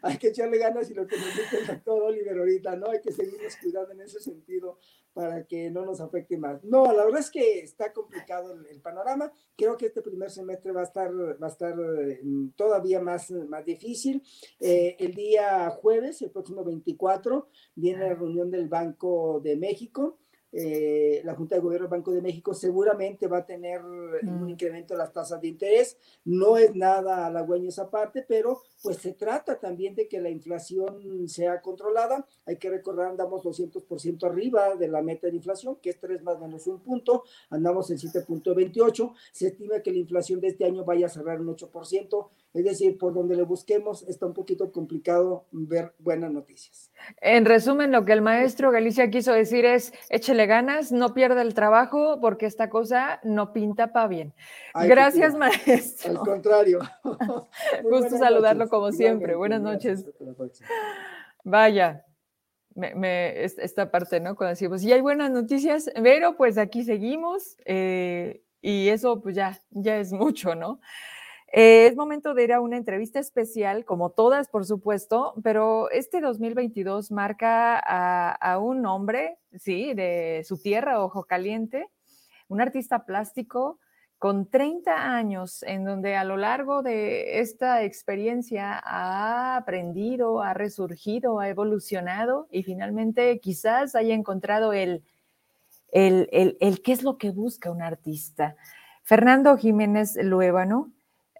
hay 0.00 0.16
que 0.16 0.28
echarle 0.28 0.58
ganas 0.58 0.88
y 0.88 0.94
lo 0.94 1.08
que 1.08 1.16
nos 1.16 1.26
dice 1.26 1.58
el 1.58 1.66
doctor 1.66 2.04
Oliver 2.04 2.38
ahorita, 2.38 2.76
¿no? 2.76 2.90
Hay 2.90 3.00
que 3.00 3.10
seguirnos 3.10 3.56
cuidando 3.60 3.90
en 3.94 4.00
ese 4.02 4.20
sentido 4.20 4.78
para 5.12 5.44
que 5.44 5.72
no 5.72 5.84
nos 5.84 6.00
afecte 6.00 6.38
más. 6.38 6.62
No, 6.62 6.84
la 6.92 7.04
verdad 7.04 7.18
es 7.18 7.32
que 7.32 7.58
está 7.58 7.92
complicado 7.92 8.52
el, 8.52 8.80
panorama. 8.80 9.32
Creo 9.56 9.76
que 9.76 9.86
este 9.86 10.02
primer 10.02 10.30
semestre 10.30 10.70
va 10.70 10.82
a 10.82 10.84
estar, 10.84 11.10
va 11.12 11.48
a 11.48 11.50
estar 11.50 11.74
mm, 11.76 12.50
todavía 12.50 13.00
más, 13.00 13.32
más 13.32 13.64
difícil. 13.64 14.22
Eh, 14.60 14.94
el 15.00 15.14
día 15.14 15.68
jueves, 15.70 16.22
el 16.22 16.30
próximo 16.30 16.62
24, 16.62 17.48
viene 17.74 18.08
la 18.08 18.14
reunión 18.14 18.52
del 18.52 18.68
Banco 18.68 19.40
de 19.42 19.56
México 19.56 20.20
eh, 20.56 21.20
la 21.24 21.34
Junta 21.34 21.56
de 21.56 21.60
Gobierno 21.60 21.88
del 21.88 21.98
Banco 21.98 22.12
de 22.12 22.22
México 22.22 22.54
seguramente 22.54 23.26
va 23.26 23.38
a 23.38 23.46
tener 23.46 23.82
un 23.82 24.44
mm. 24.44 24.48
incremento 24.48 24.94
de 24.94 24.98
las 24.98 25.12
tasas 25.12 25.40
de 25.40 25.48
interés. 25.48 25.98
No 26.24 26.56
es 26.56 26.74
nada 26.76 27.26
halagüeño 27.26 27.68
esa 27.68 27.90
parte, 27.90 28.24
pero 28.26 28.60
pues 28.82 28.98
se 28.98 29.12
trata 29.12 29.58
también 29.58 29.94
de 29.94 30.08
que 30.08 30.20
la 30.20 30.30
inflación 30.30 31.28
sea 31.28 31.60
controlada. 31.60 32.26
Hay 32.46 32.56
que 32.56 32.70
recordar, 32.70 33.08
andamos 33.08 33.42
200% 33.42 34.24
arriba 34.24 34.76
de 34.76 34.88
la 34.88 35.02
meta 35.02 35.26
de 35.28 35.36
inflación, 35.36 35.76
que 35.80 35.90
es 35.90 35.98
3 36.00 36.22
más 36.22 36.38
menos 36.38 36.66
un 36.66 36.80
punto, 36.80 37.24
andamos 37.50 37.90
en 37.90 37.98
7.28. 37.98 39.12
Se 39.32 39.48
estima 39.48 39.80
que 39.80 39.90
la 39.90 39.98
inflación 39.98 40.40
de 40.40 40.48
este 40.48 40.64
año 40.64 40.84
vaya 40.84 41.06
a 41.06 41.10
cerrar 41.10 41.40
un 41.40 41.48
8%. 41.48 42.28
Es 42.52 42.64
decir, 42.64 42.96
por 42.98 43.12
donde 43.14 43.34
le 43.34 43.42
busquemos, 43.42 44.04
está 44.04 44.26
un 44.26 44.34
poquito 44.34 44.70
complicado 44.70 45.46
ver 45.50 45.92
buenas 45.98 46.30
noticias. 46.30 46.92
En 47.20 47.46
resumen, 47.46 47.90
lo 47.90 48.04
que 48.04 48.12
el 48.12 48.22
maestro 48.22 48.70
Galicia 48.70 49.10
quiso 49.10 49.32
decir 49.32 49.64
es, 49.64 49.92
échele 50.08 50.46
ganas, 50.46 50.92
no 50.92 51.14
pierda 51.14 51.42
el 51.42 51.52
trabajo, 51.52 52.20
porque 52.20 52.46
esta 52.46 52.70
cosa 52.70 53.18
no 53.24 53.52
pinta 53.52 53.92
para 53.92 54.06
bien. 54.06 54.34
Gracias, 54.72 55.34
maestro. 55.34 56.10
Al 56.10 56.18
contrario. 56.18 56.78
Gusto 57.82 58.18
saludarlo 58.18 58.68
como 58.74 58.90
siempre. 58.90 59.36
Buenas 59.36 59.62
noches. 59.62 60.04
Vaya, 61.44 62.04
esta 62.74 63.90
parte, 63.90 64.18
¿no? 64.18 64.34
Cuando 64.34 64.50
decimos, 64.50 64.82
y 64.82 64.92
hay 64.92 65.00
buenas 65.00 65.30
noticias, 65.30 65.88
pero 66.02 66.36
pues 66.36 66.58
aquí 66.58 66.82
seguimos 66.82 67.56
eh, 67.66 68.42
y 68.60 68.88
eso 68.88 69.20
pues 69.22 69.36
ya, 69.36 69.60
ya 69.70 69.98
es 69.98 70.12
mucho, 70.12 70.56
¿no? 70.56 70.80
Eh, 71.52 71.86
es 71.86 71.94
momento 71.94 72.34
de 72.34 72.42
ir 72.42 72.52
a 72.52 72.60
una 72.60 72.76
entrevista 72.76 73.20
especial, 73.20 73.84
como 73.84 74.10
todas, 74.10 74.48
por 74.48 74.64
supuesto, 74.64 75.34
pero 75.44 75.88
este 75.90 76.20
2022 76.20 77.12
marca 77.12 77.78
a, 77.78 78.58
un 78.58 78.84
hombre, 78.86 79.38
sí, 79.56 79.94
de 79.94 80.42
su 80.44 80.60
tierra, 80.60 81.00
Ojo 81.00 81.24
Caliente, 81.24 81.86
un 82.48 82.60
artista 82.60 83.06
plástico 83.06 83.78
con 84.18 84.46
30 84.46 85.14
años, 85.14 85.62
en 85.64 85.84
donde 85.84 86.16
a 86.16 86.24
lo 86.24 86.36
largo 86.36 86.82
de 86.82 87.40
esta 87.40 87.82
experiencia 87.82 88.80
ha 88.82 89.56
aprendido, 89.56 90.42
ha 90.42 90.54
resurgido, 90.54 91.40
ha 91.40 91.48
evolucionado 91.48 92.48
y 92.50 92.62
finalmente 92.62 93.38
quizás 93.40 93.94
haya 93.94 94.14
encontrado 94.14 94.72
el, 94.72 95.02
el, 95.92 96.56
el, 96.60 96.82
qué 96.82 96.92
es 96.92 97.02
lo 97.02 97.18
que 97.18 97.30
busca 97.30 97.70
un 97.70 97.82
artista. 97.82 98.56
Fernando 99.02 99.56
Jiménez 99.56 100.16
Luébano 100.22 100.90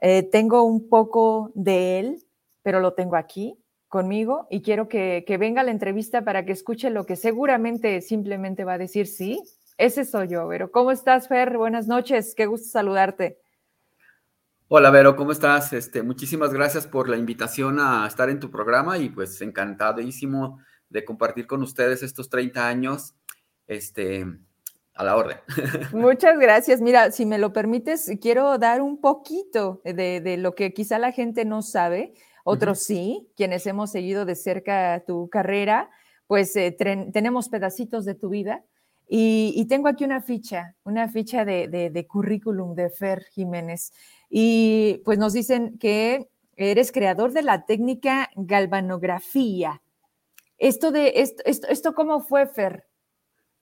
eh, 0.00 0.22
tengo 0.22 0.64
un 0.64 0.88
poco 0.88 1.50
de 1.54 1.98
él, 1.98 2.18
pero 2.62 2.80
lo 2.80 2.92
tengo 2.92 3.16
aquí 3.16 3.56
conmigo 3.88 4.46
y 4.50 4.60
quiero 4.60 4.88
que, 4.88 5.24
venga 5.38 5.62
la 5.62 5.70
entrevista 5.70 6.22
para 6.22 6.44
que 6.44 6.52
escuche 6.52 6.90
lo 6.90 7.06
que 7.06 7.16
seguramente 7.16 8.00
simplemente 8.00 8.64
va 8.64 8.74
a 8.74 8.78
decir 8.78 9.06
sí. 9.06 9.40
Ese 9.76 10.04
soy 10.04 10.28
yo, 10.28 10.46
Vero. 10.46 10.70
¿Cómo 10.70 10.92
estás, 10.92 11.26
Fer? 11.28 11.56
Buenas 11.56 11.88
noches, 11.88 12.34
qué 12.36 12.46
gusto 12.46 12.68
saludarte. 12.68 13.40
Hola, 14.68 14.90
Vero, 14.90 15.16
¿cómo 15.16 15.32
estás? 15.32 15.72
Este, 15.72 16.02
muchísimas 16.02 16.52
gracias 16.52 16.86
por 16.86 17.08
la 17.08 17.16
invitación 17.16 17.78
a 17.80 18.06
estar 18.06 18.30
en 18.30 18.40
tu 18.40 18.50
programa 18.50 18.98
y 18.98 19.10
pues 19.10 19.40
encantadísimo 19.40 20.60
de 20.88 21.04
compartir 21.04 21.46
con 21.46 21.62
ustedes 21.62 22.02
estos 22.02 22.30
30 22.30 22.66
años. 22.66 23.14
Este, 23.66 24.26
a 24.94 25.04
la 25.04 25.16
orden. 25.16 25.38
Muchas 25.92 26.38
gracias. 26.38 26.80
Mira, 26.80 27.10
si 27.10 27.26
me 27.26 27.38
lo 27.38 27.52
permites, 27.52 28.10
quiero 28.20 28.58
dar 28.58 28.80
un 28.80 29.00
poquito 29.00 29.82
de, 29.84 30.36
lo 30.38 30.54
que 30.54 30.72
quizá 30.72 30.98
la 30.98 31.12
gente 31.12 31.44
no 31.44 31.62
sabe, 31.62 32.14
otros 32.44 32.80
sí, 32.80 33.28
quienes 33.36 33.66
hemos 33.66 33.90
seguido 33.90 34.24
de 34.24 34.36
cerca 34.36 35.02
tu 35.06 35.28
carrera, 35.28 35.90
pues 36.26 36.54
eh, 36.56 36.70
tenemos 36.70 37.48
pedacitos 37.48 38.04
de 38.04 38.14
tu 38.14 38.28
vida. 38.28 38.64
Y, 39.08 39.66
tengo 39.68 39.88
aquí 39.88 40.04
una 40.04 40.22
ficha, 40.22 40.74
una 40.84 41.08
ficha 41.08 41.44
de, 41.44 41.68
de, 41.68 42.06
currículum 42.06 42.74
de 42.74 42.90
Fer 42.90 43.24
Jiménez. 43.32 43.92
Y 44.30 45.02
pues 45.04 45.18
nos 45.18 45.32
dicen 45.32 45.78
que 45.78 46.28
eres 46.56 46.90
creador 46.90 47.32
de 47.32 47.42
la 47.42 47.66
técnica 47.66 48.30
galvanografía. 48.34 49.82
Esto 50.58 50.90
de 50.90 51.12
esto, 51.16 51.42
esto, 51.46 51.66
esto 51.68 51.94
¿cómo 51.94 52.20
fue, 52.20 52.46
Fer? 52.46 52.86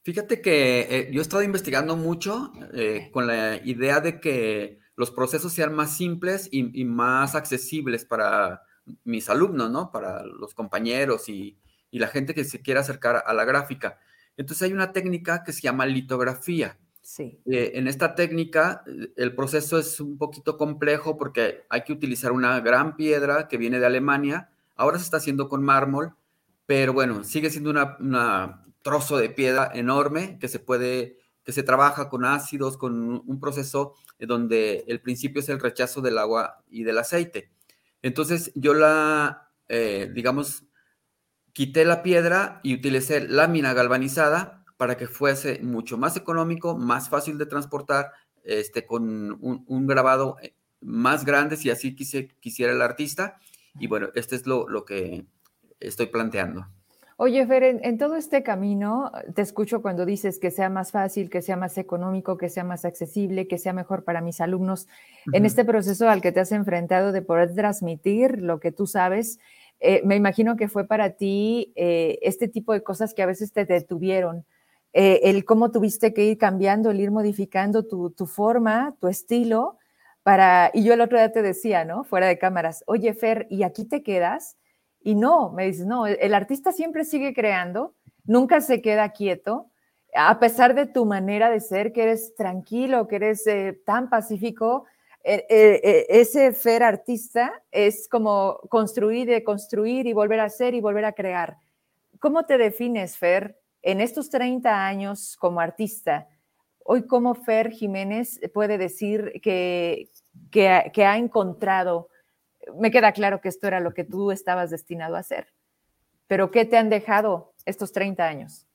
Fíjate 0.05 0.41
que 0.41 0.81
eh, 0.81 1.09
yo 1.13 1.21
he 1.21 1.23
estado 1.23 1.43
investigando 1.43 1.97
mucho 1.97 2.53
eh, 2.75 3.11
con 3.13 3.27
la 3.27 3.57
idea 3.65 4.01
de 4.01 4.21
que 4.21 4.81
los 4.97 5.13
procesos 5.13 5.53
sean 5.53 5.75
más 5.75 5.97
simples 5.97 6.49
y, 6.51 6.85
más 6.85 7.35
accesibles 7.35 8.05
para 8.05 8.63
mis 9.05 9.31
alumnos, 9.31 9.71
¿no? 9.71 9.91
Para 9.93 10.25
los 10.25 10.55
compañeros 10.55 11.29
y, 11.29 11.59
la 11.93 12.09
gente 12.09 12.35
que 12.35 12.45
se 12.45 12.63
quiera 12.63 12.81
acercar 12.81 13.23
a 13.27 13.35
la 13.35 13.45
gráfica. 13.45 13.99
Entonces 14.37 14.63
hay 14.63 14.73
una 14.73 14.93
técnica 14.93 15.45
que 15.45 15.53
se 15.53 15.63
llama 15.63 15.87
litografía. 15.87 16.79
Sí. 17.01 17.41
Eh, 17.47 17.73
en 17.75 17.89
esta 17.89 18.15
técnica 18.15 18.85
el 19.17 19.35
proceso 19.35 19.79
es 19.79 20.01
un 20.01 20.19
poquito 20.19 20.57
complejo 20.57 21.19
porque 21.19 21.65
hay 21.69 21.83
que 21.83 21.93
utilizar 21.93 22.33
una 22.33 22.61
gran 22.61 22.97
piedra 22.97 23.49
que 23.49 23.59
viene 23.59 23.81
de 23.81 23.87
Alemania. 23.87 24.51
Ahora 24.77 24.99
se 24.99 25.05
está 25.05 25.17
haciendo 25.17 25.49
con 25.49 25.63
mármol, 25.63 26.15
pero 26.67 26.93
bueno, 26.93 27.25
sigue 27.25 27.51
siendo 27.51 27.71
una 27.71 28.63
trozo 28.83 29.17
de 29.17 29.31
piedra 29.31 29.71
enorme 29.75 30.39
que 30.39 30.49
se 30.49 30.59
puede, 30.59 31.19
que 31.45 31.53
se 31.53 31.63
trabaja 31.63 32.09
con 32.09 32.25
ácidos, 32.25 32.77
con 32.77 33.23
un 33.27 33.41
proceso 33.41 33.95
donde 34.19 34.85
el 34.87 35.01
principio 35.01 35.41
es 35.41 35.49
el 35.49 35.61
rechazo 35.61 36.01
del 36.01 36.19
agua 36.19 36.63
y 36.69 36.85
del 36.85 36.99
aceite. 36.99 37.51
Entonces 38.03 38.53
yo 38.55 38.75
la, 38.75 39.51
eh, 39.69 40.11
digamos, 40.13 40.65
quité 41.53 41.85
la 41.85 42.03
piedra 42.03 42.61
y 42.63 42.75
utilicé 42.75 43.29
lámina 43.29 43.75
galvanizada 43.75 44.65
para 44.77 44.97
que 44.97 45.07
fuese 45.07 45.61
mucho 45.63 45.99
más 45.99 46.17
económico, 46.17 46.77
más 46.77 47.09
fácil 47.09 47.39
de 47.39 47.47
transportar, 47.47 48.11
este, 48.45 48.85
con 48.87 49.39
un, 49.41 49.87
grabado 49.87 50.37
eh, 50.43 50.55
más 50.81 51.25
grande 51.25 51.57
si 51.57 51.71
así 51.71 51.95
quisiera 51.95 52.73
el 52.73 52.83
artista. 52.83 53.39
Y 53.79 53.87
bueno, 53.87 54.09
este 54.15 54.37
es 54.37 54.47
lo, 54.47 54.69
lo 54.69 54.85
que 54.85 55.25
estoy 55.79 56.07
planteando. 56.07 56.67
Oye, 57.25 57.47
Fer, 57.47 57.63
en, 57.63 57.99
todo 57.99 58.17
este 58.17 58.43
camino, 58.43 59.13
te 59.35 59.43
escucho 59.43 59.81
cuando 59.81 60.05
dices 60.05 60.41
que 60.41 60.51
sea 60.51 60.69
más 60.69 60.91
fácil, 60.91 61.31
que 61.31 61.41
sea 61.41 61.57
más 61.57 61.79
económico, 61.79 62.37
que 62.37 62.49
sea 62.49 62.65
más 62.65 62.85
accesible, 62.85 63.47
que 63.47 63.59
sea 63.59 63.73
mejor 63.73 64.03
para 64.03 64.21
mis 64.21 64.41
alumnos. 64.41 64.89
En 65.33 65.47
este 65.47 65.65
proceso 65.65 66.09
al 66.09 66.21
que 66.21 66.33
te 66.33 66.41
has 66.41 66.51
enfrentado 66.51 67.13
de 67.13 67.23
poder 67.23 67.55
transmitir 67.55 68.43
lo 68.43 68.59
que 68.59 68.73
tú 68.73 68.89
sabes, 68.89 69.39
eh, 69.85 70.01
me 70.05 70.15
imagino 70.15 70.55
que 70.57 70.69
fue 70.69 70.87
para 70.87 71.11
ti 71.11 71.73
eh, 71.75 72.21
este 72.23 72.47
tipo 72.47 72.73
de 72.73 72.85
cosas 72.85 73.15
que 73.15 73.23
a 73.23 73.27
veces 73.27 73.53
te 73.53 73.65
detuvieron. 73.65 74.47
Eh, 74.93 75.21
el 75.25 75.45
cómo 75.45 75.73
tuviste 75.73 76.15
que 76.15 76.25
ir 76.25 76.39
cambiando, 76.39 76.91
el 76.91 77.01
ir 77.01 77.11
modificando 77.11 77.85
tu, 77.85 78.27
forma, 78.27 78.95
tu 79.01 79.09
estilo, 79.09 79.79
para, 80.23 80.71
y 80.73 80.85
yo 80.85 80.95
el 80.95 81.01
otro 81.01 81.19
día 81.19 81.33
te 81.33 81.43
decía, 81.43 81.85
¿no? 81.85 82.05
Fuera 82.05 82.29
de 82.29 82.39
cámaras, 82.39 82.85
oye, 82.87 83.13
Fer, 83.13 83.49
¿y 83.51 83.65
aquí 83.65 83.85
te 83.85 84.05
quedas? 84.05 84.57
Y 85.01 85.17
no, 85.17 85.51
me 85.51 85.67
dices, 85.67 85.85
no, 85.85 86.07
el 86.07 86.33
artista 86.33 86.71
siempre 86.71 87.05
sigue 87.05 87.35
creando, 87.35 87.97
nunca 88.25 88.61
se 88.61 88.81
queda 88.83 89.09
quieto, 89.11 89.71
a 90.15 90.39
pesar 90.39 90.75
de 90.75 90.87
tu 90.87 91.07
manera 91.07 91.51
de 91.51 91.59
ser, 91.59 91.93
que 91.93 92.05
eres 92.05 92.37
tranquilo, 92.37 93.09
que 93.09 93.17
eres 93.17 93.45
tan 93.85 94.09
pacífico, 94.11 94.85
ese 95.23 96.53
Fer 96.53 96.83
artista 96.83 97.63
es 97.71 98.09
como 98.09 98.61
construir, 98.69 99.29
deconstruir 99.29 100.07
y 100.07 100.13
volver 100.13 100.41
a 100.41 100.45
hacer 100.45 100.75
y 100.75 100.81
volver 100.81 101.05
a 101.05 101.13
crear. 101.13 101.59
¿Cómo 102.19 102.45
te 102.45 102.59
defines, 102.59 103.17
Fer, 103.17 103.59
en 103.83 104.01
estos 104.01 104.31
30 104.31 104.87
años 104.87 105.37
como 105.39 105.61
artista? 105.61 106.29
Hoy, 106.85 107.07
¿cómo 107.07 107.35
Fer 107.35 107.71
Jiménez 107.71 108.41
puede 108.53 108.79
decir 108.79 109.41
que, 109.43 110.11
que, 110.51 110.91
que 110.93 111.05
ha 111.05 111.17
encontrado 111.17 112.09
me 112.79 112.91
queda 112.91 113.13
claro 113.13 113.41
que 113.41 113.49
esto 113.49 113.67
era 113.67 113.81
lo 113.81 113.95
que 113.95 114.05
tú 114.05 114.31
estabas 114.31 114.71
destinado 114.71 115.17
a 115.17 115.21
hacer. 115.21 115.49
Pero 116.27 116.51
¿qué 116.51 116.65
te 116.65 116.77
han 116.77 116.89
dejado 116.89 117.55
estos 117.65 117.93
30 117.93 118.27
años? 118.27 118.67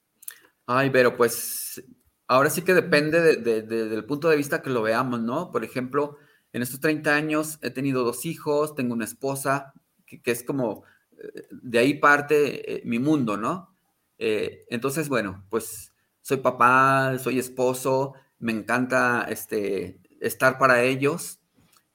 Ay, 0.65 0.89
pero 0.89 1.15
pues 1.15 1.83
ahora 2.27 2.49
sí 2.49 2.61
que 2.61 2.73
depende 2.73 3.21
del 3.21 4.05
punto 4.05 4.29
de 4.29 4.35
vista 4.35 4.61
que 4.61 4.69
lo 4.69 4.81
veamos, 4.81 5.21
¿no? 5.21 5.51
Por 5.51 5.63
ejemplo, 5.63 6.17
en 6.57 6.63
estos 6.63 6.79
30 6.79 7.15
años 7.15 7.59
he 7.61 7.69
tenido 7.69 8.03
dos 8.03 8.25
hijos, 8.25 8.73
tengo 8.73 8.95
una 8.95 9.05
esposa, 9.05 9.73
que, 10.07 10.19
es 10.25 10.43
como, 10.43 10.83
eh, 11.11 11.47
de 11.51 11.77
ahí 11.77 11.93
parte 11.93 12.77
eh, 12.77 12.81
mi 12.83 12.97
mundo, 12.97 13.37
¿no? 13.37 13.75
Eh, 14.17 14.65
entonces, 14.69 15.07
bueno, 15.07 15.45
pues 15.51 15.93
soy 16.21 16.37
papá, 16.37 17.19
soy 17.19 17.37
esposo, 17.37 18.15
me 18.39 18.53
encanta 18.53 19.27
este, 19.29 19.99
estar 20.19 20.57
para 20.57 20.81
ellos. 20.81 21.39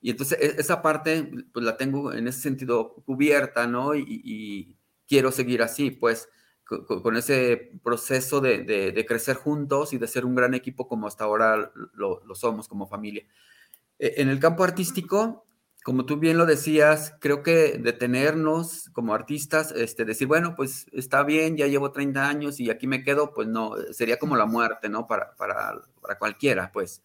Y 0.00 0.10
entonces 0.10 0.38
e, 0.40 0.60
esa 0.60 0.80
parte, 0.80 1.28
pues 1.52 1.64
la 1.64 1.76
tengo 1.76 2.12
en 2.12 2.28
ese 2.28 2.40
sentido 2.40 2.94
cubierta, 3.04 3.66
¿no? 3.66 3.96
Y, 3.96 4.76
quiero 5.08 5.32
seguir 5.32 5.62
así, 5.62 5.90
pues, 5.90 6.28
con, 6.64 7.16
ese 7.16 7.72
proceso 7.82 8.40
de, 8.40 9.04
crecer 9.08 9.36
juntos 9.36 9.92
y 9.92 9.98
de 9.98 10.06
ser 10.06 10.24
un 10.24 10.36
gran 10.36 10.54
equipo 10.54 10.86
como 10.88 11.08
hasta 11.08 11.24
ahora 11.24 11.72
lo, 11.94 12.24
lo 12.24 12.34
somos 12.36 12.68
como 12.68 12.86
familia. 12.86 13.26
E, 14.02 14.20
en 14.20 14.28
el 14.28 14.40
campo 14.40 14.64
artístico, 14.64 15.46
como 15.84 16.04
tú 16.06 16.16
bien 16.18 16.36
lo 16.36 16.44
decías, 16.44 17.14
creo 17.20 17.42
que 17.44 17.78
detenernos 17.78 18.90
como 18.92 19.14
artistas, 19.14 19.72
este, 19.76 20.04
decir, 20.04 20.26
bueno, 20.26 20.54
pues 20.56 20.86
está 20.92 21.22
bien, 21.22 21.56
ya 21.56 21.68
llevo 21.68 21.92
30 21.92 22.28
años 22.28 22.58
y 22.58 22.68
aquí 22.68 22.88
me 22.88 23.04
quedo, 23.04 23.32
pues 23.32 23.46
no, 23.46 23.74
sería 23.92 24.18
como 24.18 24.36
la 24.36 24.46
muerte, 24.46 24.88
¿no? 24.88 25.06
Para, 25.06 25.34
para, 25.36 25.80
para 26.00 26.18
cualquiera, 26.18 26.72
pues. 26.72 27.02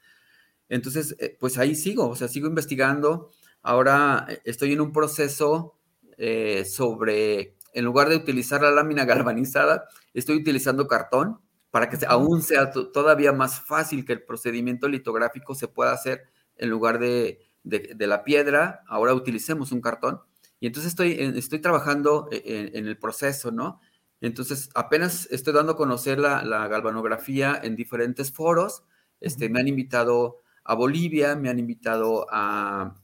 Entonces, 0.69 1.15
eh, 1.19 1.37
pues 1.39 1.57
ahí 1.59 1.75
sigo, 1.75 2.09
o 2.09 2.15
sea, 2.15 2.27
sigo 2.27 2.47
investigando. 2.47 3.29
Ahora 3.61 4.25
eh, 4.29 4.41
estoy 4.45 4.73
en 4.73 4.81
un 4.81 4.91
proceso 4.91 5.75
eh, 6.17 6.65
sobre, 6.65 7.57
en 7.73 7.85
lugar 7.85 8.09
de 8.09 8.15
utilizar 8.15 8.61
la 8.63 8.71
lámina 8.71 9.05
galvanizada, 9.05 9.87
estoy 10.15 10.37
utilizando 10.37 10.87
cartón 10.87 11.39
para 11.69 11.89
que 11.89 11.97
aún 12.07 12.41
sea 12.41 12.71
todavía 12.71 13.33
más 13.33 13.61
fácil 13.61 14.03
que 14.05 14.13
el 14.13 14.23
procedimiento 14.23 14.87
litográfico 14.87 15.53
se 15.53 15.67
pueda 15.67 15.91
hacer 15.93 16.23
en 16.57 16.69
lugar 16.69 16.99
de 16.99 17.47
de, 17.67 18.07
la 18.07 18.23
piedra, 18.23 18.83
ahora 18.87 19.13
utilicemos 19.13 19.71
un 19.71 19.81
cartón. 19.81 20.21
Y 20.59 20.67
entonces 20.67 20.91
estoy, 20.91 21.11
estoy 21.35 21.59
trabajando 21.59 22.29
e, 22.31 22.71
en, 22.73 22.87
el 22.87 22.97
proceso, 22.97 23.51
¿no? 23.51 23.79
Entonces 24.21 24.69
apenas 24.73 25.27
estoy 25.31 25.53
dando 25.53 25.73
a 25.73 25.77
conocer 25.77 26.19
la, 26.19 26.67
galvanografía 26.67 27.59
en 27.61 27.75
diferentes 27.75 28.31
foros. 28.31 28.83
Este, 29.19 29.49
me 29.49 29.59
han 29.59 29.67
invitado 29.67 30.37
a 30.63 30.73
Bolivia, 30.73 31.35
me 31.35 31.49
han 31.49 31.59
invitado 31.59 32.25
a, 32.31 32.95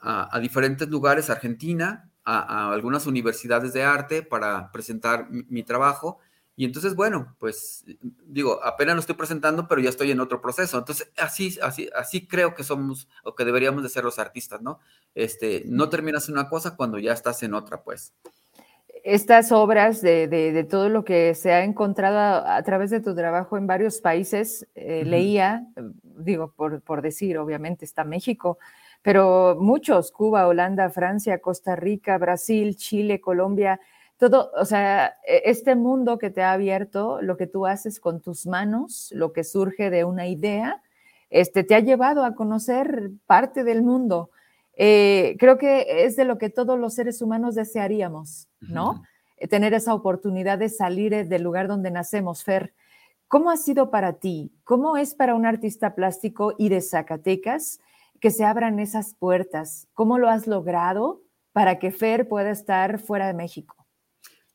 a, 0.00 0.40
diferentes 0.40 0.88
lugares, 0.88 1.30
Argentina, 1.30 2.10
a, 2.24 2.72
algunas 2.72 3.06
universidades 3.06 3.72
de 3.72 3.84
arte 3.84 4.22
para 4.22 4.70
presentar 4.72 5.28
mi 5.30 5.62
trabajo. 5.62 6.18
Y 6.56 6.64
entonces, 6.64 6.94
bueno, 6.94 7.34
pues 7.38 7.84
digo, 8.26 8.62
apenas 8.62 8.94
lo 8.94 9.00
estoy 9.00 9.16
presentando, 9.16 9.66
pero 9.66 9.80
ya 9.80 9.90
estoy 9.90 10.12
en 10.12 10.20
otro 10.20 10.40
proceso. 10.40 10.78
Entonces, 10.78 11.10
así, 11.16 11.58
así, 11.60 11.88
así 11.96 12.26
creo 12.28 12.54
que 12.54 12.62
somos 12.62 13.08
o 13.24 13.34
que 13.34 13.44
deberíamos 13.44 13.82
de 13.82 13.88
ser 13.88 14.04
los 14.04 14.20
artistas, 14.20 14.62
¿no? 14.62 14.78
Este, 15.14 15.64
no 15.66 15.88
terminas 15.88 16.28
una 16.28 16.48
cosa 16.48 16.76
cuando 16.76 16.98
ya 16.98 17.12
estás 17.12 17.42
en 17.42 17.54
otra, 17.54 17.82
pues. 17.82 18.12
Estas 19.02 19.52
obras 19.52 20.00
de, 20.00 20.28
de, 20.28 20.64
todo 20.64 20.88
lo 20.88 21.04
que 21.04 21.34
se 21.34 21.52
ha 21.52 21.64
encontrado 21.64 22.46
a, 22.48 22.62
través 22.62 22.88
de 22.90 23.00
tu 23.00 23.14
trabajo 23.14 23.58
en 23.58 23.66
varios 23.66 24.00
países, 24.00 24.66
eh, 24.74 25.04
leía, 25.04 25.66
digo, 26.02 26.54
por, 26.56 26.80
por 26.80 27.02
decir, 27.02 27.36
obviamente 27.36 27.84
está 27.84 28.04
México, 28.04 28.58
pero 29.02 29.58
muchos, 29.60 30.10
Cuba, 30.10 30.46
Holanda, 30.46 30.88
Francia, 30.88 31.40
Costa 31.40 31.76
Rica, 31.76 32.16
Brasil, 32.16 32.76
Chile, 32.76 33.20
Colombia, 33.20 33.78
todo, 34.18 34.50
o 34.56 34.64
sea, 34.64 35.16
e, 35.26 35.42
este 35.46 35.74
mundo 35.74 36.18
que 36.18 36.30
te 36.30 36.42
ha 36.42 36.52
abierto, 36.52 37.20
lo 37.22 37.36
que 37.36 37.46
tú 37.46 37.66
haces 37.66 38.00
con 38.00 38.20
tus 38.20 38.46
manos, 38.46 39.10
lo 39.14 39.32
que 39.32 39.44
surge 39.44 39.90
de 39.90 40.04
una 40.04 40.26
idea, 40.26 40.82
este, 41.30 41.64
te 41.64 41.74
ha 41.74 41.80
llevado 41.80 42.24
a 42.24 42.34
conocer 42.34 43.10
parte 43.26 43.64
del 43.64 43.82
mundo. 43.82 44.30
Eh, 44.76 45.36
creo 45.38 45.58
que 45.58 46.04
es 46.04 46.16
de 46.16 46.24
lo 46.24 46.38
que 46.38 46.50
todos 46.50 46.78
los 46.78 46.94
seres 46.94 47.22
humanos 47.22 47.54
desearíamos, 47.54 48.48
¿no? 48.60 49.02
Eh, 49.36 49.48
tener 49.48 49.74
esa 49.74 49.94
oportunidad 49.94 50.58
de 50.58 50.68
salir 50.68 51.12
eh, 51.12 51.24
del 51.24 51.42
lugar 51.42 51.68
donde 51.68 51.90
nacemos, 51.90 52.44
Fer. 52.44 52.72
¿Cómo 53.28 53.50
ha 53.50 53.56
sido 53.56 53.90
para 53.90 54.14
ti? 54.14 54.52
¿Cómo 54.64 54.96
es 54.96 55.14
para 55.14 55.34
un 55.34 55.46
artista 55.46 55.94
plástico 55.94 56.54
y 56.58 56.68
de 56.68 56.80
Zacatecas 56.80 57.80
que 58.20 58.30
se 58.30 58.44
abran 58.44 58.78
esas 58.78 59.14
puertas? 59.14 59.88
¿Cómo 59.94 60.18
lo 60.18 60.28
has 60.28 60.46
logrado 60.46 61.22
para 61.52 61.78
que 61.78 61.90
Fer 61.90 62.28
pueda 62.28 62.50
estar 62.50 62.98
fuera 62.98 63.26
de 63.26 63.34
México? 63.34 63.83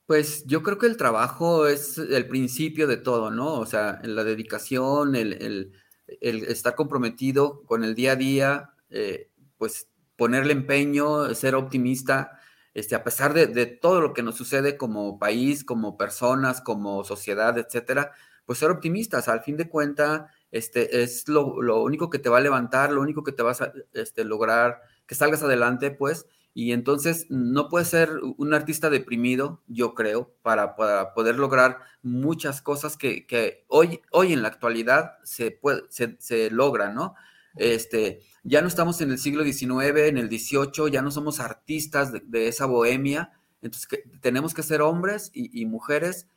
Pues 0.10 0.44
yo 0.48 0.64
creo 0.64 0.80
que 0.80 0.88
el 0.88 0.98
trabajo 0.98 1.68
es 1.68 2.00
el 2.00 2.28
principio 2.28 2.88
de 2.88 2.98
todo, 2.98 3.30
¿no? 3.30 3.60
O 3.60 3.68
sea, 3.68 4.00
la 4.02 4.24
dedicación, 4.24 5.16
el, 5.16 5.72
estar 6.08 6.74
comprometido 6.74 7.62
con 7.66 7.84
el 7.84 7.94
día 7.94 8.14
a 8.14 8.16
día, 8.16 8.74
eh, 8.90 9.30
pues 9.60 9.88
ponerle 10.16 10.54
empeño, 10.54 11.32
ser 11.36 11.54
optimista, 11.54 12.40
este, 12.74 12.96
a 12.96 13.04
pesar 13.04 13.36
de, 13.36 13.68
todo 13.68 14.02
lo 14.02 14.14
que 14.16 14.24
nos 14.24 14.36
sucede 14.36 14.78
como 14.78 15.20
país, 15.20 15.64
como 15.64 15.96
personas, 15.96 16.60
como 16.60 17.04
sociedad, 17.04 17.56
etcétera, 17.60 18.12
pues 18.48 18.58
ser 18.58 18.72
optimistas. 18.72 19.28
Al 19.28 19.42
fin 19.44 19.58
de 19.58 19.70
cuentas, 19.70 20.24
este, 20.50 21.04
es 21.04 21.28
lo, 21.28 21.46
único 21.84 22.10
que 22.10 22.18
te 22.18 22.30
va 22.30 22.40
a 22.40 22.42
levantar, 22.42 22.92
lo 22.92 23.02
único 23.02 23.24
que 23.24 23.32
te 23.32 23.44
vas 23.44 23.62
a 23.62 23.74
este, 23.94 24.24
lograr 24.24 24.82
que 25.06 25.14
salgas 25.14 25.44
adelante, 25.44 25.92
pues, 25.92 26.26
y 26.54 26.72
entonces 26.74 27.28
no 27.30 27.70
puede 27.70 27.86
ser 27.86 28.10
un 28.38 28.54
artista 28.54 28.90
deprimido, 28.90 29.62
yo 29.68 29.94
creo, 29.94 30.34
para, 30.42 30.76
poder 31.14 31.36
lograr 31.38 31.80
muchas 32.02 32.62
cosas 32.62 32.98
que, 32.98 33.66
hoy, 33.68 34.02
hoy 34.12 34.34
en 34.34 34.42
la 34.42 34.48
actualidad 34.48 35.18
se, 35.24 35.52
puede, 35.52 35.84
se, 35.90 36.50
logran, 36.50 36.96
¿no? 36.96 37.16
Este, 37.56 38.22
ya 38.44 38.62
no 38.62 38.68
estamos 38.68 39.00
en 39.02 39.12
el 39.12 39.20
siglo 39.20 39.44
XIX, 39.44 40.08
en 40.08 40.18
el 40.18 40.30
XVIII, 40.30 40.92
ya 40.92 41.02
no 41.02 41.12
somos 41.12 41.40
artistas 41.40 42.12
de, 42.12 42.48
esa 42.48 42.66
bohemia, 42.66 43.32
entonces 43.62 43.88
tenemos 44.22 44.54
que 44.54 44.64
ser 44.64 44.82
hombres 44.82 45.32
y, 45.34 45.66
mujeres 45.66 46.28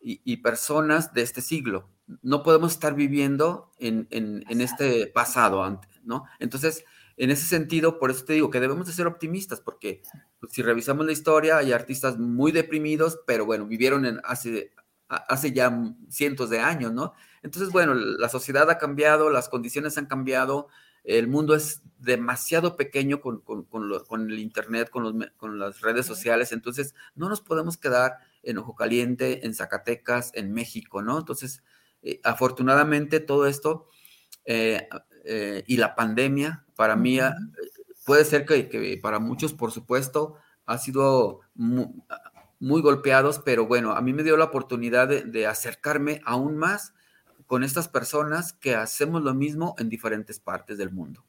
y, 0.00 0.36
personas 0.38 1.12
de 1.12 1.22
este 1.22 1.40
siglo. 1.40 1.88
No 2.22 2.44
podemos 2.44 2.72
estar 2.72 2.94
viviendo 2.94 3.72
en, 3.78 4.06
en 4.10 4.60
este 4.60 5.08
pasado, 5.08 5.80
¿no? 6.04 6.24
Entonces, 6.38 6.84
en 7.16 7.30
ese 7.30 7.46
sentido, 7.46 7.98
por 7.98 8.10
eso 8.10 8.24
te 8.24 8.34
digo 8.34 8.50
que 8.50 8.60
debemos 8.60 8.86
de 8.86 8.92
ser 8.92 9.06
optimistas, 9.06 9.60
porque 9.60 10.02
pues, 10.38 10.52
si 10.52 10.62
revisamos 10.62 11.06
la 11.06 11.12
historia, 11.12 11.58
hay 11.58 11.72
artistas 11.72 12.18
muy 12.18 12.52
deprimidos, 12.52 13.20
pero 13.26 13.46
bueno, 13.46 13.66
vivieron 13.66 14.04
en 14.04 14.20
hace, 14.24 14.72
hace 15.08 15.52
ya 15.52 15.94
cientos 16.10 16.50
de 16.50 16.60
años, 16.60 16.92
¿no? 16.92 17.14
Entonces, 17.42 17.72
bueno, 17.72 17.94
la 17.94 18.28
sociedad 18.28 18.68
ha 18.70 18.78
cambiado, 18.78 19.30
las 19.30 19.48
condiciones 19.48 19.96
han 19.98 20.06
cambiado, 20.06 20.68
el 21.04 21.28
mundo 21.28 21.54
es 21.54 21.82
demasiado 21.98 22.76
pequeño 22.76 23.20
con, 23.20 23.42
el 24.28 24.38
Internet, 24.38 24.90
con, 24.90 25.30
con 25.36 25.58
las 25.58 25.80
redes 25.80 26.04
sociales, 26.04 26.52
entonces 26.52 26.94
no 27.14 27.28
nos 27.28 27.40
podemos 27.40 27.78
quedar 27.78 28.18
en 28.42 28.58
Ojo 28.58 28.74
Caliente, 28.74 29.46
en 29.46 29.54
Zacatecas, 29.54 30.32
en 30.34 30.52
México, 30.52 31.02
¿no? 31.02 31.18
Entonces, 31.18 31.62
eh, 32.02 32.20
afortunadamente 32.22 33.20
todo 33.20 33.46
esto 33.46 33.88
eh, 34.44 34.88
eh, 35.26 35.64
y 35.66 35.76
la 35.76 35.94
pandemia, 35.94 36.64
para 36.76 36.96
mí, 36.96 37.18
ah, 37.18 37.34
puede 38.04 38.24
ser 38.24 38.46
que, 38.46 38.98
para 39.02 39.18
muchos, 39.18 39.52
por 39.52 39.72
supuesto, 39.72 40.36
ha 40.64 40.78
sido 40.78 41.40
muy, 41.54 42.80
golpeados, 42.80 43.40
pero 43.40 43.66
bueno, 43.66 43.92
a 43.92 44.00
mí 44.00 44.12
me 44.12 44.22
dio 44.22 44.36
la 44.36 44.44
oportunidad 44.44 45.08
de, 45.08 45.46
acercarme 45.46 46.20
aún 46.24 46.56
más 46.56 46.94
con 47.46 47.64
estas 47.64 47.88
personas 47.88 48.52
que 48.52 48.74
hacemos 48.74 49.22
lo 49.22 49.34
mismo 49.34 49.74
en 49.78 49.88
diferentes 49.88 50.40
partes 50.40 50.78
del 50.78 50.90
mundo. 50.90 51.24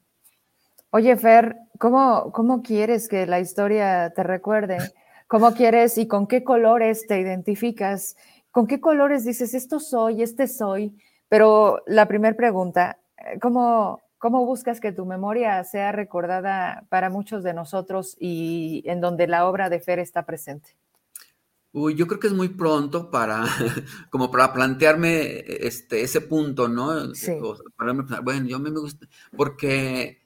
Oye, 0.90 1.16
Fer, 1.16 1.56
¿cómo, 1.78 2.32
¿cómo 2.32 2.62
quieres 2.62 3.08
que 3.08 3.26
la 3.26 3.40
historia 3.40 4.12
te 4.14 4.22
recuerde? 4.22 4.78
¿Cómo 5.26 5.52
quieres 5.52 5.98
y 5.98 6.08
con 6.08 6.26
qué 6.26 6.42
colores 6.42 7.06
te 7.06 7.20
identificas? 7.20 8.16
¿Con 8.50 8.66
qué 8.66 8.80
colores 8.80 9.24
dices, 9.24 9.52
esto 9.52 9.78
soy, 9.78 10.22
este 10.22 10.48
soy? 10.48 10.96
Pero 11.28 11.82
la 11.86 12.08
primera 12.08 12.34
pregunta, 12.34 12.98
¿cómo, 13.40 14.00
¿cómo 14.18 14.44
buscas 14.44 14.80
que 14.80 14.92
tu 14.92 15.06
memoria 15.06 15.62
sea 15.64 15.92
recordada 15.92 16.84
para 16.88 17.10
muchos 17.10 17.42
de 17.42 17.54
nosotros 17.54 18.16
y 18.18 18.82
en 18.86 19.00
donde 19.00 19.26
la 19.26 19.46
obra 19.46 19.68
de 19.70 19.80
Fer 19.80 19.98
está 19.98 20.24
presente? 20.26 20.76
Uy, 21.72 21.94
yo 21.94 22.06
creo 22.06 22.18
que 22.18 22.28
es 22.28 22.32
muy 22.32 22.48
pronto 22.48 23.10
para, 23.10 23.44
como 24.10 24.30
para 24.30 24.52
plantearme 24.52 25.44
este, 25.46 26.02
ese 26.02 26.20
punto, 26.22 26.66
¿no? 26.66 27.14
Sí. 27.14 27.32
bueno, 28.22 28.46
yo 28.46 28.58
me 28.58 28.70
gusta, 28.70 29.06
porque, 29.36 30.22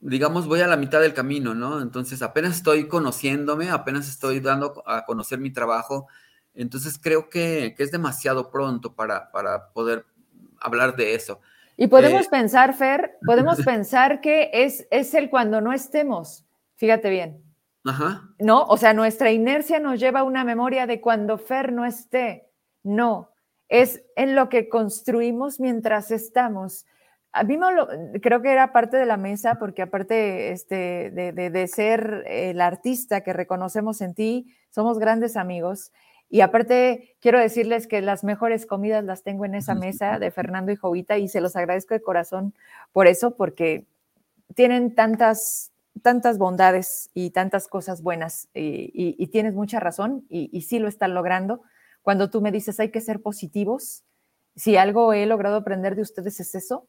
digamos, 0.00 0.46
voy 0.46 0.60
a 0.60 0.68
la 0.68 0.76
mitad 0.76 1.00
del 1.00 1.12
camino, 1.12 1.54
¿no? 1.54 1.82
Entonces 1.82 2.22
apenas 2.22 2.56
estoy 2.56 2.86
conociéndome, 2.86 3.70
apenas 3.70 4.08
estoy 4.08 4.38
dando 4.38 4.82
a 4.86 5.04
conocer 5.04 5.40
mi 5.40 5.52
trabajo, 5.52 6.06
entonces 6.54 7.00
creo 7.02 7.28
que, 7.28 7.74
que 7.76 7.82
es 7.82 7.90
demasiado 7.90 8.50
pronto 8.52 8.94
para, 8.94 9.32
para 9.32 9.72
poder 9.72 10.06
hablar 10.60 10.94
de 10.94 11.14
eso. 11.14 11.40
Y 11.76 11.88
podemos 11.88 12.26
eh, 12.26 12.30
pensar, 12.30 12.74
Fer, 12.74 13.18
podemos 13.24 13.60
pensar 13.64 14.20
que 14.20 14.50
es, 14.52 14.86
es 14.90 15.14
el 15.14 15.30
cuando 15.30 15.60
no 15.60 15.72
estemos. 15.72 16.44
Fíjate 16.76 17.10
bien. 17.10 17.42
Ajá. 17.84 18.22
¿No? 18.38 18.64
O 18.64 18.76
sea, 18.76 18.94
nuestra 18.94 19.30
inercia 19.30 19.78
nos 19.78 20.00
lleva 20.00 20.20
a 20.20 20.24
una 20.24 20.44
memoria 20.44 20.86
de 20.86 21.00
cuando 21.00 21.38
Fer 21.38 21.72
no 21.72 21.84
esté. 21.84 22.50
No, 22.82 23.30
es 23.68 24.02
en 24.16 24.34
lo 24.34 24.48
que 24.48 24.68
construimos 24.68 25.60
mientras 25.60 26.10
estamos. 26.10 26.86
A 27.32 27.42
mí 27.42 27.56
me 27.58 28.20
creo 28.20 28.40
que 28.42 28.52
era 28.52 28.72
parte 28.72 28.96
de 28.96 29.06
la 29.06 29.16
mesa, 29.16 29.56
porque 29.56 29.82
aparte 29.82 30.52
este, 30.52 31.10
de, 31.10 31.32
de, 31.32 31.66
ser 31.66 32.22
el 32.28 32.60
artista 32.60 33.22
que 33.22 33.32
reconocemos 33.32 34.00
en 34.00 34.14
ti, 34.14 34.54
somos 34.70 35.00
grandes 35.00 35.36
amigos. 35.36 35.90
Y 36.30 36.40
aparte, 36.40 37.16
quiero 37.20 37.38
decirles 37.38 37.86
que 37.86 38.00
las 38.00 38.24
mejores 38.24 38.66
comidas 38.66 39.04
las 39.04 39.22
tengo 39.22 39.44
en 39.44 39.54
esa 39.54 39.74
mesa 39.74 40.18
de 40.18 40.30
Fernando 40.30 40.72
y 40.72 40.76
Jovita 40.76 41.18
y 41.18 41.28
se 41.28 41.40
los 41.40 41.54
agradezco 41.54 41.94
de 41.94 42.02
corazón 42.02 42.54
por 42.92 43.06
eso, 43.06 43.36
porque 43.36 43.86
tienen 44.54 44.94
tantas, 44.94 45.72
tantas 46.02 46.38
bondades 46.38 47.10
y 47.14 47.30
tantas 47.30 47.68
cosas 47.68 48.02
buenas 48.02 48.48
y, 48.54 49.26
tienes 49.28 49.54
mucha 49.54 49.80
razón 49.80 50.26
y, 50.28 50.50
y, 50.52 50.62
sí 50.62 50.78
lo 50.78 50.88
están 50.88 51.14
logrando. 51.14 51.62
Cuando 52.02 52.30
tú 52.30 52.40
me 52.40 52.52
dices 52.52 52.80
hay 52.80 52.90
que 52.90 53.00
ser 53.00 53.20
positivos, 53.20 54.04
si 54.56 54.76
algo 54.76 55.12
he 55.12 55.26
logrado 55.26 55.56
aprender 55.56 55.96
de 55.96 56.02
ustedes 56.02 56.40
es 56.40 56.54
eso. 56.54 56.88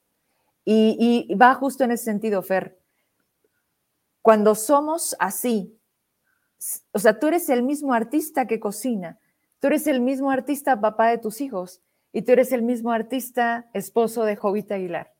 Y, 0.63 1.27
y 1.29 1.35
va 1.35 1.53
justo 1.53 1.83
en 1.83 1.91
ese 1.91 2.05
sentido, 2.05 2.41
Fer. 2.41 2.79
Cuando 4.21 4.55
somos 4.55 5.15
así, 5.19 5.79
o 6.91 6.99
sea, 6.99 7.19
tú 7.19 7.27
eres 7.27 7.49
el 7.49 7.61
mismo 7.61 7.93
artista 7.93 8.47
que 8.47 8.59
cocina, 8.59 9.19
tú 9.59 9.67
eres 9.67 9.87
el 9.87 10.01
mismo 10.01 10.31
artista 10.31 10.79
papá 10.79 11.07
de 11.09 11.17
tus 11.17 11.41
hijos 11.41 11.81
y 12.11 12.21
tú 12.21 12.31
eres 12.31 12.51
el 12.51 12.61
mismo 12.61 12.91
artista 12.91 13.69
esposo 13.73 14.23
de 14.23 14.35
Jovita 14.35 14.75
Aguilar. 14.75 15.13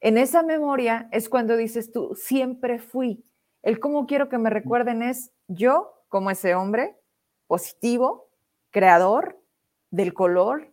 En 0.00 0.18
esa 0.18 0.42
memoria 0.42 1.08
es 1.12 1.28
cuando 1.28 1.56
dices 1.56 1.92
tú, 1.92 2.14
siempre 2.14 2.78
fui. 2.78 3.24
El 3.62 3.78
cómo 3.78 4.06
quiero 4.06 4.28
que 4.28 4.36
me 4.36 4.50
recuerden 4.50 5.02
es 5.02 5.32
yo 5.46 5.92
como 6.08 6.30
ese 6.30 6.54
hombre 6.54 6.96
positivo, 7.46 8.28
creador 8.70 9.40
del 9.90 10.12
color 10.12 10.72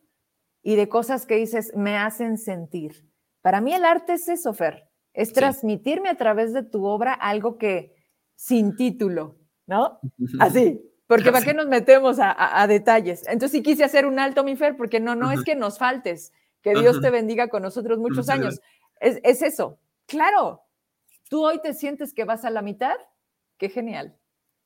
y 0.63 0.75
de 0.75 0.89
cosas 0.89 1.25
que 1.25 1.35
dices 1.35 1.71
me 1.75 1.95
hacen 1.97 2.37
sentir. 2.37 3.07
Para 3.41 3.61
mí 3.61 3.73
el 3.73 3.85
arte 3.85 4.13
es 4.13 4.27
eso, 4.27 4.53
Fer, 4.53 4.89
es 5.13 5.31
transmitirme 5.31 6.09
a 6.09 6.15
través 6.15 6.53
de 6.53 6.63
tu 6.63 6.85
obra 6.85 7.13
algo 7.13 7.57
que 7.57 7.95
sin 8.35 8.75
título, 8.75 9.37
¿no? 9.67 9.99
Así, 10.39 10.81
porque 11.09 11.31
¿para 11.31 11.43
qué 11.43 11.55
nos 11.55 11.65
metemos 11.65 12.17
a, 12.21 12.67
detalles? 12.67 13.23
Entonces 13.25 13.49
sí 13.49 13.63
quise 13.63 13.83
hacer 13.83 14.05
un 14.05 14.19
alto, 14.19 14.43
mi 14.43 14.55
Fer, 14.55 14.77
porque 14.77 14.99
no, 14.99 15.15
no 15.15 15.31
es 15.31 15.43
que 15.43 15.55
nos 15.55 15.79
faltes, 15.79 16.31
que 16.61 16.75
Dios 16.75 17.01
te 17.01 17.09
bendiga 17.09 17.47
con 17.47 17.63
nosotros 17.63 17.97
muchos 17.97 18.29
años. 18.29 18.61
Es, 18.99 19.41
eso. 19.41 19.79
Claro, 20.05 20.61
tú 21.27 21.43
hoy 21.43 21.59
te 21.63 21.73
sientes 21.73 22.13
que 22.13 22.25
vas 22.25 22.45
a 22.45 22.51
la 22.51 22.61
mitad. 22.61 22.95
Qué 23.57 23.69
genial. 23.69 24.15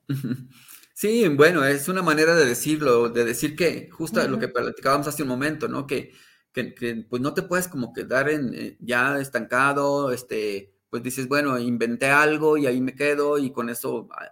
Sí, 0.95 1.27
bueno, 1.27 1.65
es 1.65 1.89
una 1.89 2.03
manera 2.03 2.35
de 2.35 2.45
decirlo, 2.45 3.09
de 3.09 3.25
decir 3.25 3.55
que 3.55 3.89
justo 3.89 4.25
lo 4.27 4.37
que 4.37 4.47
platicábamos 4.47 5.07
hace 5.07 5.23
un 5.23 5.29
momento, 5.29 5.67
¿no? 5.67 5.87
Que, 5.87 6.11
que, 6.53 7.05
pues 7.09 7.19
no 7.19 7.33
te 7.33 7.41
puedes 7.41 7.67
como 7.67 7.93
quedar 7.93 8.29
en, 8.29 8.53
eh, 8.53 8.77
ya 8.79 9.17
estancado, 9.17 10.11
este, 10.11 10.75
pues 10.91 11.01
dices, 11.01 11.27
bueno, 11.27 11.57
inventé 11.57 12.11
algo 12.11 12.57
y 12.57 12.67
ahí 12.67 12.79
me 12.79 12.93
quedo 12.93 13.39
y 13.39 13.51
con 13.51 13.71
eso, 13.71 14.07
ah, 14.11 14.29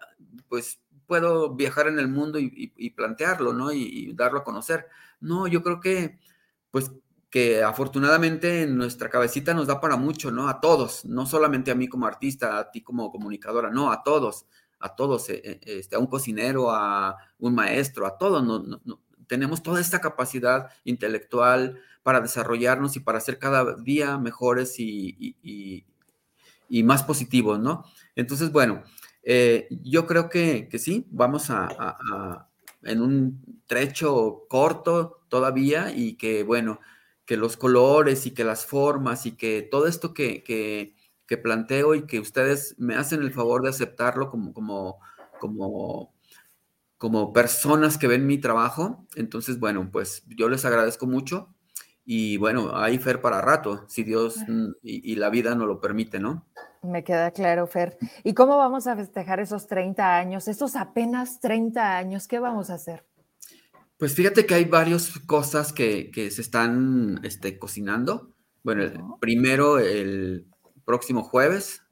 pues 0.48 0.81
puedo 1.12 1.54
viajar 1.54 1.90
en 1.90 2.00
el 2.00 2.08
mundo 2.08 2.40
y, 2.40 2.90
plantearlo, 2.92 3.52
¿no? 3.52 3.74
Y, 3.74 4.14
darlo 4.14 4.40
a 4.40 4.44
conocer. 4.46 4.88
No, 5.20 5.46
yo 5.46 5.62
creo 5.62 5.82
que, 5.82 6.18
pues 6.72 6.90
que 7.30 7.62
afortunadamente 7.64 8.62
en 8.62 8.78
nuestra 8.78 9.10
cabecita 9.10 9.54
nos 9.54 9.68
da 9.68 9.82
para 9.82 9.98
mucho, 9.98 10.32
¿no? 10.32 10.48
A 10.48 10.62
todos, 10.62 11.04
no 11.04 11.26
solamente 11.26 11.70
a 11.70 11.76
mí 11.76 11.90
como 11.90 12.06
artista, 12.06 12.58
a 12.58 12.72
ti 12.72 12.80
como 12.82 13.12
comunicadora, 13.12 13.70
no, 13.70 13.92
a 13.92 14.04
todos, 14.04 14.46
a 14.80 14.96
todos, 14.96 15.30
eh, 15.30 15.42
eh, 15.44 15.60
este, 15.66 15.98
a 15.98 16.00
un 16.00 16.08
cocinero, 16.08 16.72
a 16.72 17.18
un 17.40 17.56
maestro, 17.56 18.06
a 18.06 18.18
todos, 18.18 18.42
tenemos 19.28 19.62
toda 19.62 19.82
esta 19.82 20.00
capacidad 20.00 20.70
intelectual 20.86 21.78
para 22.04 22.22
desarrollarnos 22.22 22.96
y 22.96 23.02
para 23.02 23.20
ser 23.20 23.38
cada 23.38 23.76
día 23.76 24.18
mejores 24.18 24.76
y, 24.80 25.86
más 26.86 27.04
positivos, 27.04 27.60
¿no? 27.60 27.84
Entonces, 28.16 28.50
bueno, 28.54 28.84
eh, 29.24 29.68
yo 29.84 30.08
creo 30.08 30.30
que, 30.30 30.68
que 30.70 30.80
sí, 30.80 31.08
vamos 31.12 31.50
a, 31.50 31.68
a, 31.70 32.50
en 32.84 33.02
un 33.02 33.64
trecho 33.68 34.46
corto 34.50 35.24
todavía 35.30 35.92
y 35.96 36.16
que, 36.16 36.44
bueno, 36.44 36.80
que 37.26 37.38
los 37.38 37.58
colores 37.58 38.26
y 38.26 38.32
que 38.32 38.44
las 38.44 38.66
formas 38.66 39.26
y 39.26 39.34
que 39.34 39.62
todo 39.62 39.88
esto 39.88 40.14
que, 40.14 40.44
que, 40.44 40.96
planteo 41.44 41.96
y 41.96 42.06
que 42.08 42.20
ustedes 42.20 42.76
me 42.78 42.96
hacen 42.96 43.22
el 43.22 43.32
favor 43.32 43.64
de 43.64 43.70
aceptarlo 43.70 44.30
como, 44.30 44.54
como, 44.54 45.00
como, 45.40 46.14
como 46.98 47.32
personas 47.32 47.98
que 47.98 48.08
ven 48.08 48.28
mi 48.28 48.38
trabajo. 48.38 49.08
Entonces, 49.16 49.58
bueno, 49.58 49.90
pues 49.94 50.26
yo 50.28 50.50
les 50.50 50.66
agradezco 50.66 51.08
mucho 51.08 51.56
y 52.04 52.36
bueno, 52.36 52.76
hay 52.76 52.98
Fer 52.98 53.22
para 53.22 53.40
rato, 53.40 53.86
si 53.88 54.04
Dios 54.04 54.40
y, 54.84 55.14
y 55.14 55.16
la 55.16 55.30
vida 55.30 55.56
nos 55.56 55.68
lo 55.68 55.80
permite, 55.80 56.20
¿no? 56.20 56.46
Me 56.84 57.04
queda 57.04 57.30
claro, 57.32 57.68
Fer. 57.68 57.98
¿Y 58.24 58.34
cómo 58.34 58.58
vamos 58.58 58.88
a 58.88 58.96
festejar 58.96 59.40
esos 59.40 59.68
30 59.68 60.18
años, 60.18 60.48
esos 60.48 60.76
apenas 60.76 61.40
30 61.40 61.98
años? 61.98 62.28
¿Qué 62.28 62.40
vamos 62.40 62.72
a 62.72 62.76
hacer? 62.76 63.06
Pues 63.98 64.16
fíjate 64.16 64.48
que 64.48 64.56
hay 64.56 64.66
varias 64.66 65.20
cosas 65.28 65.74
que, 65.74 66.12
se 66.32 66.42
están 66.42 67.20
este, 67.24 67.60
cocinando. 67.60 68.34
Bueno, 68.64 69.18
primero 69.20 69.78
el 69.78 70.48
próximo 70.84 71.22
jueves, 71.24 71.84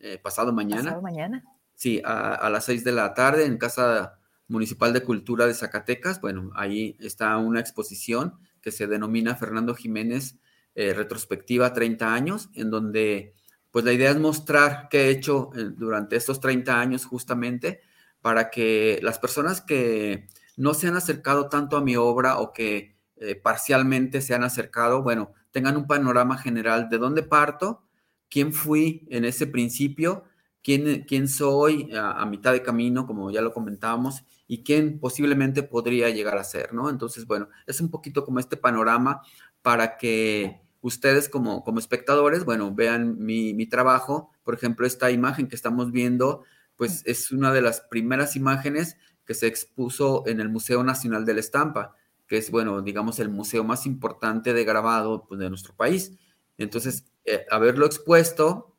eh, 0.00 0.18
pasado 0.22 0.52
mañana. 0.52 0.82
Pasado 0.84 1.02
mañana. 1.02 1.44
Sí, 1.74 2.02
a, 2.04 2.48
las 2.50 2.66
seis 2.66 2.84
de 2.84 2.92
la 2.92 3.14
tarde 3.14 3.46
en 3.46 3.56
Casa 3.56 4.18
Municipal 4.46 4.92
de 4.92 5.02
Cultura 5.02 5.46
de 5.46 5.54
Zacatecas. 5.54 6.20
Bueno, 6.20 6.50
ahí 6.54 6.96
está 7.00 7.36
una 7.38 7.60
exposición 7.60 8.34
que 8.60 8.70
se 8.70 8.86
denomina 8.86 9.34
Fernando 9.34 9.74
Jiménez 9.74 10.38
eh, 10.74 10.92
Retrospectiva 10.92 11.72
30 11.72 12.12
años, 12.12 12.50
en 12.54 12.70
donde 12.70 13.34
pues 13.74 13.84
la 13.84 13.92
idea 13.92 14.12
es 14.12 14.20
mostrar 14.20 14.86
qué 14.88 15.06
he 15.06 15.10
hecho 15.10 15.50
eh, 15.56 15.64
durante 15.76 16.14
estos 16.14 16.38
30 16.38 16.78
años 16.78 17.04
justamente 17.04 17.80
para 18.20 18.48
que 18.48 19.00
las 19.02 19.18
personas 19.18 19.62
que 19.62 20.28
no 20.56 20.74
se 20.74 20.86
han 20.86 20.94
acercado 20.94 21.48
tanto 21.48 21.76
a 21.76 21.80
mi 21.80 21.96
obra 21.96 22.38
o 22.38 22.52
que 22.52 22.94
eh, 23.16 23.34
parcialmente 23.34 24.20
se 24.20 24.32
han 24.32 24.44
acercado, 24.44 25.02
bueno, 25.02 25.32
tengan 25.50 25.76
un 25.76 25.88
panorama 25.88 26.38
general 26.38 26.88
de 26.88 26.98
dónde 26.98 27.24
parto, 27.24 27.82
quién 28.30 28.52
fui 28.52 29.08
en 29.10 29.24
ese 29.24 29.48
principio, 29.48 30.22
quién, 30.62 31.02
quién 31.02 31.26
soy 31.26 31.90
a, 31.96 32.24
mitad 32.26 32.52
de 32.52 32.62
camino, 32.62 33.08
como 33.08 33.32
ya 33.32 33.42
lo 33.42 33.52
comentábamos, 33.52 34.22
y 34.46 34.62
quién 34.62 35.00
posiblemente 35.00 35.64
podría 35.64 36.10
llegar 36.10 36.38
a 36.38 36.44
ser, 36.44 36.74
¿no? 36.74 36.90
Entonces, 36.90 37.26
bueno, 37.26 37.48
es 37.66 37.80
un 37.80 37.90
poquito 37.90 38.24
como 38.24 38.38
este 38.38 38.56
panorama 38.56 39.20
para 39.62 39.96
que 39.96 40.63
ustedes 40.84 41.30
como, 41.30 41.64
como 41.64 41.78
espectadores, 41.78 42.44
bueno, 42.44 42.74
vean 42.74 43.16
mi, 43.18 43.54
mi 43.54 43.64
trabajo. 43.64 44.30
Por 44.42 44.52
ejemplo, 44.52 44.86
esta 44.86 45.10
imagen 45.10 45.48
que 45.48 45.56
estamos 45.56 45.92
viendo, 45.92 46.44
pues 46.76 47.00
es 47.06 47.30
una 47.30 47.54
de 47.54 47.62
las 47.62 47.80
primeras 47.80 48.36
imágenes 48.36 48.98
que 49.24 49.32
se 49.32 49.46
expuso 49.46 50.24
en 50.26 50.40
el 50.40 50.50
Museo 50.50 50.84
Nacional 50.84 51.24
de 51.24 51.32
la 51.32 51.40
Estampa, 51.40 51.96
que 52.26 52.36
es, 52.36 52.50
bueno, 52.50 52.82
digamos, 52.82 53.18
el 53.18 53.30
museo 53.30 53.64
más 53.64 53.86
importante 53.86 54.52
de 54.52 54.62
grabado 54.64 55.24
pues, 55.26 55.40
de 55.40 55.48
nuestro 55.48 55.74
país. 55.74 56.18
Entonces, 56.58 57.06
eh, 57.24 57.46
haberlo 57.50 57.86
expuesto, 57.86 58.76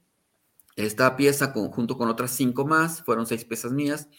esta 0.76 1.16
pieza 1.16 1.54
junto 1.54 1.98
con 1.98 2.08
otras 2.08 2.30
cinco 2.30 2.68
más, 2.68 3.02
fueron 3.02 3.26
seis 3.26 3.46
piezas 3.46 3.72
mías, 3.72 4.10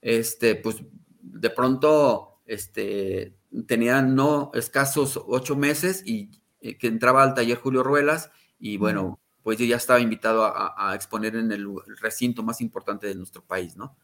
este, 0.00 0.56
pues 0.56 0.82
de 1.22 1.50
pronto 1.50 2.40
este, 2.44 3.36
tenía 3.68 4.02
no 4.02 4.50
escasos 4.52 5.20
ocho 5.28 5.54
meses 5.54 6.02
y 6.04 6.39
eh, 6.60 6.76
que 6.78 6.86
entraba 6.86 7.22
al 7.22 7.34
taller 7.34 7.58
Julio 7.58 7.82
Ruelas 7.82 8.30
y 8.58 8.76
bueno, 8.76 9.20
pues 9.42 9.58
yo 9.58 9.64
ya 9.64 9.76
estaba 9.76 10.00
invitado 10.00 10.44
a 10.44 10.94
exponer 10.94 11.34
en 11.34 11.50
el 11.50 11.66
recinto 12.00 12.42
más 12.42 12.60
importante 12.60 13.06
de 13.06 13.14
nuestro 13.14 13.42
país, 13.42 13.74
¿no? 13.74 13.96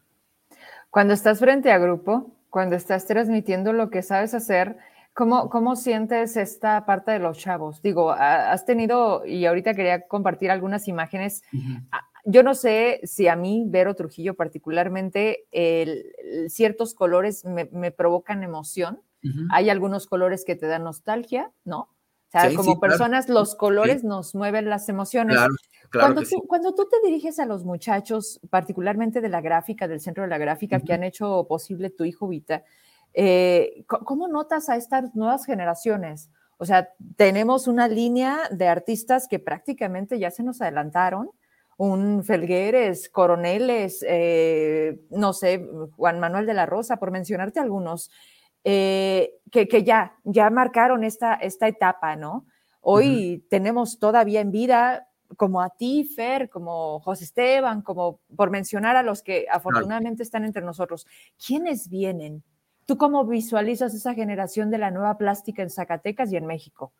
Cuando 0.89 1.13
estás 1.13 1.39
frente 1.39 1.71
a 1.71 1.77
grupo, 1.77 2.37
cuando 2.49 2.75
estás 2.75 3.05
transmitiendo 3.05 3.73
lo 3.73 3.89
que 3.89 4.01
sabes 4.01 4.33
hacer, 4.33 4.77
¿cómo, 5.13 5.49
cómo 5.49 5.75
sientes 5.75 6.37
esta 6.37 6.85
parte 6.85 7.11
de 7.11 7.19
los 7.19 7.37
chavos? 7.37 7.81
Digo, 7.81 8.11
has 8.11 8.65
tenido, 8.65 9.25
y 9.25 9.45
ahorita 9.45 9.73
quería 9.73 10.07
compartir 10.07 10.49
algunas 10.49 10.87
imágenes. 10.87 11.43
Ah, 11.91 12.01
yo 12.25 12.43
no 12.43 12.55
sé 12.55 13.01
si 13.03 13.27
a 13.27 13.35
mí, 13.35 13.65
Vero 13.67 13.95
Trujillo 13.95 14.35
particularmente, 14.35 15.45
ciertos 16.47 16.93
colores 16.93 17.45
me, 17.45 17.91
provocan 17.91 18.43
emoción. 18.43 19.01
Hay 19.51 19.69
algunos 19.69 20.07
colores 20.07 20.45
que 20.45 20.55
te 20.55 20.67
dan 20.67 20.83
nostalgia, 20.83 21.51
¿no? 21.65 21.89
O 22.27 22.31
sea, 22.31 22.53
como 22.53 22.79
personas, 22.79 23.29
los 23.29 23.55
colores 23.55 24.03
nos 24.03 24.35
mueven 24.35 24.69
las 24.69 24.89
emociones. 24.89 25.37
cuando, 25.91 26.21
tú, 26.23 26.43
cuando 26.47 26.75
tú 26.75 26.87
te 26.89 27.07
diriges 27.07 27.39
a 27.39 27.45
los 27.45 27.63
muchachos, 27.63 28.41
particularmente 28.49 29.21
de 29.21 29.29
la 29.29 29.39
gráfica, 29.39 29.87
del 29.87 30.01
centro 30.01 30.23
de 30.23 30.29
la 30.29 30.37
gráfica, 30.37 30.81
que 30.81 30.93
han 30.93 31.03
hecho 31.03 31.45
posible 31.47 31.89
tu 31.89 32.03
hijo 32.03 32.27
Vita, 32.27 32.63
eh, 33.13 33.85
¿cómo 33.87 34.27
notas 34.27 34.69
a 34.69 34.75
estas 34.75 35.15
nuevas 35.15 35.45
generaciones? 35.45 36.29
O 36.57 36.65
sea, 36.65 36.89
tenemos 37.15 37.67
una 37.67 37.87
línea 37.87 38.39
de 38.51 38.67
artistas 38.67 39.27
que 39.27 39.39
prácticamente 39.39 40.19
ya 40.19 40.31
se 40.31 40.43
nos 40.43 40.61
adelantaron, 40.61 41.31
un 41.77 42.23
Felgueres, 42.23 43.09
Coroneles, 43.09 44.03
eh, 44.07 44.99
no 45.11 45.33
sé, 45.33 45.67
Juan 45.95 46.19
Manuel 46.19 46.47
de 46.47 46.55
la 46.55 46.65
Rosa, 46.65 46.97
por 46.97 47.11
mencionarte 47.11 47.59
algunos, 47.59 48.09
eh, 48.69 49.39
que, 49.49 49.69
que, 49.69 49.85
ya, 49.85 50.17
ya 50.25 50.49
marcaron 50.49 51.05
esta, 51.05 51.35
esta 51.35 51.69
etapa, 51.69 52.17
¿no? 52.17 52.45
Hoy 52.81 53.45
tenemos 53.49 53.97
todavía 53.97 54.41
en 54.41 54.51
vida 54.51 55.07
como 55.37 55.61
a 55.61 55.69
ti, 55.69 56.03
Fer, 56.03 56.49
como 56.49 56.99
José 56.99 57.23
Esteban, 57.23 57.81
como 57.81 58.19
por 58.35 58.49
mencionar 58.49 58.97
a 58.97 59.03
los 59.03 59.23
que 59.23 59.45
afortunadamente 59.49 60.21
están 60.21 60.43
entre 60.43 60.63
nosotros. 60.63 61.07
¿Quiénes 61.37 61.87
vienen? 61.87 62.43
¿Tú 62.85 62.97
cómo 62.97 63.25
visualizas 63.25 63.93
esa 63.93 64.13
generación 64.13 64.69
de 64.69 64.79
la 64.79 64.91
nueva 64.91 65.17
plástica 65.17 65.63
en 65.63 65.69
Zacatecas 65.69 66.33
y 66.33 66.35
en 66.35 66.45
México? 66.45 66.91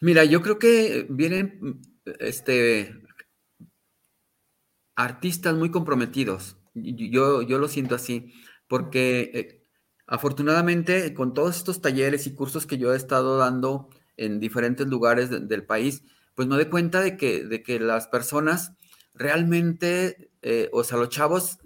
Mira, 0.00 0.24
yo 0.24 0.42
creo 0.42 0.58
que 0.58 1.06
vienen 1.08 1.80
este, 2.18 2.92
artistas 4.96 5.54
muy 5.54 5.70
comprometidos. 5.70 6.56
Yo, 6.74 7.42
yo 7.42 7.58
lo 7.58 7.68
siento 7.68 7.94
así, 7.94 8.32
porque 8.66 9.30
eh, 9.32 9.65
afortunadamente 10.06 11.14
con 11.14 11.34
todos 11.34 11.56
estos 11.56 11.80
talleres 11.80 12.26
y 12.26 12.34
cursos 12.34 12.66
que 12.66 12.78
yo 12.78 12.92
he 12.92 12.96
estado 12.96 13.38
dando 13.38 13.88
en 14.16 14.40
diferentes 14.40 14.86
lugares 14.86 15.30
del 15.30 15.64
país, 15.64 16.02
pues 16.34 16.48
me 16.48 16.56
doy 16.56 16.66
cuenta 16.66 17.00
de 17.00 17.16
que, 17.16 17.44
de 17.44 17.62
que 17.62 17.80
las 17.80 18.06
personas 18.08 18.72
realmente, 19.14 20.30
eh, 20.42 20.68
o 20.72 20.84
sea, 20.84 20.98
los 20.98 21.08
chavos 21.08 21.58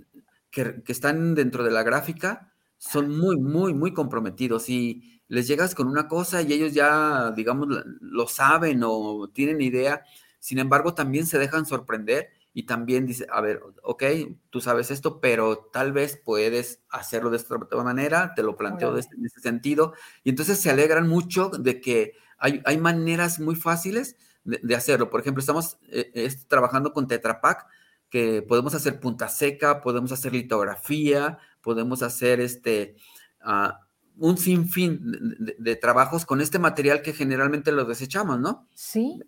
que, 0.51 0.83
que, 0.83 0.93
están 0.93 1.35
dentro 1.35 1.65
de 1.65 1.71
la 1.71 1.83
gráfica 1.83 2.53
son 2.79 3.17
muy, 3.17 3.37
muy, 3.37 3.75
muy 3.75 3.93
comprometidos 3.93 4.69
y 4.69 5.23
les 5.29 5.47
llegas 5.47 5.75
con 5.75 5.87
una 5.87 6.09
cosa 6.09 6.43
y 6.43 6.53
ellos 6.53 6.75
ya, 6.75 7.33
digamos, 7.33 7.69
lo 8.01 8.27
saben 8.27 8.83
o 8.85 9.29
tienen 9.33 9.61
idea. 9.61 10.03
Sin 10.41 10.59
embargo, 10.59 10.95
también 10.95 11.27
se 11.27 11.39
dejan 11.39 11.67
sorprender 11.67 12.31
y 12.53 12.65
también 12.65 13.07
dice, 13.07 13.27
a 13.31 13.41
ver, 13.41 13.63
ok, 13.83 14.03
tú 14.51 14.61
sabes 14.61 14.91
esto, 14.91 15.21
pero 15.21 15.71
tal 15.73 15.93
vez 15.93 16.21
puedes 16.25 16.81
hacerlo 16.91 17.31
de 17.31 17.37
esta 17.37 17.57
manera, 17.85 18.35
te 18.35 18.43
lo 18.43 18.57
planteo 18.57 18.93
de 18.93 19.01
este, 19.01 19.17
en 19.17 19.27
ese 19.27 19.41
sentido. 19.41 19.95
Y 20.25 20.31
entonces 20.31 20.59
se 20.61 20.71
alegran 20.71 21.09
mucho 21.09 21.51
de 21.51 21.81
que 21.81 22.15
hay, 22.39 22.61
hay 22.65 22.79
maneras 22.79 23.39
muy 23.39 23.55
fáciles 23.55 24.17
de, 24.45 24.75
hacerlo. 24.75 25.11
Por 25.11 25.21
ejemplo, 25.21 25.41
estamos 25.41 25.79
eh, 25.89 26.29
trabajando 26.49 26.93
con 26.93 27.07
Tetra 27.07 27.41
Pak, 27.41 27.67
que 28.09 28.43
podemos 28.43 28.75
hacer 28.75 28.99
punta 28.99 29.29
seca, 29.29 29.81
podemos 29.81 30.11
hacer 30.11 30.33
litografía, 30.33 31.39
podemos 31.61 32.03
hacer 32.03 32.41
este, 32.41 32.97
uh, 33.45 33.73
un 34.17 34.37
sinfín 34.37 34.99
de, 35.39 35.55
de, 35.57 35.77
trabajos 35.77 36.27
con 36.27 36.41
este 36.41 36.59
material 36.59 37.03
que 37.03 37.13
generalmente 37.13 37.71
lo 37.71 37.85
desechamos, 37.85 38.41
¿no? 38.41 38.67
Sí. 38.75 39.23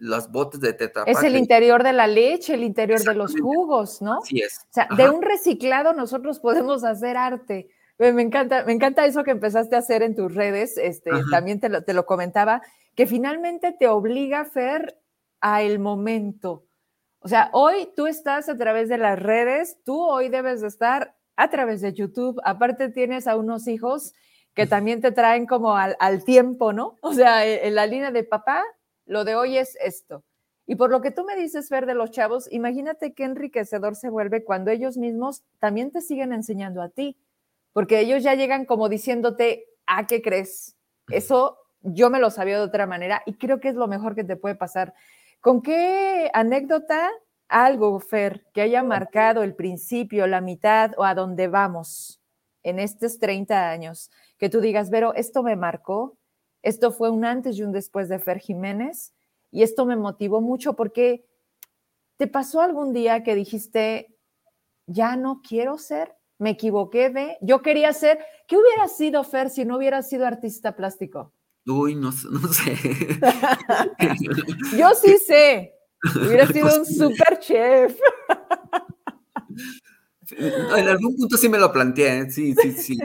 Las 0.00 0.30
botes 0.30 0.60
de 0.60 0.72
Tetra. 0.72 1.04
Es 1.06 1.22
el 1.22 1.36
interior 1.36 1.82
de 1.82 1.92
la 1.92 2.06
leche, 2.06 2.54
el 2.54 2.64
interior 2.64 3.00
de 3.00 3.14
los 3.14 3.38
jugos, 3.40 4.02
¿no? 4.02 4.20
Sí 4.22 4.40
es. 4.40 4.58
O 4.58 4.72
sea, 4.72 4.88
de 4.96 5.08
un 5.08 5.22
reciclado 5.22 5.92
nosotros 5.92 6.40
podemos 6.40 6.84
hacer 6.84 7.16
arte. 7.16 7.68
Me 7.98 8.22
encanta, 8.22 8.64
me 8.64 8.72
encanta 8.72 9.06
eso 9.06 9.22
que 9.22 9.30
empezaste 9.30 9.76
a 9.76 9.80
hacer 9.80 10.02
en 10.02 10.16
tus 10.16 10.34
redes, 10.34 10.76
este, 10.76 11.10
también 11.30 11.60
te 11.60 11.68
lo, 11.68 11.84
te 11.84 11.94
lo 11.94 12.04
comentaba, 12.04 12.62
que 12.96 13.06
finalmente 13.06 13.72
te 13.78 13.86
obliga, 13.86 14.44
Fer, 14.44 14.98
a 15.40 15.62
el 15.62 15.78
momento. 15.78 16.64
O 17.20 17.28
sea, 17.28 17.50
hoy 17.52 17.88
tú 17.94 18.08
estás 18.08 18.48
a 18.48 18.56
través 18.56 18.88
de 18.88 18.98
las 18.98 19.20
redes, 19.20 19.78
tú 19.84 20.02
hoy 20.02 20.28
debes 20.28 20.62
de 20.62 20.68
estar 20.68 21.14
a 21.36 21.50
través 21.50 21.80
de 21.80 21.92
YouTube. 21.92 22.40
Aparte 22.44 22.88
tienes 22.88 23.28
a 23.28 23.36
unos 23.36 23.68
hijos 23.68 24.14
que 24.54 24.66
también 24.66 25.00
te 25.00 25.12
traen 25.12 25.46
como 25.46 25.76
al, 25.76 25.96
al 26.00 26.24
tiempo, 26.24 26.72
¿no? 26.72 26.98
O 27.00 27.12
sea, 27.14 27.46
e, 27.46 27.66
en 27.68 27.74
la 27.74 27.86
línea 27.86 28.10
de 28.10 28.24
papá, 28.24 28.64
lo 29.12 29.24
de 29.24 29.36
hoy 29.36 29.58
es 29.58 29.76
esto. 29.84 30.24
Y 30.66 30.76
por 30.76 30.90
lo 30.90 31.02
que 31.02 31.10
tú 31.10 31.24
me 31.24 31.36
dices, 31.36 31.68
Fer, 31.68 31.86
de 31.86 31.94
los 31.94 32.10
chavos, 32.10 32.50
imagínate 32.50 33.12
qué 33.12 33.24
enriquecedor 33.24 33.94
se 33.94 34.08
vuelve 34.08 34.42
cuando 34.42 34.70
ellos 34.70 34.96
mismos 34.96 35.42
también 35.58 35.90
te 35.90 36.00
siguen 36.00 36.32
enseñando 36.32 36.80
a 36.82 36.88
ti, 36.88 37.18
porque 37.72 38.00
ellos 38.00 38.22
ya 38.22 38.34
llegan 38.34 38.64
como 38.64 38.88
diciéndote, 38.88 39.66
¿a 39.86 39.98
ah, 39.98 40.06
qué 40.06 40.22
crees? 40.22 40.76
Eso 41.08 41.58
yo 41.82 42.08
me 42.10 42.20
lo 42.20 42.30
sabía 42.30 42.56
de 42.56 42.64
otra 42.64 42.86
manera 42.86 43.22
y 43.26 43.34
creo 43.34 43.60
que 43.60 43.68
es 43.68 43.74
lo 43.74 43.86
mejor 43.86 44.14
que 44.14 44.24
te 44.24 44.36
puede 44.36 44.54
pasar. 44.54 44.94
¿Con 45.40 45.60
qué 45.60 46.30
anécdota, 46.32 47.10
algo, 47.48 47.98
Fer, 48.00 48.46
que 48.54 48.62
haya 48.62 48.82
marcado 48.82 49.42
el 49.42 49.54
principio, 49.54 50.26
la 50.26 50.40
mitad 50.40 50.92
o 50.96 51.04
a 51.04 51.14
dónde 51.14 51.48
vamos 51.48 52.22
en 52.62 52.78
estos 52.78 53.18
30 53.18 53.68
años? 53.68 54.10
Que 54.38 54.48
tú 54.48 54.60
digas, 54.60 54.88
Vero, 54.88 55.12
esto 55.14 55.42
me 55.42 55.56
marcó, 55.56 56.16
esto 56.62 56.92
fue 56.92 57.10
un 57.10 57.24
antes 57.24 57.58
y 57.58 57.62
un 57.62 57.72
después 57.72 58.08
de 58.08 58.18
Fer 58.18 58.38
Jiménez 58.38 59.12
y 59.50 59.62
esto 59.62 59.84
me 59.84 59.96
motivó 59.96 60.40
mucho 60.40 60.74
porque 60.74 61.26
te 62.16 62.26
pasó 62.26 62.60
algún 62.60 62.92
día 62.92 63.22
que 63.22 63.34
dijiste, 63.34 64.16
ya 64.86 65.16
no 65.16 65.42
quiero 65.46 65.78
ser, 65.78 66.14
me 66.38 66.50
equivoqué 66.50 67.10
de, 67.10 67.36
yo 67.40 67.62
quería 67.62 67.92
ser, 67.92 68.18
¿qué 68.46 68.56
hubiera 68.56 68.88
sido 68.88 69.24
Fer 69.24 69.50
si 69.50 69.64
no 69.64 69.76
hubiera 69.76 70.02
sido 70.02 70.26
artista 70.26 70.74
plástico? 70.74 71.32
Uy, 71.66 71.94
no, 71.94 72.10
no 72.30 72.48
sé. 72.48 72.76
Yo 74.76 74.90
sí 75.00 75.16
sé. 75.18 75.74
Hubiera 76.16 76.48
sido 76.48 76.76
un 76.76 76.84
super 76.84 77.38
chef. 77.38 77.96
En 80.36 80.88
algún 80.88 81.16
punto 81.16 81.36
sí 81.36 81.48
me 81.48 81.58
lo 81.58 81.72
planteé, 81.72 82.20
¿eh? 82.20 82.30
sí, 82.30 82.54
sí, 82.54 82.72
sí. 82.72 82.98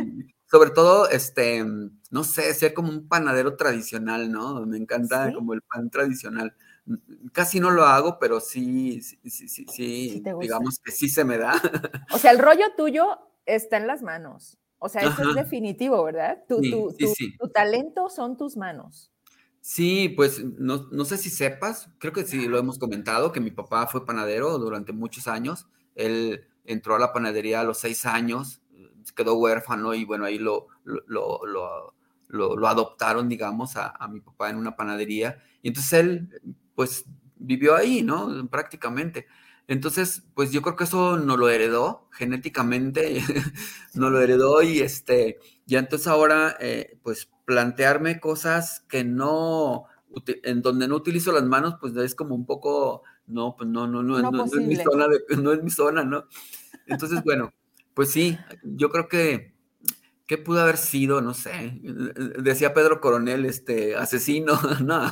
Sobre 0.50 0.70
todo, 0.70 1.10
este, 1.10 1.66
no 2.10 2.24
sé, 2.24 2.54
ser 2.54 2.74
como 2.74 2.90
un 2.90 3.08
panadero 3.08 3.56
tradicional, 3.58 4.32
¿no? 4.32 4.66
Me 4.66 4.78
encanta 4.78 5.34
como 5.34 5.54
el 5.54 5.62
pan 5.62 5.90
tradicional. 5.90 6.56
Casi 7.34 7.60
no 7.60 7.70
lo 7.70 7.84
hago, 7.84 8.18
pero 8.18 8.40
sí, 8.40 9.02
sí, 9.02 9.20
sí, 9.30 9.50
sí, 9.50 9.66
sí 9.70 10.24
digamos 10.40 10.80
que 10.80 10.92
sí 10.92 11.10
se 11.10 11.26
me 11.26 11.38
da. 11.38 11.62
O 12.14 12.18
sea, 12.18 12.32
el 12.32 12.40
rollo 12.40 12.66
tuyo 12.78 13.20
está 13.46 13.78
en 13.78 13.88
las 13.88 14.02
manos. 14.02 14.58
O 14.80 14.90
sea, 14.90 15.02
eso 15.02 15.30
es 15.30 15.36
definitivo, 15.36 16.04
¿verdad? 16.04 16.44
Tu, 16.48 16.62
tu, 16.62 17.50
talento 17.50 18.10
son 18.10 18.38
tus 18.38 18.56
manos. 18.58 19.12
Sí, 19.60 20.10
pues 20.10 20.44
no, 20.46 20.88
no, 20.92 21.04
sé 21.04 21.18
si 21.18 21.30
sepas, 21.30 21.90
creo 21.98 22.14
que 22.14 22.24
sí 22.24 22.48
lo 22.48 22.58
hemos 22.58 22.78
comentado, 22.78 23.32
que 23.32 23.40
mi 23.40 23.52
papá 23.52 23.88
fue 23.88 24.06
panadero 24.06 24.58
durante 24.60 24.94
muchos 24.94 25.28
años. 25.28 25.68
Él 25.96 26.48
entró 26.64 26.96
a 26.96 27.00
la 27.00 27.12
panadería 27.12 27.62
a 27.62 27.64
los 27.64 27.80
seis 27.80 28.06
años, 28.06 28.62
quedó 29.14 29.36
huérfano 29.36 29.94
y 29.94 30.06
bueno, 30.06 30.26
ahí 30.26 30.38
lo, 30.38 30.68
lo, 30.84 31.46
lo, 31.46 31.94
lo 32.56 32.68
adoptaron, 32.68 33.30
digamos, 33.30 33.76
a, 33.78 33.90
a, 33.90 34.08
mi 34.08 34.20
papá 34.20 34.50
en 34.50 34.58
una 34.58 34.76
panadería. 34.76 35.42
Y 35.62 35.70
entonces 35.70 35.94
él, 35.94 36.42
pues, 36.76 37.06
vivió 37.38 37.76
ahí, 37.76 38.04
¿no? 38.04 38.48
Prácticamente. 38.50 39.28
Entonces, 39.68 40.24
pues 40.34 40.52
yo 40.52 40.62
creo 40.62 40.78
que 40.78 40.86
eso 40.86 41.18
no 41.18 41.36
lo 41.36 41.50
heredó 41.50 42.08
genéticamente, 42.12 43.22
no 43.94 44.10
lo 44.10 44.22
heredó 44.22 44.62
y 44.62 44.80
este, 44.80 45.40
ya 45.66 45.80
entonces 45.80 46.08
ahora, 46.08 46.56
eh, 46.62 46.98
pues 47.04 47.30
plantearme 47.44 48.22
cosas 48.22 48.86
que 48.88 49.04
no, 49.04 49.86
en 50.44 50.62
donde 50.62 50.88
no 50.88 50.96
utilizo 50.96 51.34
las 51.34 51.44
manos, 51.44 51.76
pues 51.82 51.96
es 51.98 52.16
como 52.16 52.34
un 52.34 52.46
poco, 52.46 53.04
no, 53.28 53.56
pues 53.58 53.70
no, 53.70 53.88
no, 53.88 54.02
no, 54.04 54.22
no, 54.22 54.32
no 54.32 54.46
es 54.46 54.54
mi 54.54 54.78
zona, 54.78 55.08
no 55.42 55.52
es 55.52 55.62
mi 55.62 55.70
zona, 55.70 56.06
¿no? 56.06 56.26
Entonces, 56.86 57.22
bueno, 57.26 57.54
pues 57.98 58.12
sí, 58.12 58.38
yo 58.62 58.92
creo 58.92 59.08
que, 59.08 59.56
¿qué 60.28 60.38
pudo 60.38 60.62
haber 60.62 60.78
sido? 60.78 61.20
No 61.20 61.34
sé, 61.34 61.82
decía 62.38 62.72
Pedro 62.76 63.02
Coronel, 63.02 63.44
este, 63.44 63.96
asesino, 63.96 64.54
no. 64.86 65.02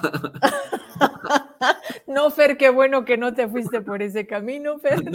No, 2.07 2.29
Fer, 2.29 2.57
qué 2.57 2.69
bueno 2.69 3.03
que 3.03 3.17
no 3.17 3.33
te 3.33 3.47
fuiste 3.47 3.81
por 3.81 4.03
ese 4.03 4.27
camino, 4.27 4.77
Fer. 4.77 4.99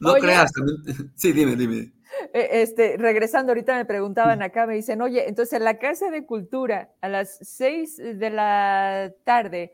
No, 0.00 0.14
creas. 0.14 0.52
Sí, 1.16 1.32
dime, 1.32 1.56
dime. 1.56 1.90
E, 2.34 2.62
este, 2.62 2.96
regresando, 2.98 3.50
ahorita 3.52 3.74
me 3.74 3.86
preguntaban 3.86 4.42
acá, 4.42 4.66
me 4.66 4.74
dicen, 4.74 5.00
oye, 5.00 5.26
entonces 5.26 5.54
en 5.54 5.64
la 5.64 5.78
Casa 5.78 6.10
de 6.10 6.26
Cultura, 6.26 6.92
a 7.00 7.08
las 7.08 7.38
seis 7.40 7.96
de 7.96 8.30
la 8.30 9.12
tarde, 9.24 9.72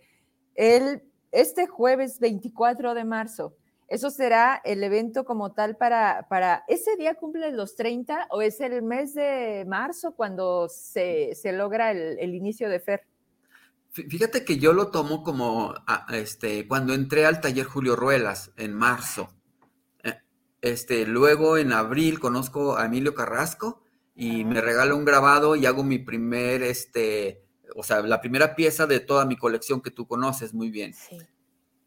el, 0.54 1.02
este 1.32 1.66
jueves 1.66 2.20
24 2.20 2.94
de 2.94 3.04
marzo, 3.04 3.56
¿eso 3.89 4.11
será 4.11 4.61
el 4.64 4.82
evento 4.82 5.24
como 5.24 5.53
tal 5.53 5.76
para, 5.76 6.26
para, 6.28 6.64
ese 6.68 6.97
día 6.97 7.14
cumple 7.14 7.51
los 7.53 7.76
30 7.76 8.28
o 8.30 8.43
es 8.43 8.61
el 8.61 8.82
mes 8.82 9.14
de 9.14 9.64
marzo 9.66 10.14
cuando 10.14 10.68
se, 10.68 11.35
se 11.35 11.53
logra 11.53 11.91
el, 11.91 12.18
el 12.18 12.35
inicio 12.35 12.68
de 12.68 12.80
FER? 12.80 13.03
Fíjate 13.95 14.45
que 14.45 14.59
yo 14.59 14.72
lo 14.72 14.89
tomo 14.89 15.22
como 15.22 15.72
ah, 15.87 16.07
este, 16.12 16.66
cuando 16.66 16.95
entré 16.95 17.26
al 17.26 17.41
taller 17.41 17.64
Julio 17.64 17.95
Ruelas 17.95 18.51
en 18.57 18.74
marzo. 18.74 19.32
Eh, 20.03 20.18
este, 20.62 21.07
luego 21.07 21.59
en 21.59 21.72
abril 21.72 22.18
conozco 22.18 22.76
a 22.76 22.87
Emilio 22.87 23.14
Carrasco 23.14 23.85
y 24.16 24.45
me 24.45 24.61
regala 24.61 24.97
un 24.97 25.05
grabado 25.05 25.55
y 25.55 25.66
hago 25.66 25.85
mi 25.85 26.01
primer, 26.01 26.64
este, 26.64 27.45
o 27.76 27.85
sea, 27.85 28.03
la 28.03 28.20
primera 28.20 28.57
pieza 28.57 28.89
de 28.89 28.99
toda 28.99 29.26
mi 29.26 29.37
colección 29.37 29.80
que 29.80 29.93
tú 29.93 30.09
conoces 30.09 30.55
muy 30.55 30.70
bien. 30.70 30.93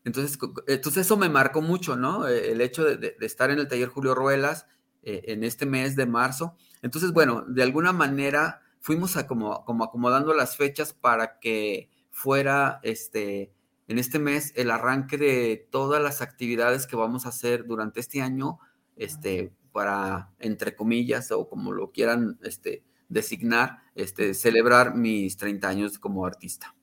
Entonces, 0.07 0.39
entonces 0.67 1.05
eso 1.05 1.17
me 1.17 1.27
marcó 1.27 1.61
mucho, 1.61 1.97
¿no? 1.97 2.29
E, 2.29 2.53
el 2.53 2.61
hecho 2.61 2.85
de, 2.85 3.17
estar 3.19 3.51
en 3.51 3.59
el 3.59 3.67
taller 3.67 3.89
Julio 3.89 4.15
Ruelas 4.15 4.65
eh, 5.03 5.21
en 5.25 5.43
este 5.43 5.65
mes 5.65 5.97
de 5.97 6.05
marzo. 6.05 6.55
Entonces, 6.81 7.11
bueno, 7.11 7.43
de 7.45 7.61
alguna 7.61 7.91
manera 7.91 8.61
fuimos 8.79 9.17
a 9.17 9.27
como, 9.27 9.65
como 9.65 9.83
acomodando 9.83 10.33
las 10.33 10.55
fechas 10.55 10.93
para 10.93 11.39
que 11.39 11.89
fuera 12.09 12.79
este, 12.83 13.51
en 13.89 13.99
este 13.99 14.17
mes 14.17 14.53
el 14.55 14.71
arranque 14.71 15.17
de 15.17 15.67
todas 15.71 16.01
las 16.01 16.21
actividades 16.21 16.87
que 16.87 16.95
vamos 16.95 17.25
a 17.25 17.29
hacer 17.29 17.65
durante 17.65 17.99
este 17.99 18.21
año, 18.21 18.59
este, 18.95 19.51
para, 19.73 20.31
entre 20.39 20.73
comillas, 20.73 21.33
o 21.33 21.49
como 21.49 21.73
lo 21.73 21.91
quieran 21.91 22.39
este, 22.43 22.85
designar, 23.09 23.79
este, 23.93 24.33
celebrar 24.33 24.95
mis 24.95 25.35
30 25.35 25.67
años 25.67 25.99
como 25.99 26.25
artista. 26.25 26.76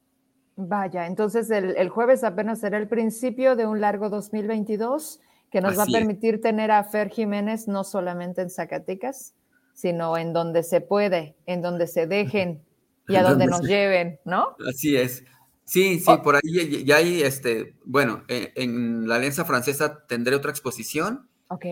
Vaya, 0.56 1.06
entonces 1.06 1.50
el, 1.50 1.88
jueves 1.88 2.22
apenas 2.22 2.60
será 2.60 2.78
el 2.78 2.86
principio 2.86 3.56
de 3.56 3.66
un 3.66 3.80
largo 3.80 4.08
2022 4.08 5.20
que 5.50 5.60
nos 5.60 5.78
va 5.78 5.82
a 5.84 5.86
permitir 5.86 6.40
tener 6.40 6.70
a 6.70 6.84
Fer 6.84 7.10
Jiménez 7.10 7.66
no 7.66 7.82
solamente 7.84 8.42
en 8.42 8.50
Zacatecas, 8.50 9.34
sino 9.72 10.16
en 10.16 10.32
donde 10.32 10.62
se 10.62 10.80
puede, 10.80 11.36
en 11.46 11.62
donde 11.62 11.86
se 11.86 12.06
dejen 12.06 12.62
y 13.08 13.16
a 13.16 13.22
donde 13.22 13.46
nos 13.46 13.62
lleven, 13.62 14.18
¿no? 14.24 14.56
Así 14.68 14.96
es. 14.96 15.24
Sí, 15.64 15.98
sí, 15.98 16.04
oh. 16.10 16.22
por 16.22 16.36
ahí 16.36 16.84
ya 16.84 16.96
hay, 16.96 17.22
este, 17.22 17.74
bueno, 17.84 18.22
e, 18.28 18.52
en, 18.54 19.08
la 19.08 19.16
Alianza 19.16 19.44
Francesa 19.44 20.06
tendré 20.06 20.36
otra 20.36 20.50
exposición. 20.50 21.28
Ok. 21.48 21.64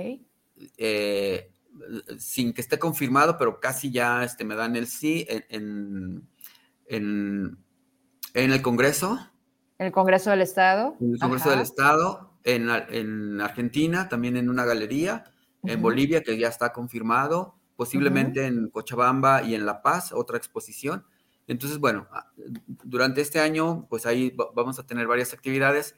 Eh, 0.78 1.50
sin 2.18 2.52
que 2.52 2.60
esté 2.60 2.78
confirmado, 2.78 3.36
pero 3.38 3.60
casi 3.60 3.90
ya 3.90 4.24
este, 4.24 4.44
me 4.44 4.54
dan 4.54 4.76
el 4.76 4.86
sí 4.86 5.26
en, 5.28 6.26
en, 6.86 7.58
el 8.34 8.62
Congreso. 8.62 9.18
En 9.78 9.86
el 9.86 9.92
Congreso 9.92 10.30
del 10.30 10.42
Estado. 10.42 10.96
En 11.00 11.14
el 11.14 11.18
Congreso 11.18 11.50
del 11.50 11.60
Estado, 11.60 12.32
en, 12.44 13.40
Argentina, 13.40 14.08
también 14.08 14.36
en 14.36 14.48
una 14.48 14.64
galería, 14.64 15.24
en 15.64 15.80
Bolivia, 15.80 16.22
que 16.22 16.38
ya 16.38 16.48
está 16.48 16.72
confirmado, 16.72 17.54
posiblemente 17.76 18.46
en 18.46 18.68
Cochabamba 18.68 19.42
y 19.42 19.54
en 19.54 19.66
La 19.66 19.82
Paz, 19.82 20.12
otra 20.12 20.36
exposición. 20.36 21.04
Entonces, 21.46 21.78
bueno, 21.78 22.06
ah, 22.12 22.30
durante 22.84 23.20
este 23.20 23.40
año, 23.40 23.86
pues 23.88 24.06
ahí 24.06 24.34
vamos 24.54 24.78
a 24.78 24.86
tener 24.86 25.06
varias 25.06 25.32
actividades 25.32 25.94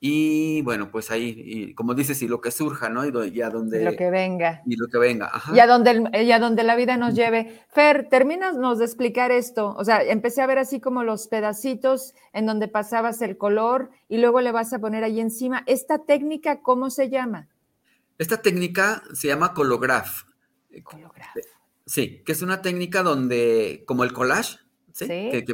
y 0.00 0.60
bueno, 0.62 0.90
pues 0.90 1.10
ahí, 1.10 1.72
como 1.74 1.94
dices, 1.94 2.20
y 2.20 2.28
lo 2.28 2.40
que 2.40 2.50
surja, 2.50 2.90
¿no? 2.90 3.06
Y, 3.06 3.40
a 3.40 3.48
donde... 3.48 3.82
Lo 3.82 3.96
que 3.96 4.10
venga. 4.10 4.62
Y 4.66 4.76
lo 4.76 4.86
que 4.88 4.98
venga, 4.98 5.30
ajá. 5.32 5.56
Y 5.56 5.60
a 5.60 5.66
donde, 5.66 6.10
y 6.22 6.30
a 6.30 6.38
donde 6.38 6.62
la 6.62 6.76
vida 6.76 6.96
nos 6.98 7.14
lleve. 7.14 7.62
Fer, 7.68 8.08
terminas 8.10 8.58
de 8.78 8.84
explicar 8.84 9.32
esto. 9.32 9.74
O 9.78 9.84
sea, 9.84 10.02
empecé 10.02 10.42
a 10.42 10.46
ver 10.46 10.58
así 10.58 10.78
como 10.78 11.04
los 11.04 11.26
pedacitos 11.28 12.14
en 12.34 12.44
donde 12.44 12.68
pasabas 12.68 13.22
el 13.22 13.38
color 13.38 13.90
y 14.08 14.18
luego 14.18 14.42
le 14.42 14.52
vas 14.52 14.74
a 14.74 14.78
poner 14.78 15.04
ahí 15.04 15.20
encima. 15.20 15.62
¿Esta 15.66 16.04
técnica 16.04 16.60
cómo 16.60 16.90
se 16.90 17.08
llama? 17.08 17.48
Esta 18.18 18.42
técnica 18.42 19.02
se 19.14 19.28
llama 19.28 19.54
colograph. 19.54 20.24
Colograph. 20.82 21.34
Sí, 21.86 22.22
que 22.24 22.32
es 22.32 22.42
una 22.42 22.62
técnica 22.62 23.02
donde, 23.02 23.84
como 23.86 24.04
el 24.04 24.12
collage, 24.12 24.58
¿sí? 24.94 25.06
Que, 25.06 25.44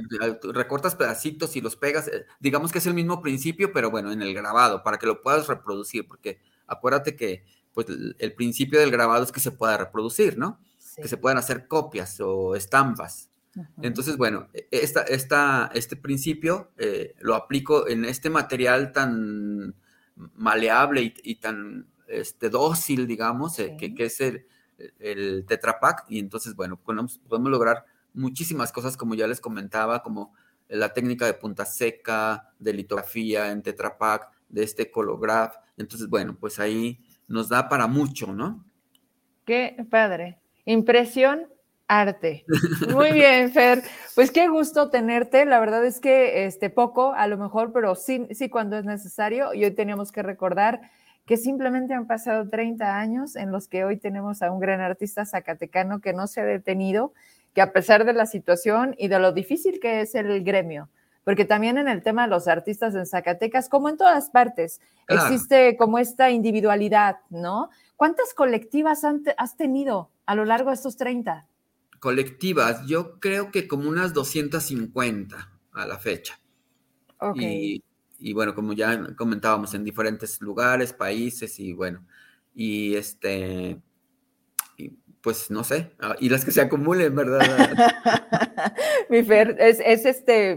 recortas 0.52 0.94
pedacitos 0.94 1.56
y 1.56 1.60
los 1.60 1.76
pegas. 1.76 2.08
Eh, 2.08 2.26
digamos 2.38 2.70
que 2.70 2.78
es 2.78 2.86
el 2.86 2.94
mismo 2.94 3.22
principio, 3.22 3.72
pero 3.72 3.90
bueno, 3.90 4.12
en 4.12 4.22
el 4.22 4.34
grabado, 4.34 4.82
para 4.82 4.98
que 4.98 5.06
lo 5.06 5.22
puedas 5.22 5.48
reproducir, 5.48 6.06
porque 6.06 6.40
acuérdate 6.66 7.16
que 7.16 7.44
pues, 7.72 7.86
el 8.18 8.34
principio 8.34 8.78
del 8.78 8.90
grabado 8.90 9.24
es 9.24 9.32
que 9.32 9.40
se 9.40 9.50
pueda 9.50 9.76
reproducir, 9.78 10.36
¿no? 10.36 10.60
Que 10.96 11.08
se 11.08 11.16
puedan 11.16 11.38
hacer 11.38 11.66
copias 11.66 12.20
o 12.20 12.54
estampas. 12.54 13.30
Entonces, 13.82 14.16
bueno, 14.16 14.48
e, 14.52 14.68
esta, 14.70 15.02
esta, 15.02 15.70
este 15.74 15.96
principio 15.96 16.70
eh, 16.76 17.14
lo 17.20 17.34
aplico 17.34 17.88
en 17.88 18.04
este 18.04 18.30
material 18.30 18.92
tan 18.92 19.74
maleable 20.34 21.14
y, 21.22 21.34
tan 21.36 21.88
este, 22.06 22.50
dócil, 22.50 23.06
digamos, 23.06 23.58
eh, 23.58 23.76
que, 23.78 24.04
es 24.04 24.20
el, 24.20 24.46
el 24.98 25.46
Tetra 25.46 25.78
y 26.08 26.18
entonces, 26.18 26.54
bueno, 26.54 26.76
podemos, 26.76 27.18
podemos 27.26 27.50
lograr 27.50 27.86
muchísimas 28.14 28.72
cosas, 28.72 28.96
como 28.96 29.14
ya 29.14 29.26
les 29.26 29.40
comentaba, 29.40 30.02
como 30.02 30.34
la 30.68 30.92
técnica 30.92 31.26
de 31.26 31.34
punta 31.34 31.64
seca, 31.64 32.52
de 32.58 32.72
litografía 32.72 33.50
en 33.50 33.62
Tetra 33.62 33.96
de 34.48 34.62
este 34.62 34.90
colograph. 34.90 35.56
Entonces, 35.76 36.08
bueno, 36.08 36.36
pues 36.38 36.58
ahí 36.58 37.00
nos 37.28 37.48
da 37.48 37.68
para 37.68 37.86
mucho, 37.86 38.32
¿no? 38.32 38.64
Qué 39.44 39.84
padre. 39.90 40.38
Impresión, 40.64 41.48
arte. 41.88 42.44
Muy 42.92 43.12
bien, 43.12 43.50
Fer. 43.50 43.82
Pues 44.14 44.30
qué 44.30 44.48
gusto 44.48 44.90
tenerte. 44.90 45.44
La 45.44 45.58
verdad 45.58 45.84
es 45.84 46.00
que 46.00 46.44
este 46.44 46.70
poco, 46.70 47.12
a 47.12 47.26
lo 47.26 47.36
mejor, 47.36 47.72
pero 47.72 47.94
sí, 47.94 48.28
sí 48.30 48.48
cuando 48.48 48.78
es 48.78 48.84
necesario. 48.84 49.54
Y 49.54 49.64
hoy 49.64 49.72
teníamos 49.72 50.12
que 50.12 50.22
recordar 50.22 50.82
que 51.26 51.36
simplemente 51.36 51.94
han 51.94 52.06
pasado 52.06 52.48
30 52.48 52.98
años 52.98 53.36
en 53.36 53.52
los 53.52 53.68
que 53.68 53.84
hoy 53.84 53.96
tenemos 53.96 54.42
a 54.42 54.50
un 54.50 54.60
gran 54.60 54.80
artista 54.80 55.24
zacatecano 55.24 56.00
que 56.00 56.12
no 56.12 56.26
se 56.26 56.40
ha 56.40 56.44
detenido 56.44 57.12
que 57.54 57.60
a 57.60 57.72
pesar 57.72 58.04
de 58.04 58.12
la 58.12 58.26
situación 58.26 58.94
y 58.98 59.08
de 59.08 59.18
lo 59.18 59.32
difícil 59.32 59.80
que 59.80 60.02
es 60.02 60.14
el 60.14 60.42
gremio, 60.44 60.88
porque 61.24 61.44
también 61.44 61.78
en 61.78 61.88
el 61.88 62.02
tema 62.02 62.22
de 62.22 62.28
los 62.28 62.48
artistas 62.48 62.94
en 62.94 63.06
Zacatecas, 63.06 63.68
como 63.68 63.88
en 63.88 63.96
todas 63.96 64.30
partes, 64.30 64.80
existe 65.08 65.76
como 65.76 65.98
esta 65.98 66.30
individualidad, 66.30 67.18
¿no? 67.28 67.70
¿Cuántas 67.96 68.32
colectivas 68.34 69.02
has 69.36 69.56
tenido 69.56 70.10
a 70.26 70.34
lo 70.34 70.44
largo 70.44 70.70
de 70.70 70.76
estos 70.76 70.96
30? 70.96 71.46
Colectivas, 71.98 72.86
yo 72.86 73.20
creo 73.20 73.50
que 73.50 73.68
como 73.68 73.88
unas 73.88 74.14
250 74.14 75.36
a 75.72 75.86
la 75.86 75.98
fecha. 75.98 76.40
Okay. 77.18 77.82
Y, 78.18 78.30
y, 78.30 78.32
bueno, 78.32 78.54
como 78.54 78.72
ya 78.72 79.14
comentábamos, 79.16 79.74
en 79.74 79.84
diferentes 79.84 80.40
lugares, 80.40 80.94
países 80.94 81.60
y 81.60 81.74
bueno, 81.74 82.06
y 82.54 82.94
este, 82.94 83.80
pues 85.22 85.50
no 85.50 85.64
sé, 85.64 85.90
ah, 86.00 86.16
y 86.18 86.28
las 86.28 86.44
que 86.44 86.50
se 86.50 86.60
acumulen, 86.60 87.14
¿verdad? 87.14 87.40
Mi 89.10 89.22
Fer, 89.22 89.56
es, 89.58 89.80
este 89.80 90.52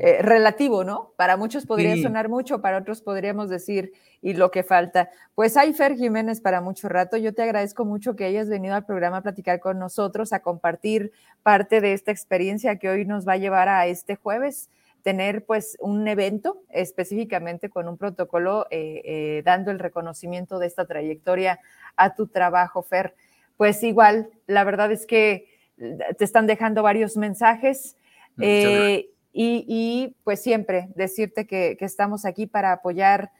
eh, 0.00 0.22
relativo, 0.22 0.84
¿no? 0.84 1.12
Para 1.16 1.36
muchos 1.36 1.66
podría 1.66 2.00
sonar 2.00 2.28
mucho, 2.28 2.60
para 2.60 2.78
otros 2.78 3.02
podríamos 3.02 3.50
decir, 3.50 3.92
y 4.22 4.34
lo 4.34 4.50
que 4.50 4.62
falta. 4.62 5.10
Pues 5.34 5.56
hay 5.56 5.74
Fer 5.74 5.96
Jiménez 5.96 6.40
para 6.40 6.60
mucho 6.62 6.88
rato. 6.88 7.16
Yo 7.16 7.34
te 7.34 7.42
agradezco 7.42 7.84
mucho 7.84 8.16
que 8.16 8.24
hayas 8.24 8.48
venido 8.48 8.74
al 8.74 8.86
programa 8.86 9.18
a 9.18 9.22
platicar 9.22 9.60
con 9.60 9.78
nosotros, 9.78 10.32
a 10.32 10.40
compartir 10.40 11.12
parte 11.42 11.80
de 11.80 11.92
esta 11.92 12.10
experiencia 12.10 12.78
que 12.78 12.88
hoy 12.88 13.04
nos 13.04 13.28
va 13.28 13.34
a 13.34 13.38
llevar 13.38 13.68
a 13.68 13.86
este 13.86 14.16
jueves 14.16 14.70
tener 15.02 15.44
pues 15.44 15.76
un 15.80 16.08
evento 16.08 16.62
específicamente 16.70 17.68
con 17.68 17.88
un 17.88 17.98
protocolo 17.98 18.66
eh, 18.70 19.02
eh, 19.04 19.42
dando 19.44 19.70
el 19.70 19.78
reconocimiento 19.78 20.58
de 20.58 20.66
esta 20.66 20.86
trayectoria 20.86 21.60
a 21.94 22.14
tu 22.14 22.26
trabajo, 22.26 22.82
Fer 22.82 23.14
pues 23.56 23.82
igual, 23.82 24.30
la 24.46 24.64
verdad 24.64 24.90
es 24.92 25.06
que 25.06 25.48
eh, 25.78 25.98
te 26.16 26.24
están 26.24 26.46
dejando 26.46 26.82
varios 26.82 27.16
mensajes 27.16 27.96
eh, 28.40 29.10
y, 29.32 30.16
pues 30.24 30.42
siempre 30.42 30.88
decirte 30.94 31.46
que, 31.46 31.76
estamos 31.80 32.24
aquí 32.24 32.46
para 32.46 32.72
apoyar 32.72 33.32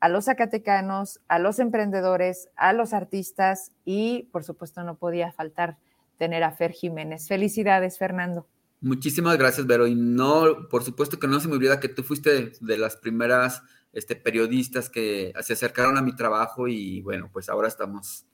a 0.00 0.08
los 0.08 0.26
zacatecanos, 0.26 1.20
a 1.28 1.38
los 1.38 1.58
emprendedores, 1.58 2.48
a 2.56 2.72
los 2.72 2.92
artistas 2.92 3.72
y 3.84 4.28
por 4.32 4.44
supuesto 4.44 4.82
no 4.84 4.96
podía 4.96 5.32
faltar 5.32 5.78
tener 6.18 6.42
a 6.42 6.52
Fer 6.52 6.72
Jiménez. 6.72 7.28
Felicidades, 7.28 7.98
Fernando. 7.98 8.46
Muchísimas 8.80 9.38
gracias, 9.38 9.66
Vero. 9.66 9.86
Y 9.86 9.94
no, 9.94 10.68
por 10.68 10.82
supuesto 10.82 11.18
que 11.18 11.26
no 11.26 11.40
se 11.40 11.48
me 11.48 11.54
olvida 11.54 11.80
que 11.80 11.88
tú 11.88 12.02
fuiste 12.02 12.52
de 12.60 12.78
las 12.78 12.96
primeras 12.96 13.62
este, 13.92 14.16
periodistas 14.16 14.90
que 14.90 15.32
se 15.40 15.52
acercaron 15.54 15.96
a 15.96 16.02
mi 16.02 16.14
trabajo 16.14 16.68
y 16.68 17.00
bueno, 17.00 17.30
pues 17.32 17.48
ahora 17.48 17.68
estamos 17.68 18.26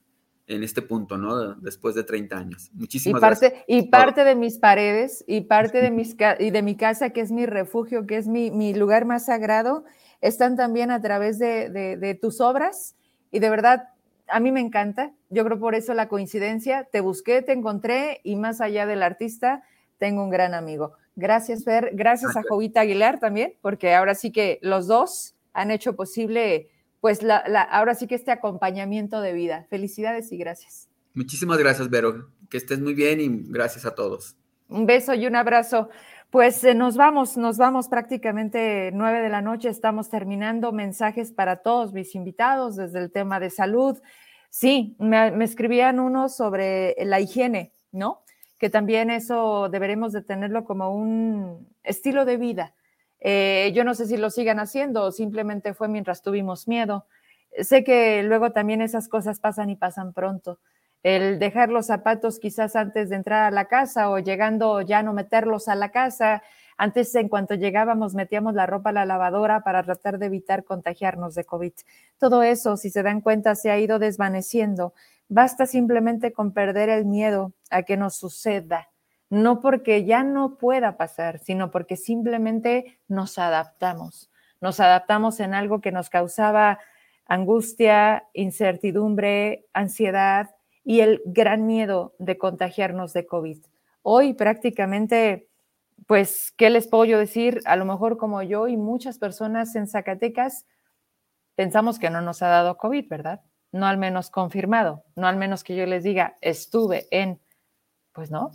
en 0.47 0.63
este 0.63 0.83
punto, 0.83 1.17
¿no? 1.17 1.55
Después 1.55 1.95
de 1.95 2.05
30 2.05 2.37
años. 2.37 2.71
Muchísimas 2.75 3.19
y 3.19 3.21
parte, 3.21 3.49
gracias. 3.49 3.65
Y 3.69 3.83
parte 3.89 4.25
de 4.25 4.35
mis 4.35 4.59
paredes 4.59 5.25
y 5.27 5.43
parte 5.43 5.81
de, 5.81 5.91
mis, 5.91 6.17
y 6.39 6.51
de 6.51 6.63
mi 6.63 6.77
casa, 6.77 7.11
que 7.11 7.21
es 7.21 7.31
mi 7.31 7.47
refugio, 7.47 8.07
que 8.07 8.17
es 8.17 8.27
mi, 8.27 8.51
mi 8.51 8.75
lugar 8.75 9.05
más 9.05 9.27
sagrado, 9.27 9.85
están 10.21 10.57
también 10.57 10.91
a 10.91 11.01
través 11.01 11.39
de, 11.39 11.69
de, 11.71 12.15
tus 12.15 12.41
obras. 12.41 12.97
Y 13.31 13.39
de 13.39 13.51
verdad, 13.51 13.89
a 14.29 14.41
mí 14.41 14.53
me 14.53 14.61
encanta. 14.61 15.13
Yo 15.31 15.45
creo 15.45 15.59
por 15.59 15.75
eso 15.75 15.95
la 15.95 16.09
coincidencia. 16.09 16.89
Te 16.91 17.01
busqué, 17.01 17.43
te 17.43 17.53
encontré 17.53 18.21
y 18.25 18.37
más 18.37 18.61
allá 18.61 18.87
del 18.87 19.03
artista, 19.03 19.63
tengo 19.99 20.23
un 20.23 20.31
gran 20.31 20.55
amigo. 20.55 20.93
Gracias, 21.15 21.65
Fer. 21.65 21.91
Gracias 21.93 22.37
a 22.37 22.43
Jovita 22.49 22.81
Aguilar 22.81 23.19
también, 23.21 23.55
porque 23.61 23.95
ahora 23.95 24.15
sí 24.15 24.33
que 24.33 24.59
los 24.63 24.87
dos 24.87 25.35
han 25.53 25.71
hecho 25.71 25.95
posible 25.95 26.71
pues 27.03 27.21
la, 27.25 27.39
ahora 27.73 27.97
sí 27.97 28.07
que 28.07 28.15
este 28.15 28.31
acompañamiento 28.31 29.21
de 29.21 29.33
vida. 29.33 29.67
Felicidades 29.69 30.31
y 30.31 30.37
gracias. 30.37 30.89
Muchísimas 31.15 31.59
gracias, 31.59 31.91
Vero. 31.91 32.29
Que 32.49 32.59
estés 32.59 32.81
muy 32.81 32.95
bien 32.95 33.21
y 33.21 33.29
gracias 33.51 33.85
a 33.85 33.97
todos. 33.97 34.37
Un 34.69 34.87
beso 34.87 35.13
y 35.13 35.27
un 35.27 35.35
abrazo. 35.35 35.89
Pues 36.31 36.63
eh, 36.63 36.77
nos 36.77 36.97
vamos, 36.97 37.37
nos 37.37 37.59
vamos 37.59 37.89
prácticamente 37.89 38.93
nueve 38.95 39.21
de 39.21 39.31
la 39.31 39.43
noche. 39.43 39.69
Estamos 39.69 40.11
terminando 40.11 40.71
mensajes 40.71 41.33
para 41.33 41.57
todos 41.57 41.93
mis 41.93 42.15
invitados 42.15 42.77
desde 42.77 43.01
el 43.01 43.11
tema 43.11 43.41
de 43.41 43.51
salud. 43.51 44.01
Sí, 44.49 44.95
me, 45.01 45.33
me 45.33 45.45
escribían 45.45 45.99
unos 45.99 46.37
sobre 46.37 46.95
la 47.05 47.19
higiene, 47.19 47.73
¿no? 47.91 48.23
Que 48.59 48.71
también 48.71 49.11
eso 49.11 49.69
deberemos 49.69 50.13
de 50.13 50.23
tenerlo 50.23 50.65
como 50.65 50.95
un 50.95 51.67
estilo 51.83 52.25
de 52.25 52.37
vida 52.37 52.75
eh, 53.25 53.71
yo 53.73 53.85
no 53.85 53.95
sé 53.95 54.07
si 54.07 54.17
lo 54.17 54.31
sigan 54.31 54.59
haciendo 54.59 55.05
o 55.05 55.13
simplemente 55.13 55.75
fue 55.75 55.87
mientras 55.87 56.23
tuvimos 56.23 56.67
miedo. 56.67 57.07
Sé 57.61 57.85
que 57.85 58.23
luego 58.25 58.51
también 58.51 58.83
esas 58.83 59.09
cosas 59.09 59.39
pasan 59.39 59.71
y 59.71 59.77
pasan 59.77 60.13
pronto. 60.13 60.59
el 61.05 61.39
dejar 61.39 61.69
los 61.69 61.87
zapatos 61.87 62.39
quizás 62.39 62.77
antes 62.77 63.11
de 63.11 63.17
entrar 63.17 63.45
a 63.45 63.51
la 63.51 63.67
casa 63.67 64.11
o 64.11 64.19
llegando 64.19 64.81
ya 64.83 65.03
no 65.03 65.13
meterlos 65.13 65.69
a 65.69 65.75
la 65.75 65.91
casa. 65.91 66.43
Antes, 66.79 67.15
en 67.15 67.29
cuanto 67.29 67.55
llegábamos, 67.55 68.15
metíamos 68.15 68.55
la 68.55 68.67
ropa 68.67 68.91
a 68.91 68.93
la 68.93 69.07
lavadora 69.07 69.63
para 69.63 69.83
tratar 69.83 70.19
de 70.19 70.27
evitar 70.27 70.65
contagiarnos 70.65 71.35
de 71.35 71.45
COVID. 71.45 71.73
Todo 72.19 72.43
eso, 72.43 72.77
si 72.77 72.91
se 72.91 73.03
dan 73.03 73.21
cuenta, 73.21 73.55
se 73.55 73.71
ha 73.71 73.79
ido 73.79 73.99
desvaneciendo. 73.99 74.95
Basta 75.29 75.67
simplemente 75.67 76.33
con 76.33 76.53
perder 76.53 76.89
el 76.89 77.05
miedo 77.05 77.53
a 77.71 77.83
que 77.83 77.97
nos 77.97 78.17
suceda, 78.17 78.89
no 79.33 79.63
porque 79.63 80.05
ya 80.05 80.25
no 80.25 80.59
pueda 80.59 80.99
pasar, 80.99 81.39
sino 81.39 81.71
porque 81.71 81.97
simplemente 81.97 82.99
nos 83.09 83.39
adaptamos. 83.39 84.31
Nos 84.61 84.79
adaptamos 84.79 85.41
en 85.41 85.55
algo 85.55 85.81
que 85.81 85.91
nos 85.91 86.11
causaba 86.11 86.81
angustia, 87.25 88.29
incertidumbre, 88.35 89.65
ansiedad 89.73 90.51
y 90.85 91.01
el 91.01 91.23
gran 91.25 91.65
miedo 91.67 92.15
de 92.19 92.37
contagiarnos 92.37 93.15
de 93.15 93.25
COVID. 93.25 93.65
Hoy 94.03 94.35
prácticamente, 94.35 95.49
pues, 96.07 96.53
¿qué 96.59 96.69
les 96.69 96.87
puedo 96.87 97.07
yo 97.07 97.19
decir? 97.19 97.63
A 97.65 97.77
lo 97.77 97.87
mejor 97.87 98.19
como 98.19 98.43
yo 98.43 98.69
y 98.69 98.77
muchas 98.77 99.19
personas 99.19 99.75
en 99.77 99.89
Zacatecas 99.89 100.67
pensamos 101.55 101.99
que 101.99 102.11
no 102.11 102.21
nos 102.21 102.43
ha 102.43 102.49
dado 102.49 102.77
COVID, 102.77 103.09
¿verdad? 103.09 103.41
No 103.73 103.87
al 103.87 103.97
menos 103.97 104.29
confirmado, 104.29 105.05
no 105.17 105.27
al 105.27 105.39
menos 105.39 105.65
que 105.65 105.75
yo 105.75 105.87
les 105.87 106.05
diga, 106.05 106.37
estuve 106.43 107.07
en, 107.11 107.41
pues 108.13 108.31
no. 108.31 108.51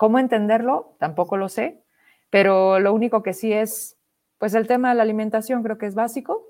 ¿Cómo 0.00 0.18
entenderlo? 0.18 0.96
Tampoco 0.98 1.36
lo 1.36 1.50
sé, 1.50 1.84
pero 2.30 2.80
lo 2.80 2.94
único 2.94 3.22
que 3.22 3.34
sí 3.34 3.52
es, 3.52 3.98
pues 4.38 4.54
el 4.54 4.66
tema 4.66 4.88
de 4.88 4.94
la 4.94 5.02
alimentación 5.02 5.62
creo 5.62 5.76
que 5.76 5.84
es 5.84 5.94
básico 5.94 6.42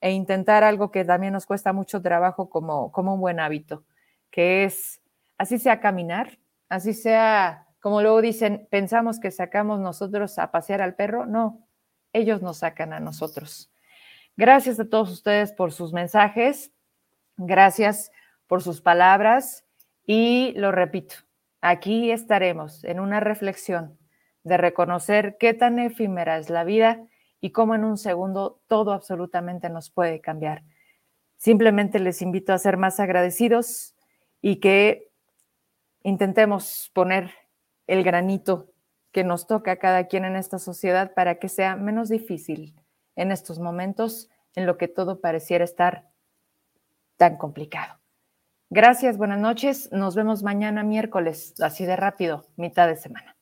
e 0.00 0.10
intentar 0.10 0.64
algo 0.64 0.90
que 0.90 1.04
también 1.04 1.32
nos 1.32 1.46
cuesta 1.46 1.72
mucho 1.72 2.02
trabajo 2.02 2.50
como, 2.50 2.90
como 2.90 3.14
un 3.14 3.20
buen 3.20 3.38
hábito, 3.38 3.84
que 4.32 4.64
es, 4.64 5.00
así 5.36 5.60
sea 5.60 5.78
caminar, 5.78 6.40
así 6.68 6.92
sea, 6.92 7.68
como 7.78 8.02
luego 8.02 8.20
dicen, 8.20 8.66
pensamos 8.68 9.20
que 9.20 9.30
sacamos 9.30 9.78
nosotros 9.78 10.36
a 10.40 10.50
pasear 10.50 10.82
al 10.82 10.96
perro, 10.96 11.24
no, 11.24 11.68
ellos 12.12 12.42
nos 12.42 12.56
sacan 12.56 12.92
a 12.92 12.98
nosotros. 12.98 13.70
Gracias 14.36 14.80
a 14.80 14.88
todos 14.88 15.12
ustedes 15.12 15.52
por 15.52 15.70
sus 15.70 15.92
mensajes, 15.92 16.72
gracias 17.36 18.10
por 18.48 18.60
sus 18.60 18.80
palabras 18.80 19.64
y 20.04 20.52
lo 20.56 20.72
repito, 20.72 21.27
aquí 21.60 22.10
estaremos 22.10 22.84
en 22.84 23.00
una 23.00 23.20
reflexión 23.20 23.98
de 24.44 24.56
reconocer 24.56 25.36
qué 25.38 25.54
tan 25.54 25.78
efímera 25.78 26.38
es 26.38 26.50
la 26.50 26.64
vida 26.64 27.06
y 27.40 27.52
cómo 27.52 27.74
en 27.74 27.84
un 27.84 27.98
segundo 27.98 28.60
todo 28.66 28.92
absolutamente 28.92 29.68
nos 29.68 29.90
puede 29.90 30.20
cambiar. 30.20 30.64
Simplemente 31.36 32.00
les 32.00 32.22
invito 32.22 32.52
a 32.52 32.58
ser 32.58 32.76
más 32.76 32.98
agradecidos 32.98 33.94
y 34.40 34.56
que 34.56 35.10
intentemos 36.02 36.90
poner 36.94 37.32
el 37.86 38.02
granito 38.02 38.72
que 39.12 39.24
nos 39.24 39.46
toca 39.46 39.72
a 39.72 39.76
cada 39.76 40.06
quien 40.06 40.24
en 40.24 40.36
esta 40.36 40.58
sociedad 40.58 41.14
para 41.14 41.38
que 41.38 41.48
sea 41.48 41.76
menos 41.76 42.08
difícil 42.08 42.74
en 43.16 43.32
estos 43.32 43.58
momentos 43.58 44.28
en 44.54 44.66
lo 44.66 44.76
que 44.76 44.88
todo 44.88 45.20
pareciera 45.20 45.64
estar 45.64 46.08
tan 47.16 47.36
complicado. 47.36 47.98
Gracias, 48.70 49.16
buenas 49.16 49.40
noches. 49.40 49.88
Nos 49.92 50.14
vemos 50.14 50.42
mañana 50.42 50.82
miércoles, 50.82 51.54
así 51.62 51.86
de 51.86 51.96
rápido, 51.96 52.44
mitad 52.56 52.86
de 52.86 52.96
semana. 52.96 53.37